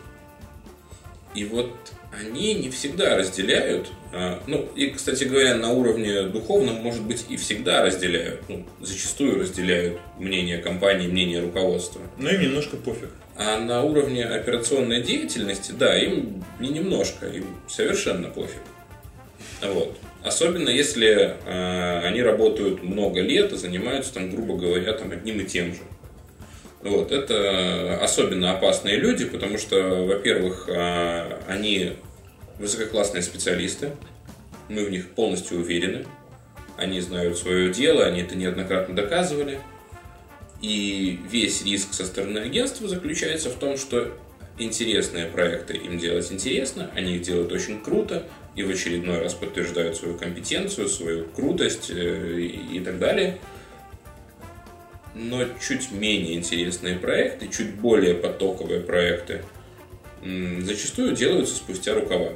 И 1.36 1.46
вот 1.46 1.74
они 2.12 2.56
не 2.56 2.70
всегда 2.70 3.18
разделяют, 3.18 3.90
а, 4.14 4.42
ну 4.48 4.70
и, 4.76 4.88
кстати 4.88 5.24
говоря, 5.24 5.56
на 5.56 5.72
уровне 5.72 6.24
духовном, 6.24 6.76
может 6.76 7.04
быть, 7.04 7.26
и 7.30 7.38
всегда 7.38 7.86
разделяют, 7.86 8.42
ну, 8.50 8.66
зачастую 8.82 9.40
разделяют 9.40 10.00
мнение 10.20 10.58
компании, 10.58 11.08
мнение 11.08 11.40
руководства. 11.42 12.02
Но 12.18 12.30
им 12.30 12.42
немножко 12.42 12.76
пофиг. 12.76 13.10
А 13.38 13.60
на 13.60 13.82
уровне 13.84 14.26
операционной 14.26 15.02
деятельности, 15.02 15.72
да, 15.72 15.98
им 15.98 16.44
не 16.60 16.70
немножко, 16.70 17.28
им 17.28 17.46
совершенно 17.68 18.28
пофиг. 18.28 18.62
Вот. 19.62 19.98
Особенно 20.24 20.70
если 20.70 21.36
э, 21.46 22.02
они 22.06 22.22
работают 22.22 22.84
много 22.84 23.22
лет 23.22 23.54
и 23.54 23.58
занимаются 23.58 24.14
там, 24.14 24.30
грубо 24.30 24.56
говоря, 24.56 24.94
там 24.94 25.12
одним 25.12 25.40
и 25.40 25.46
тем 25.46 25.74
же. 25.74 25.82
Вот, 26.84 27.12
это 27.12 28.00
особенно 28.02 28.52
опасные 28.52 28.98
люди, 28.98 29.26
потому 29.26 29.58
что, 29.58 30.06
во-первых, 30.06 30.68
э, 30.68 31.40
они 31.48 31.94
высококлассные 32.60 33.24
специалисты, 33.24 33.92
мы 34.70 34.86
в 34.86 34.92
них 34.92 35.10
полностью 35.10 35.60
уверены, 35.60 36.06
они 36.78 37.00
знают 37.02 37.38
свое 37.38 37.72
дело, 37.72 38.06
они 38.06 38.22
это 38.22 38.36
неоднократно 38.36 38.96
доказывали, 38.96 39.60
и 40.62 41.20
весь 41.30 41.64
риск 41.64 41.94
со 41.94 42.06
стороны 42.06 42.40
агентства 42.40 42.88
заключается 42.88 43.50
в 43.50 43.56
том, 43.56 43.78
что 43.78 44.12
интересные 44.58 45.26
проекты 45.26 45.76
им 45.76 45.98
делать 45.98 46.32
интересно, 46.32 46.92
они 46.96 47.16
их 47.16 47.24
делают 47.24 47.52
очень 47.52 47.82
круто, 47.82 48.24
и 48.56 48.64
в 48.64 48.70
очередной 48.70 49.20
раз 49.20 49.34
подтверждают 49.34 49.96
свою 49.98 50.16
компетенцию, 50.18 50.88
свою 50.90 51.26
крутость 51.26 51.90
э, 51.90 52.40
и, 52.42 52.80
так 52.82 53.00
далее. 53.00 53.38
Но 55.14 55.44
чуть 55.66 55.92
менее 55.92 56.36
интересные 56.36 56.96
проекты, 56.96 57.48
чуть 57.50 57.76
более 57.76 58.14
потоковые 58.16 58.82
проекты 58.82 59.44
зачастую 60.24 61.16
делаются 61.16 61.56
спустя 61.56 61.96
рукава. 61.96 62.34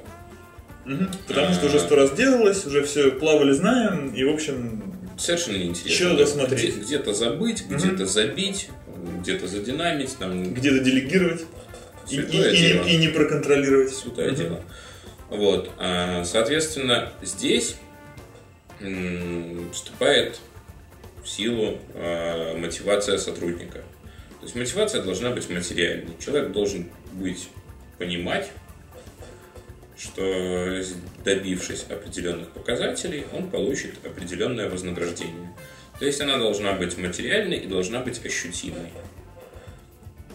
Мгм. 0.86 1.10
Потому 1.28 1.54
что 1.54 1.68
уже 1.68 1.80
сто 1.80 1.96
раз 1.96 2.12
делалось, 2.14 2.66
уже 2.66 2.84
все 2.84 3.12
плавали, 3.12 3.52
знаем, 3.54 4.14
и, 4.14 4.24
в 4.24 4.30
общем, 4.34 4.84
Совершенно 5.18 5.56
неинтересно. 5.58 5.90
Ещё 5.90 6.10
надо 6.10 6.26
смотреть. 6.26 6.76
Где- 6.76 6.82
Где-то 6.82 7.14
забыть, 7.14 7.64
где-то 7.70 8.06
забить, 8.06 8.70
где-то 9.22 9.48
задинамить, 9.48 10.18
там 10.18 10.54
где-то 10.54 10.80
делегировать 10.80 11.46
и, 12.10 12.18
и- 12.18 12.20
и 12.20 12.94
и 12.94 12.98
не 12.98 13.08
проконтролировать. 13.08 13.94
святое 13.94 14.32
Мгм. 14.32 14.36
дело. 14.36 14.62
Вот, 15.36 15.70
а, 15.78 16.24
соответственно, 16.24 17.12
здесь 17.22 17.76
вступает 19.72 20.40
в 21.24 21.28
силу 21.28 21.80
э, 21.94 22.58
мотивация 22.58 23.18
сотрудника. 23.18 23.80
То 24.40 24.44
есть 24.44 24.56
мотивация 24.56 25.02
должна 25.02 25.32
быть 25.32 25.50
материальной. 25.50 26.12
Человек 26.24 26.52
должен 26.52 26.90
быть 27.14 27.50
понимать, 27.98 28.52
что 29.98 30.82
добившись 31.24 31.86
определенных 31.90 32.50
показателей, 32.50 33.26
он 33.34 33.50
получит 33.50 33.94
определенное 34.06 34.70
вознаграждение. 34.70 35.54
То 36.00 36.06
есть 36.06 36.20
она 36.22 36.38
должна 36.38 36.74
быть 36.74 36.98
материальной 36.98 37.58
и 37.58 37.68
должна 37.68 38.02
быть 38.02 38.24
ощутимой. 38.24 38.92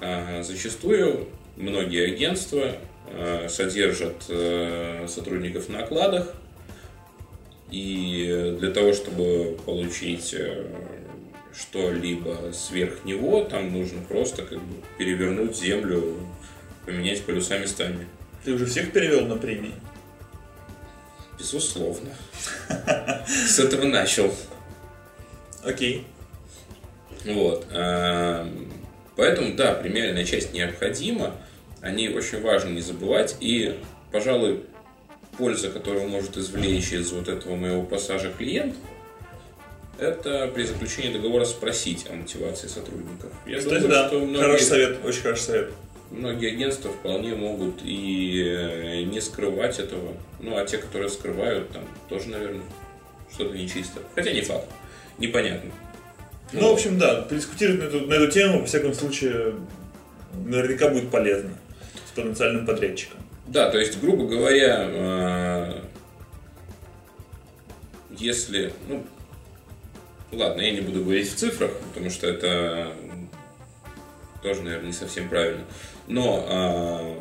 А 0.00 0.42
зачастую 0.42 1.28
многие 1.56 2.12
агентства 2.12 2.72
а, 2.72 2.89
содержат 3.48 4.24
э, 4.28 5.06
сотрудников 5.08 5.68
на 5.68 5.80
окладах, 5.80 6.34
и 7.70 8.56
для 8.58 8.70
того, 8.70 8.92
чтобы 8.92 9.58
получить 9.64 10.34
э, 10.34 10.66
что-либо 11.54 12.52
сверх 12.52 13.04
него, 13.04 13.44
там 13.44 13.72
нужно 13.72 14.00
просто 14.02 14.42
как 14.42 14.58
бы 14.58 14.76
перевернуть 14.98 15.56
землю, 15.56 16.16
поменять 16.86 17.22
полюса 17.24 17.58
местами. 17.58 18.06
Ты 18.44 18.52
уже 18.52 18.66
всех 18.66 18.92
перевел 18.92 19.26
на 19.26 19.36
премии? 19.36 19.74
Безусловно. 21.38 22.10
С 23.26 23.58
этого 23.58 23.84
начал. 23.84 24.34
Окей. 25.64 26.06
Вот. 27.24 27.66
Поэтому, 27.68 29.54
да, 29.56 29.74
премиальная 29.74 30.24
часть 30.24 30.52
необходима. 30.52 31.36
О 31.80 31.90
ней 31.90 32.12
очень 32.14 32.42
важно 32.42 32.70
не 32.70 32.80
забывать. 32.80 33.36
И, 33.40 33.78
пожалуй, 34.12 34.64
польза, 35.38 35.70
которую 35.70 36.08
может 36.08 36.36
извлечь 36.36 36.92
из 36.92 37.12
вот 37.12 37.28
этого 37.28 37.56
моего 37.56 37.82
пассажа 37.82 38.30
клиент, 38.36 38.74
это 39.98 40.50
при 40.54 40.64
заключении 40.64 41.12
договора 41.12 41.44
спросить 41.44 42.06
о 42.10 42.14
мотивации 42.14 42.68
сотрудников. 42.68 43.32
Я 43.46 43.58
Кстати, 43.58 43.82
думаю, 43.82 43.90
да. 43.90 44.08
что 44.08 44.18
многие... 44.20 44.42
Хороший 44.42 44.64
совет, 44.64 45.04
очень 45.04 45.22
хороший 45.22 45.42
совет 45.42 45.72
многие 46.10 46.50
агентства 46.50 46.90
вполне 46.90 47.34
могут 47.34 47.80
и 47.84 48.42
э, 48.44 49.02
не 49.02 49.20
скрывать 49.20 49.78
этого. 49.78 50.14
Ну, 50.40 50.56
а 50.56 50.64
те, 50.66 50.78
которые 50.78 51.08
скрывают, 51.08 51.70
там 51.70 51.84
тоже, 52.08 52.28
наверное, 52.28 52.64
что-то 53.32 53.56
нечисто. 53.56 54.00
Хотя 54.14 54.32
не 54.32 54.42
факт. 54.42 54.66
Непонятно. 55.18 55.70
Ну, 56.52 56.60
ну 56.60 56.70
в 56.70 56.72
общем, 56.74 56.98
да, 56.98 57.22
подискутировать 57.22 57.80
на 57.80 57.84
эту, 57.84 58.00
на 58.06 58.14
эту 58.14 58.32
тему, 58.32 58.60
во 58.60 58.66
всяком 58.66 58.92
случае, 58.92 59.54
наверняка 60.44 60.88
будет 60.88 61.10
полезно 61.10 61.56
потенциальным 62.22 62.66
подрядчиком. 62.66 63.18
Да, 63.46 63.70
то 63.70 63.78
есть, 63.78 64.00
грубо 64.00 64.26
говоря, 64.26 64.86
э, 64.86 65.80
если, 68.10 68.72
ну, 68.88 69.04
ладно, 70.32 70.60
я 70.60 70.72
не 70.72 70.80
буду 70.80 71.02
говорить 71.02 71.28
в 71.28 71.36
цифрах, 71.36 71.72
потому 71.92 72.10
что 72.10 72.28
это 72.28 72.92
тоже, 74.42 74.62
наверное, 74.62 74.88
не 74.88 74.92
совсем 74.92 75.28
правильно. 75.28 75.64
Но 76.06 76.44
а, 76.48 77.18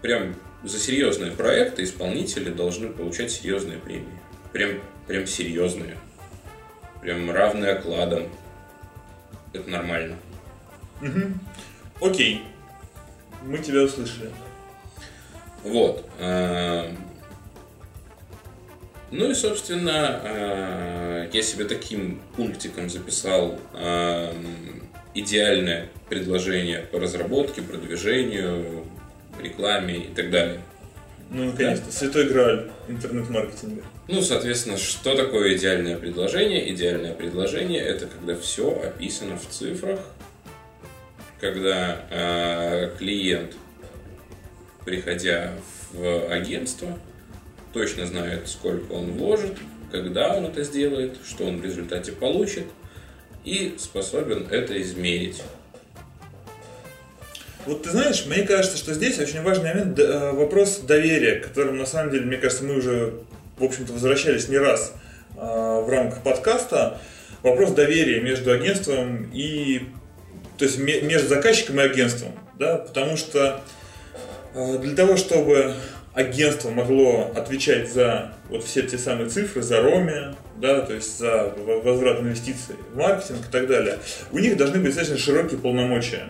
прям 0.00 0.34
за 0.62 0.78
серьезные 0.78 1.32
проекты 1.32 1.84
исполнители 1.84 2.50
должны 2.50 2.88
получать 2.88 3.30
серьезные 3.30 3.78
премии. 3.78 4.18
Прям, 4.52 4.80
прям 5.06 5.26
серьезные. 5.26 5.96
Прям 7.00 7.30
равные 7.30 7.72
окладам. 7.72 8.28
Это 9.52 9.68
нормально. 9.68 10.16
Угу. 11.00 12.08
Окей. 12.08 12.42
Мы 13.46 13.58
тебя 13.58 13.82
услышали. 13.82 14.30
Вот. 15.64 16.04
А, 16.18 16.90
ну 19.10 19.30
и, 19.30 19.34
собственно, 19.34 20.20
а, 20.22 21.28
я 21.32 21.42
себе 21.42 21.64
таким 21.64 22.20
пунктиком 22.36 22.90
записал 22.90 23.58
идеальное 25.14 25.88
предложение 26.08 26.80
по 26.80 26.98
разработке, 26.98 27.62
продвижению, 27.62 28.84
рекламе 29.40 29.98
и 29.98 30.14
так 30.14 30.30
далее. 30.30 30.60
Ну, 31.30 31.44
наконец-то, 31.46 31.86
да? 31.86 31.92
святой 31.92 32.28
грааль 32.28 32.70
интернет-маркетинга. 32.88 33.82
Ну, 34.08 34.20
соответственно, 34.20 34.76
что 34.76 35.16
такое 35.16 35.56
идеальное 35.56 35.96
предложение? 35.96 36.70
Идеальное 36.74 37.14
предложение– 37.14 37.80
это 37.82 38.06
когда 38.06 38.36
все 38.36 38.70
описано 38.82 39.38
в 39.38 39.48
цифрах, 39.48 40.00
когда 41.42 42.06
э, 42.08 42.96
клиент, 42.98 43.56
приходя 44.86 45.52
в 45.92 46.32
агентство, 46.32 46.98
точно 47.74 48.06
знает, 48.06 48.48
сколько 48.48 48.92
он 48.92 49.12
вложит, 49.12 49.58
когда 49.90 50.34
он 50.34 50.46
это 50.46 50.64
сделает, 50.64 51.18
что 51.26 51.44
он 51.44 51.60
в 51.60 51.64
результате 51.64 52.12
получит– 52.12 52.64
и 53.44 53.74
способен 53.78 54.46
это 54.50 54.80
измерить. 54.80 55.42
Вот 57.66 57.84
ты 57.84 57.90
знаешь, 57.90 58.26
мне 58.26 58.42
кажется, 58.42 58.76
что 58.76 58.92
здесь 58.92 59.18
очень 59.18 59.42
важный 59.42 59.72
момент 59.72 59.98
э, 59.98 60.32
вопрос 60.32 60.78
доверия, 60.78 61.36
к 61.36 61.48
которому 61.48 61.74
на 61.74 61.86
самом 61.86 62.10
деле, 62.10 62.24
мне 62.24 62.36
кажется, 62.36 62.64
мы 62.64 62.78
уже, 62.78 63.20
в 63.56 63.64
общем-то, 63.64 63.92
возвращались 63.92 64.48
не 64.48 64.58
раз 64.58 64.92
э, 65.36 65.40
в 65.40 65.88
рамках 65.88 66.22
подкаста. 66.22 66.98
Вопрос 67.42 67.72
доверия 67.72 68.20
между 68.20 68.52
агентством 68.52 69.30
и 69.32 69.82
то 70.62 70.66
есть 70.66 70.78
между 70.78 71.26
заказчиком 71.26 71.80
и 71.80 71.82
агентством, 71.82 72.38
да, 72.56 72.76
потому 72.76 73.16
что 73.16 73.60
э, 74.54 74.78
для 74.78 74.94
того, 74.94 75.16
чтобы 75.16 75.74
агентство 76.14 76.70
могло 76.70 77.32
отвечать 77.34 77.92
за 77.92 78.34
вот 78.48 78.62
все 78.62 78.82
те 78.82 78.96
самые 78.96 79.28
цифры, 79.28 79.60
за 79.60 79.82
роме, 79.82 80.36
да, 80.58 80.82
то 80.82 80.94
есть 80.94 81.18
за 81.18 81.52
возврат 81.56 82.20
инвестиций 82.20 82.76
в 82.92 82.96
маркетинг 82.96 83.40
и 83.48 83.50
так 83.50 83.66
далее, 83.66 83.98
у 84.30 84.38
них 84.38 84.56
должны 84.56 84.78
быть 84.78 84.94
достаточно 84.94 85.18
широкие 85.18 85.58
полномочия. 85.58 86.28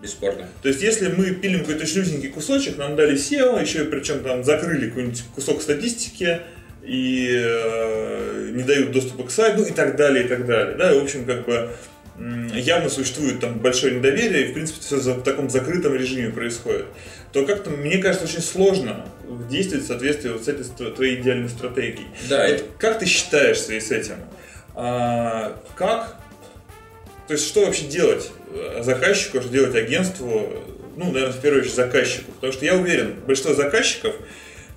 Бесспорно. 0.00 0.48
То 0.62 0.70
есть, 0.70 0.80
если 0.80 1.08
мы 1.08 1.32
пилим 1.32 1.60
какой-то 1.60 1.84
шлюзенький 1.84 2.30
кусочек, 2.30 2.78
нам 2.78 2.96
дали 2.96 3.16
SEO, 3.16 3.60
еще 3.60 3.84
и 3.84 3.86
причем 3.86 4.20
там 4.20 4.44
закрыли 4.44 4.88
какой-нибудь 4.88 5.24
кусок 5.34 5.60
статистики, 5.60 6.40
и 6.82 7.28
э, 7.34 8.50
не 8.54 8.62
дают 8.62 8.92
доступа 8.92 9.24
к 9.24 9.30
сайту, 9.30 9.62
и 9.62 9.72
так 9.72 9.96
далее, 9.96 10.24
и 10.24 10.28
так 10.28 10.46
далее. 10.46 10.74
Да, 10.76 10.90
и, 10.90 10.98
в 10.98 11.02
общем, 11.02 11.26
как 11.26 11.44
бы 11.44 11.70
явно 12.18 12.88
существует 12.88 13.40
там 13.40 13.58
большое 13.58 13.96
недоверие, 13.96 14.46
и, 14.46 14.50
в 14.50 14.54
принципе, 14.54 14.80
все 14.80 14.96
в 14.96 15.22
таком 15.22 15.50
закрытом 15.50 15.94
режиме 15.94 16.30
происходит, 16.30 16.86
то 17.32 17.44
как-то, 17.44 17.70
мне 17.70 17.98
кажется, 17.98 18.26
очень 18.26 18.40
сложно 18.40 19.06
действовать 19.50 19.84
в 19.84 19.88
соответствии 19.88 20.30
вот 20.30 20.44
с 20.44 20.48
этой 20.48 20.64
твоей 20.92 21.20
идеальной 21.20 21.48
стратегией. 21.48 22.06
Да, 22.28 22.48
вот 22.48 22.64
как 22.78 22.98
ты 22.98 23.06
считаешь 23.06 23.58
в 23.58 23.66
связи 23.66 23.86
с 23.86 23.90
этим? 23.90 24.16
А, 24.74 25.60
как? 25.74 26.16
То 27.26 27.34
есть, 27.34 27.46
что 27.46 27.66
вообще 27.66 27.86
делать 27.86 28.30
заказчику, 28.80 29.40
что 29.40 29.50
делать 29.50 29.74
агентству, 29.74 30.48
ну, 30.96 31.12
наверное, 31.12 31.32
в 31.32 31.40
первую 31.40 31.62
очередь 31.62 31.74
заказчику, 31.74 32.32
потому 32.32 32.52
что 32.52 32.64
я 32.64 32.74
уверен, 32.74 33.16
большинство 33.26 33.54
заказчиков 33.54 34.14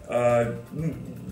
а, 0.07 0.55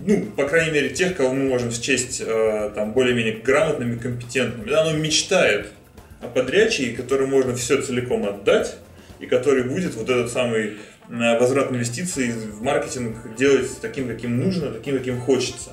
ну, 0.06 0.24
по 0.36 0.44
крайней 0.44 0.70
мере, 0.70 0.90
тех, 0.90 1.16
кого 1.16 1.34
мы 1.34 1.44
можем 1.44 1.72
счесть 1.72 2.22
а, 2.24 2.70
там 2.70 2.92
более-менее 2.92 3.38
грамотными, 3.38 3.98
компетентными, 3.98 4.70
да, 4.70 4.82
оно 4.82 4.96
мечтает 4.96 5.72
о 6.20 6.28
подрядчике, 6.28 6.96
который 6.96 7.26
можно 7.26 7.54
все 7.54 7.80
целиком 7.80 8.26
отдать, 8.26 8.76
и 9.20 9.26
который 9.26 9.64
будет 9.64 9.94
вот 9.94 10.08
этот 10.08 10.30
самый 10.30 10.78
э, 11.08 11.38
возврат 11.38 11.70
инвестиций 11.70 12.32
в 12.32 12.62
маркетинг 12.62 13.36
делать 13.36 13.70
таким, 13.80 14.08
каким 14.08 14.38
нужно, 14.38 14.70
таким, 14.70 14.96
каким 14.98 15.20
хочется. 15.20 15.72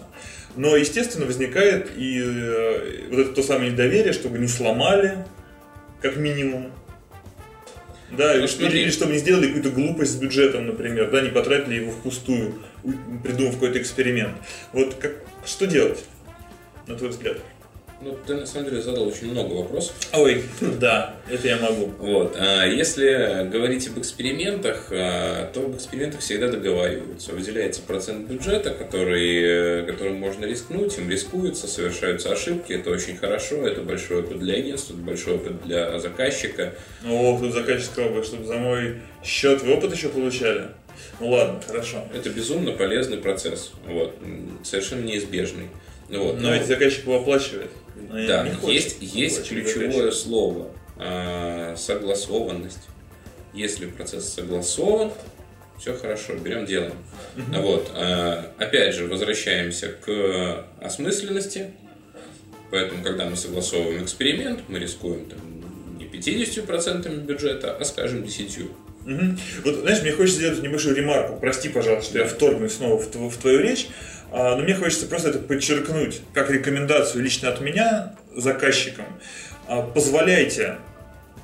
Но, 0.56 0.76
естественно, 0.76 1.26
возникает 1.26 1.92
и 1.98 2.22
э, 2.24 3.08
вот 3.10 3.20
это 3.20 3.34
то 3.34 3.44
самое 3.44 3.72
недоверие, 3.72 4.14
чтобы 4.14 4.40
не 4.40 4.48
сломали, 4.48 5.26
как 6.02 6.18
минимум. 6.18 6.72
Да, 8.12 8.36
ну, 8.36 8.46
или, 8.46 8.78
или 8.78 8.92
чтобы 8.92 9.14
не 9.14 9.18
сделали 9.18 9.48
какую-то 9.48 9.72
глупость 9.72 10.14
с 10.14 10.16
бюджетом, 10.16 10.68
например, 10.68 11.10
да, 11.10 11.22
не 11.22 11.30
потратили 11.30 11.76
его 11.76 11.92
впустую, 11.92 12.56
придумав 13.24 13.56
какой-то 13.56 13.82
эксперимент. 13.82 14.38
Вот 14.72 14.96
как, 14.96 15.16
что 15.46 15.66
делать, 15.66 16.06
на 16.88 16.96
твой 16.96 17.10
взгляд? 17.10 17.38
Ну, 18.02 18.18
ты 18.28 18.36
на 18.36 18.46
самом 18.46 18.70
деле 18.70 18.82
задал 18.82 19.08
очень 19.08 19.32
много 19.32 19.54
вопросов. 19.54 19.96
Ой, 20.14 20.44
да, 20.80 21.16
это 21.30 21.48
я 21.48 21.58
могу. 21.58 21.92
Вот. 21.98 22.36
А 22.38 22.66
если 22.66 23.48
говорить 23.50 23.88
об 23.88 23.98
экспериментах, 24.00 24.88
а, 24.92 25.50
то 25.54 25.62
об 25.62 25.76
экспериментах 25.76 26.20
всегда 26.20 26.50
договариваются. 26.50 27.32
Выделяется 27.32 27.82
процент 27.82 28.28
бюджета, 28.30 28.72
который, 28.72 29.86
которым 29.86 30.16
можно 30.16 30.46
рискнуть, 30.46 30.98
им 30.98 31.10
рискуется, 31.10 31.68
совершаются 31.68 32.34
ошибки. 32.34 32.74
Это 32.74 32.90
очень 32.90 33.16
хорошо, 33.16 33.66
это 33.66 33.82
большой 33.82 34.20
опыт 34.20 34.40
для 34.40 34.56
агентства, 34.56 34.94
это 34.94 35.02
большой 35.02 35.36
опыт 35.36 35.64
для 35.64 35.98
заказчика. 36.00 36.74
Ну, 37.02 37.38
тут 37.40 37.54
заказчик 37.54 37.92
сказал 37.92 38.24
чтобы 38.24 38.46
за 38.46 38.56
мой 38.56 39.02
счет 39.24 39.62
вы 39.62 39.74
опыт 39.74 39.94
еще 39.94 40.10
получали. 40.10 40.68
Ну 41.20 41.30
ладно, 41.30 41.62
хорошо. 41.66 42.04
Это 42.14 42.30
безумно 42.30 42.72
полезный 42.72 43.18
процесс. 43.18 43.72
Вот. 43.88 44.16
Совершенно 44.64 45.06
неизбежный. 45.06 45.70
Вот, 46.10 46.36
но, 46.36 46.50
но 46.50 46.54
ведь 46.56 46.68
заказчик 46.68 47.04
его 47.04 47.18
оплачивает. 47.18 47.70
Но 48.10 48.28
да, 48.28 48.48
есть, 48.64 48.98
есть 49.02 49.48
ключевое 49.48 50.12
слово 50.12 50.72
э, 50.98 51.76
согласованность. 51.78 52.88
Если 53.54 53.86
процесс 53.86 54.34
согласован, 54.34 55.12
Все 55.80 55.94
хорошо, 55.94 56.36
берем. 56.36 56.64
Mm-hmm. 56.64 57.62
Вот. 57.62 57.92
А, 57.94 58.52
опять 58.58 58.96
же, 58.96 59.08
возвращаемся 59.08 59.90
к 59.90 60.66
осмысленности. 60.82 61.72
Поэтому, 62.72 63.04
когда 63.04 63.26
мы 63.26 63.36
согласовываем 63.36 64.04
эксперимент, 64.04 64.62
мы 64.68 64.80
рискуем 64.80 65.26
там, 65.28 65.40
не 65.98 66.06
50% 66.06 67.26
бюджета, 67.26 67.78
а, 67.78 67.86
скажем, 67.86 68.24
10%. 68.24 68.70
Угу. 69.06 69.38
Вот, 69.64 69.76
знаешь, 69.76 70.02
мне 70.02 70.12
хочется 70.12 70.40
сделать 70.40 70.64
небольшую 70.64 70.96
ремарку. 70.96 71.40
Прости, 71.40 71.70
пожалуйста, 71.70 72.10
что 72.10 72.20
я 72.20 72.26
вторгнусь 72.26 72.74
снова 72.74 72.98
в, 72.98 73.08
в 73.08 73.38
твою 73.38 73.60
речь. 73.60 73.88
А, 74.38 74.58
но 74.58 74.64
мне 74.64 74.76
хочется 74.76 75.06
просто 75.06 75.30
это 75.30 75.40
подчеркнуть, 75.40 76.20
как 76.34 76.52
рекомендацию 76.52 77.24
лично 77.24 77.48
от 77.48 77.62
меня 77.62 78.16
заказчикам. 78.36 79.06
А, 79.66 79.82
позволяйте 79.82 80.76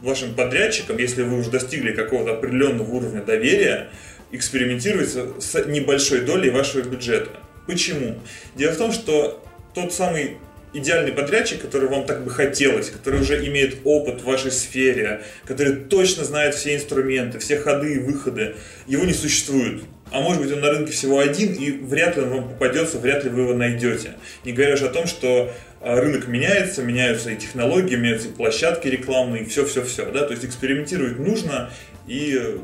вашим 0.02 0.36
подрядчикам, 0.36 0.98
если 0.98 1.24
вы 1.24 1.40
уже 1.40 1.50
достигли 1.50 1.94
какого-то 1.94 2.34
определенного 2.34 2.92
уровня 2.92 3.22
доверия, 3.22 3.88
экспериментировать 4.34 5.10
с 5.10 5.66
небольшой 5.68 6.22
долей 6.22 6.50
вашего 6.50 6.82
бюджета. 6.82 7.32
Почему? 7.66 8.20
Дело 8.58 8.74
в 8.74 8.78
том, 8.78 8.92
что 8.92 9.42
тот 9.74 9.94
самый 9.94 10.36
идеальный 10.74 11.14
подрядчик, 11.14 11.62
который 11.62 11.88
вам 11.88 12.06
так 12.06 12.26
бы 12.26 12.30
хотелось, 12.30 12.90
который 12.90 13.22
уже 13.22 13.48
имеет 13.48 13.78
опыт 13.86 14.20
в 14.20 14.26
вашей 14.26 14.52
сфере, 14.52 15.22
который 15.46 15.76
точно 15.76 16.26
знает 16.26 16.56
все 16.56 16.76
инструменты, 16.76 17.40
все 17.40 17.58
ходы 17.58 17.94
и 17.94 18.00
выходы, 18.00 18.56
его 18.86 19.06
не 19.06 19.14
существует. 19.14 19.84
А 20.12 20.20
может 20.20 20.42
быть 20.42 20.52
он 20.52 20.60
на 20.60 20.70
рынке 20.70 20.92
всего 20.92 21.20
один, 21.20 21.54
и 21.54 21.72
вряд 21.72 22.18
ли 22.18 22.24
он 22.24 22.30
вам 22.30 22.50
попадется, 22.50 23.00
вряд 23.00 23.24
ли 23.24 23.30
вы 23.30 23.44
его 23.44 23.54
найдете. 23.54 24.16
Не 24.44 24.52
говоря 24.52 24.76
же 24.76 24.88
о 24.88 24.90
том, 24.90 25.08
что 25.08 25.52
а, 25.80 26.02
рынок 26.02 26.28
меняется, 26.28 26.84
меняются 26.84 27.32
и 27.32 27.38
технологии, 27.38 27.96
меняются 27.96 28.28
и 28.28 28.32
площадки 28.32 28.90
рекламные, 28.90 29.44
и 29.44 29.46
все-все-все. 29.46 30.12
Да? 30.12 30.26
То 30.26 30.34
есть 30.34 30.44
экспериментировать 30.44 31.18
нужно, 31.18 31.72
и 32.08 32.60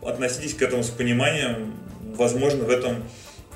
относитесь 0.00 0.54
к 0.54 0.62
этому 0.62 0.84
с 0.84 0.90
пониманием. 0.90 1.74
Возможно, 2.14 2.64
в 2.64 2.70
этом 2.70 3.02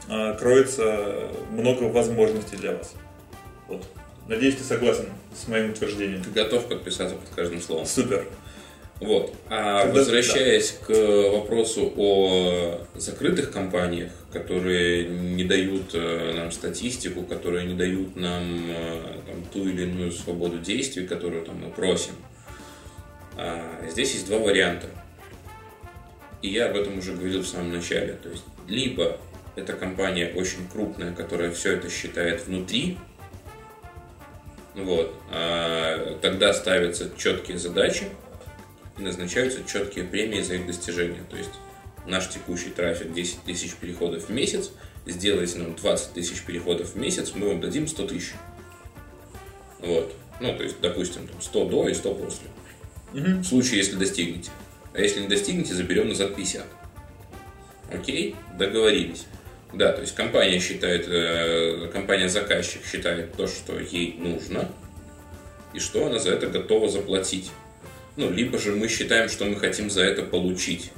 а, 0.09 0.35
кроется 0.35 1.31
много 1.53 1.85
возможностей 1.85 2.57
для 2.57 2.73
вас. 2.73 2.95
Вот. 3.69 3.87
Надеюсь, 4.27 4.57
ты 4.57 4.65
согласен 4.65 5.07
с 5.35 5.47
моим 5.47 5.71
утверждением. 5.71 6.23
Ты 6.23 6.31
готов 6.31 6.67
подписаться 6.67 7.15
под 7.15 7.29
каждым 7.31 7.61
словом. 7.61 7.87
Супер. 7.87 8.27
Вот. 9.01 9.35
А 9.49 9.85
Когда, 9.85 10.01
возвращаясь 10.01 10.73
да. 10.73 10.87
к 10.87 11.31
вопросу 11.33 11.91
о 11.97 12.87
закрытых 12.95 13.51
компаниях, 13.51 14.13
которые 14.31 15.09
не 15.09 15.45
дают 15.45 15.95
э, 15.95 16.35
нам 16.37 16.53
статистику, 16.53 17.23
которые 17.23 17.67
не 17.67 17.75
дают 17.75 18.15
нам 18.17 18.71
э, 18.71 19.03
там, 19.27 19.43
ту 19.53 19.67
или 19.67 19.85
иную 19.85 20.13
свободу 20.13 20.59
действий, 20.59 21.07
которую 21.07 21.47
там, 21.47 21.63
мы 21.65 21.71
просим, 21.71 22.13
а, 23.39 23.87
здесь 23.89 24.13
есть 24.13 24.27
два 24.27 24.39
варианта. 24.39 24.87
И 26.43 26.49
я 26.49 26.67
об 26.67 26.77
этом 26.77 26.99
уже 26.99 27.13
говорил 27.15 27.41
в 27.41 27.47
самом 27.47 27.73
начале. 27.73 28.19
То 28.23 28.29
есть, 28.29 28.45
либо 28.69 29.19
эта 29.57 29.73
компания 29.73 30.33
очень 30.35 30.69
крупная, 30.71 31.15
которая 31.15 31.51
все 31.53 31.73
это 31.73 31.89
считает 31.89 32.47
внутри, 32.47 32.99
вот, 34.75 35.15
а 35.31 36.19
тогда 36.21 36.53
ставятся 36.53 37.11
четкие 37.17 37.59
задачи 37.59 38.05
и 39.01 39.03
назначаются 39.03 39.65
четкие 39.65 40.05
премии 40.05 40.43
за 40.43 40.55
их 40.55 40.67
достижение. 40.67 41.23
То 41.29 41.37
есть 41.37 41.51
наш 42.07 42.29
текущий 42.29 42.71
трафик 42.71 43.13
10 43.13 43.43
тысяч 43.45 43.75
переходов 43.75 44.29
в 44.29 44.31
месяц, 44.31 44.71
сделайте 45.07 45.59
нам 45.59 45.75
20 45.75 46.13
тысяч 46.13 46.43
переходов 46.43 46.95
в 46.95 46.97
месяц, 46.97 47.33
мы 47.35 47.49
вам 47.49 47.61
дадим 47.61 47.89
100 47.89 48.07
тысяч. 48.07 48.33
Вот. 49.81 50.15
Ну, 50.41 50.57
то 50.57 50.63
есть, 50.63 50.81
допустим, 50.81 51.29
100 51.41 51.65
до 51.67 51.89
и 51.89 51.95
100 51.95 52.15
после. 52.15 52.47
Угу. 53.13 53.41
В 53.41 53.45
случае, 53.45 53.79
если 53.79 53.97
достигнете. 53.97 54.51
А 54.93 55.01
если 55.01 55.21
не 55.21 55.29
достигнете, 55.29 55.75
заберем 55.75 56.09
назад 56.09 56.37
50. 56.37 56.65
Окей? 57.93 58.37
Договорились. 58.59 59.27
Да, 59.73 59.93
то 59.93 60.01
есть 60.01 60.15
компания 60.15 60.59
считает, 60.59 61.07
э, 61.09 61.89
компания-заказчик 61.93 62.85
считает 62.85 63.35
то, 63.35 63.47
что 63.47 63.79
ей 63.79 64.17
нужно, 64.19 64.69
и 65.73 65.79
что 65.79 66.07
она 66.07 66.19
за 66.19 66.33
это 66.33 66.49
готова 66.49 66.89
заплатить. 66.89 67.51
Ну, 68.21 68.31
либо 68.31 68.59
же 68.59 68.73
мы 68.73 68.87
считаем, 68.87 69.31
что 69.31 69.47
мы 69.47 69.57
хотим 69.57 69.89
за 69.89 70.03
это 70.03 70.23
получить. 70.23 70.93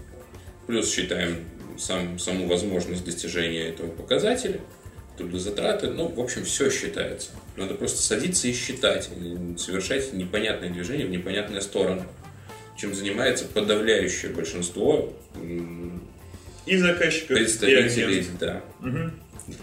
Плюс 0.66 0.92
считаем 0.92 1.36
сам, 1.78 2.18
саму 2.18 2.48
возможность 2.48 3.04
достижения 3.04 3.68
этого 3.68 3.90
показателя, 3.90 4.58
трудозатраты, 5.16 5.86
ну, 5.86 6.08
в 6.08 6.18
общем, 6.18 6.44
все 6.44 6.68
считается. 6.68 7.30
Надо 7.56 7.74
просто 7.74 8.02
садиться 8.02 8.48
и 8.48 8.52
считать, 8.52 9.08
совершать 9.56 10.12
непонятные 10.12 10.72
движения 10.72 11.06
в 11.06 11.10
непонятные 11.10 11.60
стороны, 11.60 12.02
чем 12.76 12.92
занимается 12.92 13.44
подавляющее 13.44 14.32
большинство 14.32 15.12
и 16.66 16.76
заказчиков, 16.76 17.36
представителей 17.36 18.18
и 18.18 18.26
да, 18.40 18.64
угу. 18.80 19.12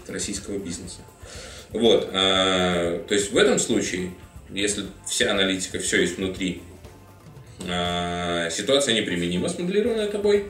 российского 0.08 0.56
бизнеса. 0.56 1.00
Вот, 1.68 2.08
а, 2.14 3.04
то 3.06 3.14
есть 3.14 3.32
в 3.32 3.36
этом 3.36 3.58
случае, 3.58 4.12
если 4.48 4.84
вся 5.06 5.32
аналитика, 5.32 5.78
все 5.78 6.00
есть 6.00 6.16
внутри, 6.16 6.62
ситуация 7.62 8.94
неприменима, 8.94 9.48
смоделированная 9.48 10.08
тобой. 10.08 10.46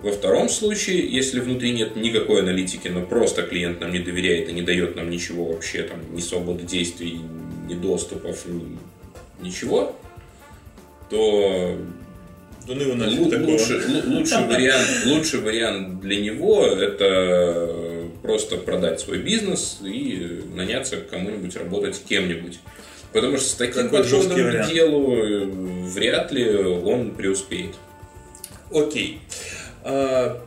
Во 0.00 0.12
втором 0.12 0.48
случае, 0.48 1.06
если 1.06 1.40
внутри 1.40 1.72
нет 1.72 1.94
никакой 1.94 2.40
аналитики, 2.40 2.88
но 2.88 3.02
просто 3.02 3.42
клиент 3.42 3.80
нам 3.80 3.92
не 3.92 3.98
доверяет 3.98 4.48
и 4.48 4.52
не 4.52 4.62
дает 4.62 4.96
нам 4.96 5.10
ничего 5.10 5.44
вообще, 5.44 5.82
там, 5.82 5.98
ни 6.14 6.20
свободы 6.20 6.64
действий, 6.64 7.20
ни 7.68 7.74
доступов, 7.74 8.46
ни, 8.46 8.78
ничего, 9.42 9.94
то 11.10 11.76
да 12.66 12.74
ну 12.74 12.82
его 12.82 12.94
нафиг 12.94 13.46
лучше, 13.46 13.82
лучший, 14.06 14.46
вариант, 14.46 14.86
лучший 15.06 15.40
вариант 15.40 16.00
для 16.00 16.20
него 16.20 16.64
это 16.64 18.06
просто 18.22 18.56
продать 18.56 19.00
свой 19.00 19.18
бизнес 19.18 19.80
и 19.84 20.42
наняться 20.54 20.98
кому-нибудь 20.98 21.56
работать 21.56 22.00
кем-нибудь. 22.08 22.60
Потому 23.12 23.36
что 23.38 23.48
с 23.48 23.54
таким 23.54 23.84
Какой 23.84 24.02
подходом 24.02 24.36
к 24.36 24.66
делу 24.68 25.16
э, 25.16 25.44
вряд 25.44 26.30
ли 26.30 26.56
он 26.56 27.10
преуспеет. 27.12 27.74
Окей. 28.72 29.20
А, 29.82 30.40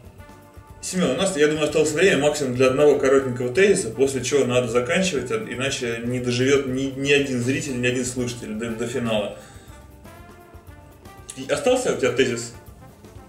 Семен, 0.82 1.11
у 1.11 1.16
нас, 1.16 1.36
я 1.38 1.47
думаю, 1.47 1.66
осталось 1.66 1.91
время 1.91 2.20
максимум 2.20 2.55
для 2.55 2.68
одного 2.68 2.97
коротенького 2.99 3.53
тезиса, 3.53 3.89
после 3.89 4.24
чего 4.24 4.45
надо 4.45 4.68
заканчивать, 4.68 5.32
иначе 5.32 6.01
не 6.03 6.20
доживет 6.20 6.68
ни, 6.68 6.93
ни 6.97 7.11
один 7.11 7.41
зритель, 7.41 7.80
ни 7.80 7.88
один 7.88 8.05
слушатель 8.05 8.53
до, 8.53 8.70
до 8.70 8.88
финала. 8.88 9.38
Остался 11.49 11.93
у 11.93 11.97
тебя 11.97 12.11
тезис? 12.11 12.53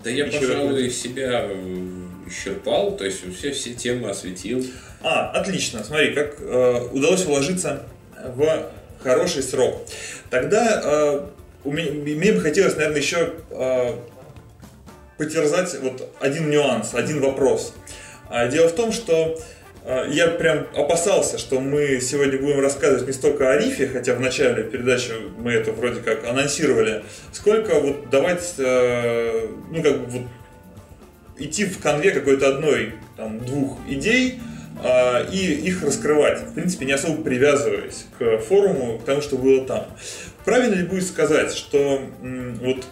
Да 0.02 0.10
я, 0.10 0.26
Еще 0.26 0.40
пожалуй, 0.40 0.90
себя 0.90 1.46
э, 1.48 1.88
исчерпал, 2.28 2.96
то 2.96 3.04
есть 3.04 3.22
все, 3.36 3.52
все 3.52 3.72
темы 3.72 4.10
осветил. 4.10 4.64
А, 5.00 5.30
отлично. 5.30 5.82
Смотри, 5.82 6.12
как 6.12 6.36
э, 6.40 6.88
удалось 6.92 7.24
уложиться 7.24 7.86
в 8.34 8.68
хороший 9.04 9.42
срок. 9.42 9.86
Тогда 10.30 10.80
э, 10.82 11.20
меня, 11.64 11.92
мне 11.92 12.32
бы 12.32 12.40
хотелось, 12.40 12.74
наверное, 12.74 13.00
еще 13.00 13.34
э, 13.50 13.92
потерзать 15.16 15.76
вот 15.80 16.10
один 16.20 16.50
нюанс, 16.50 16.94
один 16.94 17.20
вопрос. 17.20 17.74
А, 18.28 18.48
дело 18.48 18.68
в 18.68 18.74
том, 18.74 18.90
что 18.90 19.38
а, 19.84 20.06
я 20.08 20.28
прям 20.28 20.66
опасался, 20.74 21.38
что 21.38 21.60
мы 21.60 22.00
сегодня 22.00 22.38
будем 22.38 22.60
рассказывать 22.60 23.06
не 23.06 23.12
столько 23.12 23.52
о 23.52 23.58
рифе, 23.58 23.86
хотя 23.86 24.14
в 24.14 24.20
начале 24.20 24.64
передачи 24.64 25.12
мы 25.38 25.52
это 25.52 25.72
вроде 25.72 26.00
как 26.00 26.26
анонсировали, 26.26 27.04
сколько 27.32 27.78
вот 27.78 28.10
давать, 28.10 28.54
э, 28.58 29.48
ну 29.70 29.82
как 29.82 30.00
бы 30.00 30.06
вот 30.06 30.22
идти 31.38 31.66
в 31.66 31.80
конве 31.80 32.12
какой-то 32.12 32.48
одной, 32.48 32.94
там, 33.16 33.38
двух 33.44 33.78
идей, 33.88 34.40
и 35.32 35.52
их 35.66 35.82
раскрывать, 35.82 36.40
в 36.40 36.54
принципе, 36.54 36.84
не 36.86 36.92
особо 36.92 37.22
привязываясь 37.22 38.06
к 38.18 38.38
форуму, 38.38 38.98
к 38.98 39.04
тому, 39.04 39.20
что 39.20 39.36
было 39.36 39.64
там. 39.64 39.86
Правильно 40.44 40.74
ли 40.74 40.82
будет 40.84 41.06
сказать, 41.06 41.54
что 41.54 42.02
вот 42.20 42.84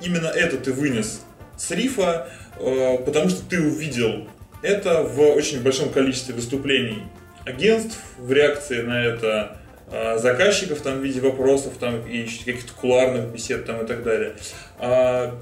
именно 0.00 0.28
это 0.28 0.56
ты 0.56 0.72
вынес 0.72 1.20
с 1.56 1.70
рифа, 1.72 2.28
э, 2.58 2.98
потому 3.04 3.28
что 3.28 3.42
ты 3.48 3.60
увидел 3.60 4.28
это 4.62 5.02
в 5.02 5.20
очень 5.20 5.62
большом 5.62 5.90
количестве 5.90 6.34
выступлений 6.34 7.04
агентств 7.44 7.98
в 8.18 8.32
реакции 8.32 8.82
на 8.82 9.04
это 9.04 9.58
а, 9.90 10.18
заказчиков 10.18 10.80
там 10.80 10.98
в 10.98 11.02
виде 11.02 11.20
вопросов 11.20 11.74
там 11.78 12.06
и 12.06 12.24
каких-то 12.24 12.72
кулуарных 12.74 13.32
бесед 13.32 13.64
там 13.64 13.84
и 13.84 13.86
так 13.86 14.02
далее. 14.02 14.34
А, 14.78 15.34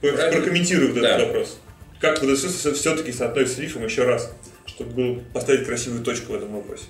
прокомментирую 0.00 0.90
этот 0.90 1.02
да. 1.02 1.18
вопрос. 1.18 1.60
Как 2.00 2.22
это 2.22 2.34
все-таки 2.36 3.12
соотносится 3.12 3.56
с 3.56 3.58
рифом 3.58 3.84
еще 3.84 4.04
раз, 4.04 4.32
чтобы 4.66 5.22
поставить 5.32 5.66
красивую 5.66 6.02
точку 6.04 6.32
в 6.32 6.36
этом 6.36 6.52
вопросе? 6.54 6.84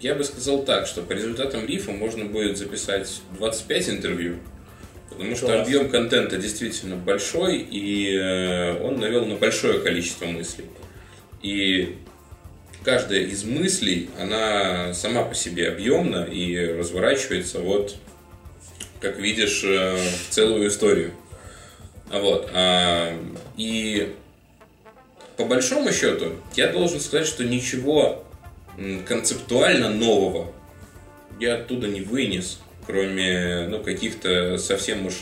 Я 0.00 0.14
бы 0.14 0.24
сказал 0.24 0.64
так, 0.64 0.86
что 0.86 1.02
по 1.02 1.12
результатам 1.12 1.66
рифа 1.66 1.92
можно 1.92 2.24
будет 2.24 2.56
записать 2.56 3.20
25 3.38 3.88
интервью, 3.90 4.38
Потому 5.10 5.36
что 5.36 5.46
Класс. 5.46 5.66
объем 5.66 5.90
контента 5.90 6.38
действительно 6.38 6.96
большой, 6.96 7.58
и 7.58 8.16
э, 8.16 8.82
он 8.82 8.98
навел 8.98 9.26
на 9.26 9.34
большое 9.34 9.80
количество 9.80 10.24
мыслей. 10.26 10.66
И 11.42 11.98
каждая 12.84 13.20
из 13.20 13.44
мыслей, 13.44 14.08
она 14.18 14.94
сама 14.94 15.24
по 15.24 15.34
себе 15.34 15.68
объемна 15.68 16.24
и 16.24 16.56
разворачивается 16.56 17.58
вот, 17.58 17.96
как 19.00 19.18
видишь, 19.18 19.62
э, 19.64 19.96
в 19.96 20.30
целую 20.30 20.68
историю. 20.68 21.12
Вот. 22.10 22.48
А, 22.54 23.12
и 23.56 24.14
по 25.40 25.46
большому 25.46 25.90
счету, 25.90 26.34
я 26.54 26.68
должен 26.68 27.00
сказать, 27.00 27.26
что 27.26 27.44
ничего 27.44 28.22
концептуально 29.08 29.88
нового 29.88 30.52
я 31.38 31.54
оттуда 31.54 31.88
не 31.88 32.02
вынес, 32.02 32.60
кроме 32.86 33.66
ну, 33.68 33.82
каких-то 33.82 34.58
совсем 34.58 35.06
уж 35.06 35.14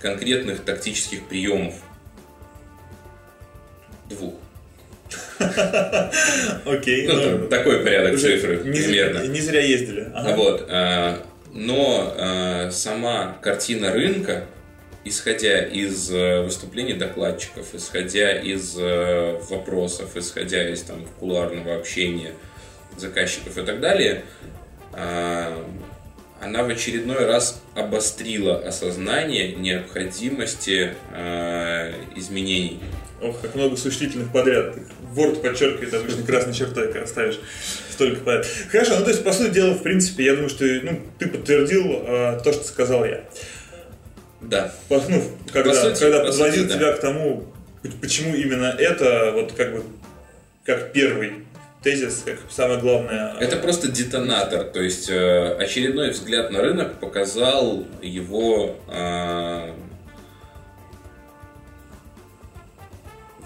конкретных 0.00 0.60
тактических 0.60 1.26
приемов. 1.26 1.74
Двух. 4.08 4.34
Окей. 6.64 7.08
Ну, 7.08 7.38
ну, 7.38 7.48
такой 7.48 7.80
порядок 7.80 8.20
цифры, 8.20 8.58
примерно. 8.58 9.26
Не 9.26 9.40
зря 9.40 9.62
ездили. 9.62 10.12
Вот. 10.36 10.68
А, 10.70 11.26
но 11.52 12.14
а, 12.16 12.70
сама 12.70 13.36
картина 13.42 13.92
рынка, 13.92 14.44
исходя 15.04 15.62
из 15.62 16.10
э, 16.10 16.42
выступлений 16.42 16.94
докладчиков, 16.94 17.74
исходя 17.74 18.38
из 18.38 18.76
э, 18.78 19.40
вопросов, 19.48 20.16
исходя 20.16 20.68
из 20.68 20.82
там, 20.82 21.06
кулуарного 21.18 21.76
общения 21.76 22.32
заказчиков 22.96 23.56
и 23.56 23.62
так 23.62 23.80
далее, 23.80 24.24
а, 24.92 25.64
она 26.40 26.64
в 26.64 26.68
очередной 26.68 27.24
раз 27.24 27.62
обострила 27.74 28.58
осознание 28.58 29.52
необходимости 29.54 30.94
изменений 32.16 32.80
Ох, 33.22 33.38
как 33.42 33.54
много 33.54 33.76
существительных 33.76 34.32
подряд. 34.32 34.76
Word 35.14 35.42
подчеркивает 35.42 35.92
обычно 35.92 36.22
красной 36.22 36.54
чертой, 36.54 36.90
когда 36.90 37.06
ставишь 37.06 37.38
столько 37.90 38.20
подряд. 38.20 38.46
Хорошо, 38.70 38.98
ну 38.98 39.04
то 39.04 39.10
есть, 39.10 39.22
по 39.22 39.32
сути 39.32 39.52
дела, 39.52 39.74
в 39.74 39.82
принципе, 39.82 40.24
я 40.24 40.34
думаю, 40.34 40.48
что 40.48 40.64
ну, 40.64 41.00
ты 41.18 41.26
подтвердил 41.26 41.84
э, 41.86 42.40
то, 42.42 42.52
что 42.52 42.64
сказал 42.64 43.04
я. 43.04 43.24
Да. 44.40 44.72
Ну, 44.88 45.22
когда, 45.52 45.70
по 45.70 45.76
сути, 45.76 46.00
когда 46.00 46.20
по 46.20 46.26
подводил 46.26 46.64
сути, 46.64 46.74
тебя 46.74 46.90
да. 46.92 46.96
к 46.96 47.00
тому, 47.00 47.44
почему 48.00 48.34
именно 48.34 48.74
это, 48.78 49.32
вот 49.34 49.52
как 49.52 49.74
бы, 49.74 49.84
как 50.64 50.92
первый 50.92 51.44
тезис, 51.82 52.22
как 52.24 52.38
самое 52.50 52.80
главное. 52.80 53.34
Это 53.38 53.56
просто 53.56 53.90
детонатор, 53.90 54.64
то 54.64 54.80
есть 54.80 55.08
э, 55.08 55.54
очередной 55.58 56.10
взгляд 56.10 56.50
на 56.50 56.60
рынок 56.60 57.00
показал 57.00 57.84
его 58.02 58.76
э, 58.88 59.72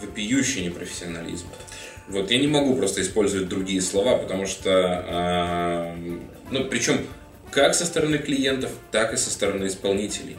вопиющий 0.01 0.67
непрофессионализм. 0.67 1.47
Вот 2.09 2.31
я 2.31 2.39
не 2.39 2.49
могу 2.49 2.77
просто 2.77 3.01
использовать 3.01 3.49
другие 3.49 3.81
слова, 3.81 4.19
потому 4.19 4.47
что, 4.47 4.71
э, 4.71 5.97
ну, 6.51 6.65
причем 6.65 7.07
как 7.51 7.75
со 7.75 7.87
стороны 7.87 8.19
клиентов, 8.19 8.73
так 8.91 9.15
и 9.15 9.17
со 9.17 9.31
стороны 9.31 9.67
исполнителей. 9.67 10.37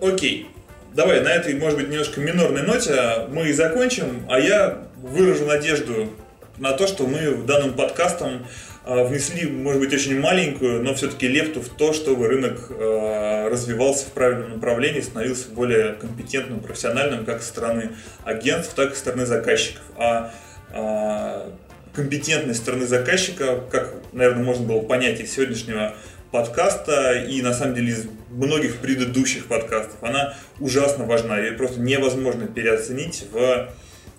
Окей. 0.00 0.48
Давай 0.94 1.20
на 1.20 1.28
этой, 1.28 1.54
может 1.54 1.78
быть, 1.78 1.88
немножко 1.88 2.20
минорной 2.20 2.62
ноте 2.62 3.26
мы 3.30 3.48
и 3.48 3.52
закончим, 3.52 4.26
а 4.28 4.38
я 4.38 4.86
выражу 4.96 5.44
надежду 5.44 6.10
на 6.58 6.72
то, 6.72 6.86
что 6.86 7.06
мы 7.06 7.34
данным 7.44 7.74
подкастом 7.74 8.46
а, 8.84 9.02
внесли, 9.02 9.50
может 9.50 9.80
быть, 9.80 9.92
очень 9.92 10.20
маленькую, 10.20 10.82
но 10.84 10.94
все-таки 10.94 11.26
лепту 11.26 11.60
в 11.60 11.68
то, 11.68 11.92
чтобы 11.92 12.28
рынок 12.28 12.70
а, 12.70 13.48
развивался 13.48 14.06
в 14.06 14.10
правильном 14.10 14.52
направлении, 14.52 15.00
становился 15.00 15.48
более 15.48 15.94
компетентным, 15.94 16.60
профессиональным 16.60 17.24
как 17.24 17.42
со 17.42 17.48
стороны 17.48 17.90
агентств, 18.24 18.74
так 18.74 18.92
и 18.92 18.94
со 18.94 19.00
стороны 19.00 19.26
заказчиков. 19.26 19.82
А, 19.96 20.32
а 20.70 21.52
компетентность 21.94 22.60
стороны 22.60 22.86
заказчика, 22.86 23.60
как, 23.70 23.94
наверное, 24.12 24.44
можно 24.44 24.66
было 24.66 24.80
понять 24.80 25.20
из 25.20 25.32
сегодняшнего 25.32 25.94
подкаста 26.34 27.12
и 27.12 27.40
на 27.42 27.54
самом 27.54 27.76
деле 27.76 27.92
из 27.92 28.06
многих 28.28 28.78
предыдущих 28.78 29.46
подкастов, 29.46 30.02
она 30.02 30.34
ужасно 30.58 31.04
важна. 31.04 31.38
Ее 31.38 31.52
просто 31.52 31.78
невозможно 31.78 32.48
переоценить 32.48 33.26
в, 33.30 33.70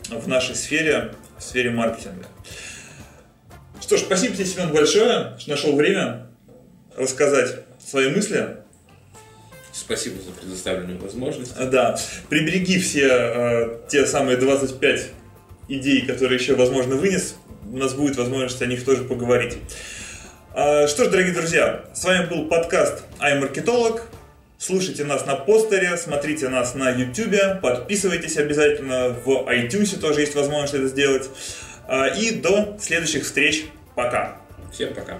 в 0.09 0.25
нашей 0.25 0.55
сфере, 0.55 1.13
в 1.37 1.43
сфере 1.43 1.71
маркетинга. 1.71 2.25
Что 3.81 3.97
ж, 3.97 3.99
спасибо 3.99 4.33
тебе, 4.33 4.45
Семен, 4.45 4.71
большое, 4.71 5.35
что 5.37 5.49
нашел 5.49 5.75
время 5.75 6.27
рассказать 6.95 7.65
свои 7.85 8.07
мысли. 8.07 8.59
Спасибо 9.73 10.21
за 10.21 10.31
предоставленную 10.31 10.97
возможность. 10.97 11.53
Да. 11.69 11.99
Прибереги 12.29 12.79
все 12.79 13.09
э, 13.09 13.79
те 13.89 14.05
самые 14.05 14.37
25 14.37 15.09
идей, 15.67 16.05
которые 16.05 16.39
еще, 16.39 16.55
возможно, 16.55 16.95
вынес. 16.95 17.35
У 17.69 17.75
нас 17.75 17.93
будет 17.93 18.15
возможность 18.15 18.61
о 18.61 18.67
них 18.67 18.85
тоже 18.85 19.03
поговорить. 19.03 19.57
Э, 20.57 20.87
что 20.87 21.03
ж, 21.03 21.09
дорогие 21.09 21.33
друзья, 21.33 21.83
с 21.93 22.05
вами 22.05 22.27
был 22.27 22.47
подкаст 22.47 23.03
«Ай-маркетолог». 23.19 24.03
Слушайте 24.57 25.03
нас 25.03 25.25
на 25.25 25.35
постере, 25.35 25.97
смотрите 25.97 26.47
нас 26.47 26.75
на 26.75 26.91
YouTube, 26.91 27.59
подписывайтесь 27.61 28.37
обязательно, 28.37 29.09
в 29.09 29.27
iTunes 29.49 29.99
тоже 29.99 30.21
есть 30.21 30.33
возможность 30.33 30.73
это 30.73 30.87
сделать. 30.87 31.29
А, 31.89 32.07
и 32.07 32.35
до 32.35 32.77
следующих 32.79 33.25
встреч. 33.25 33.65
Пока. 33.95 34.37
Всем 34.71 34.93
пока. 34.93 35.19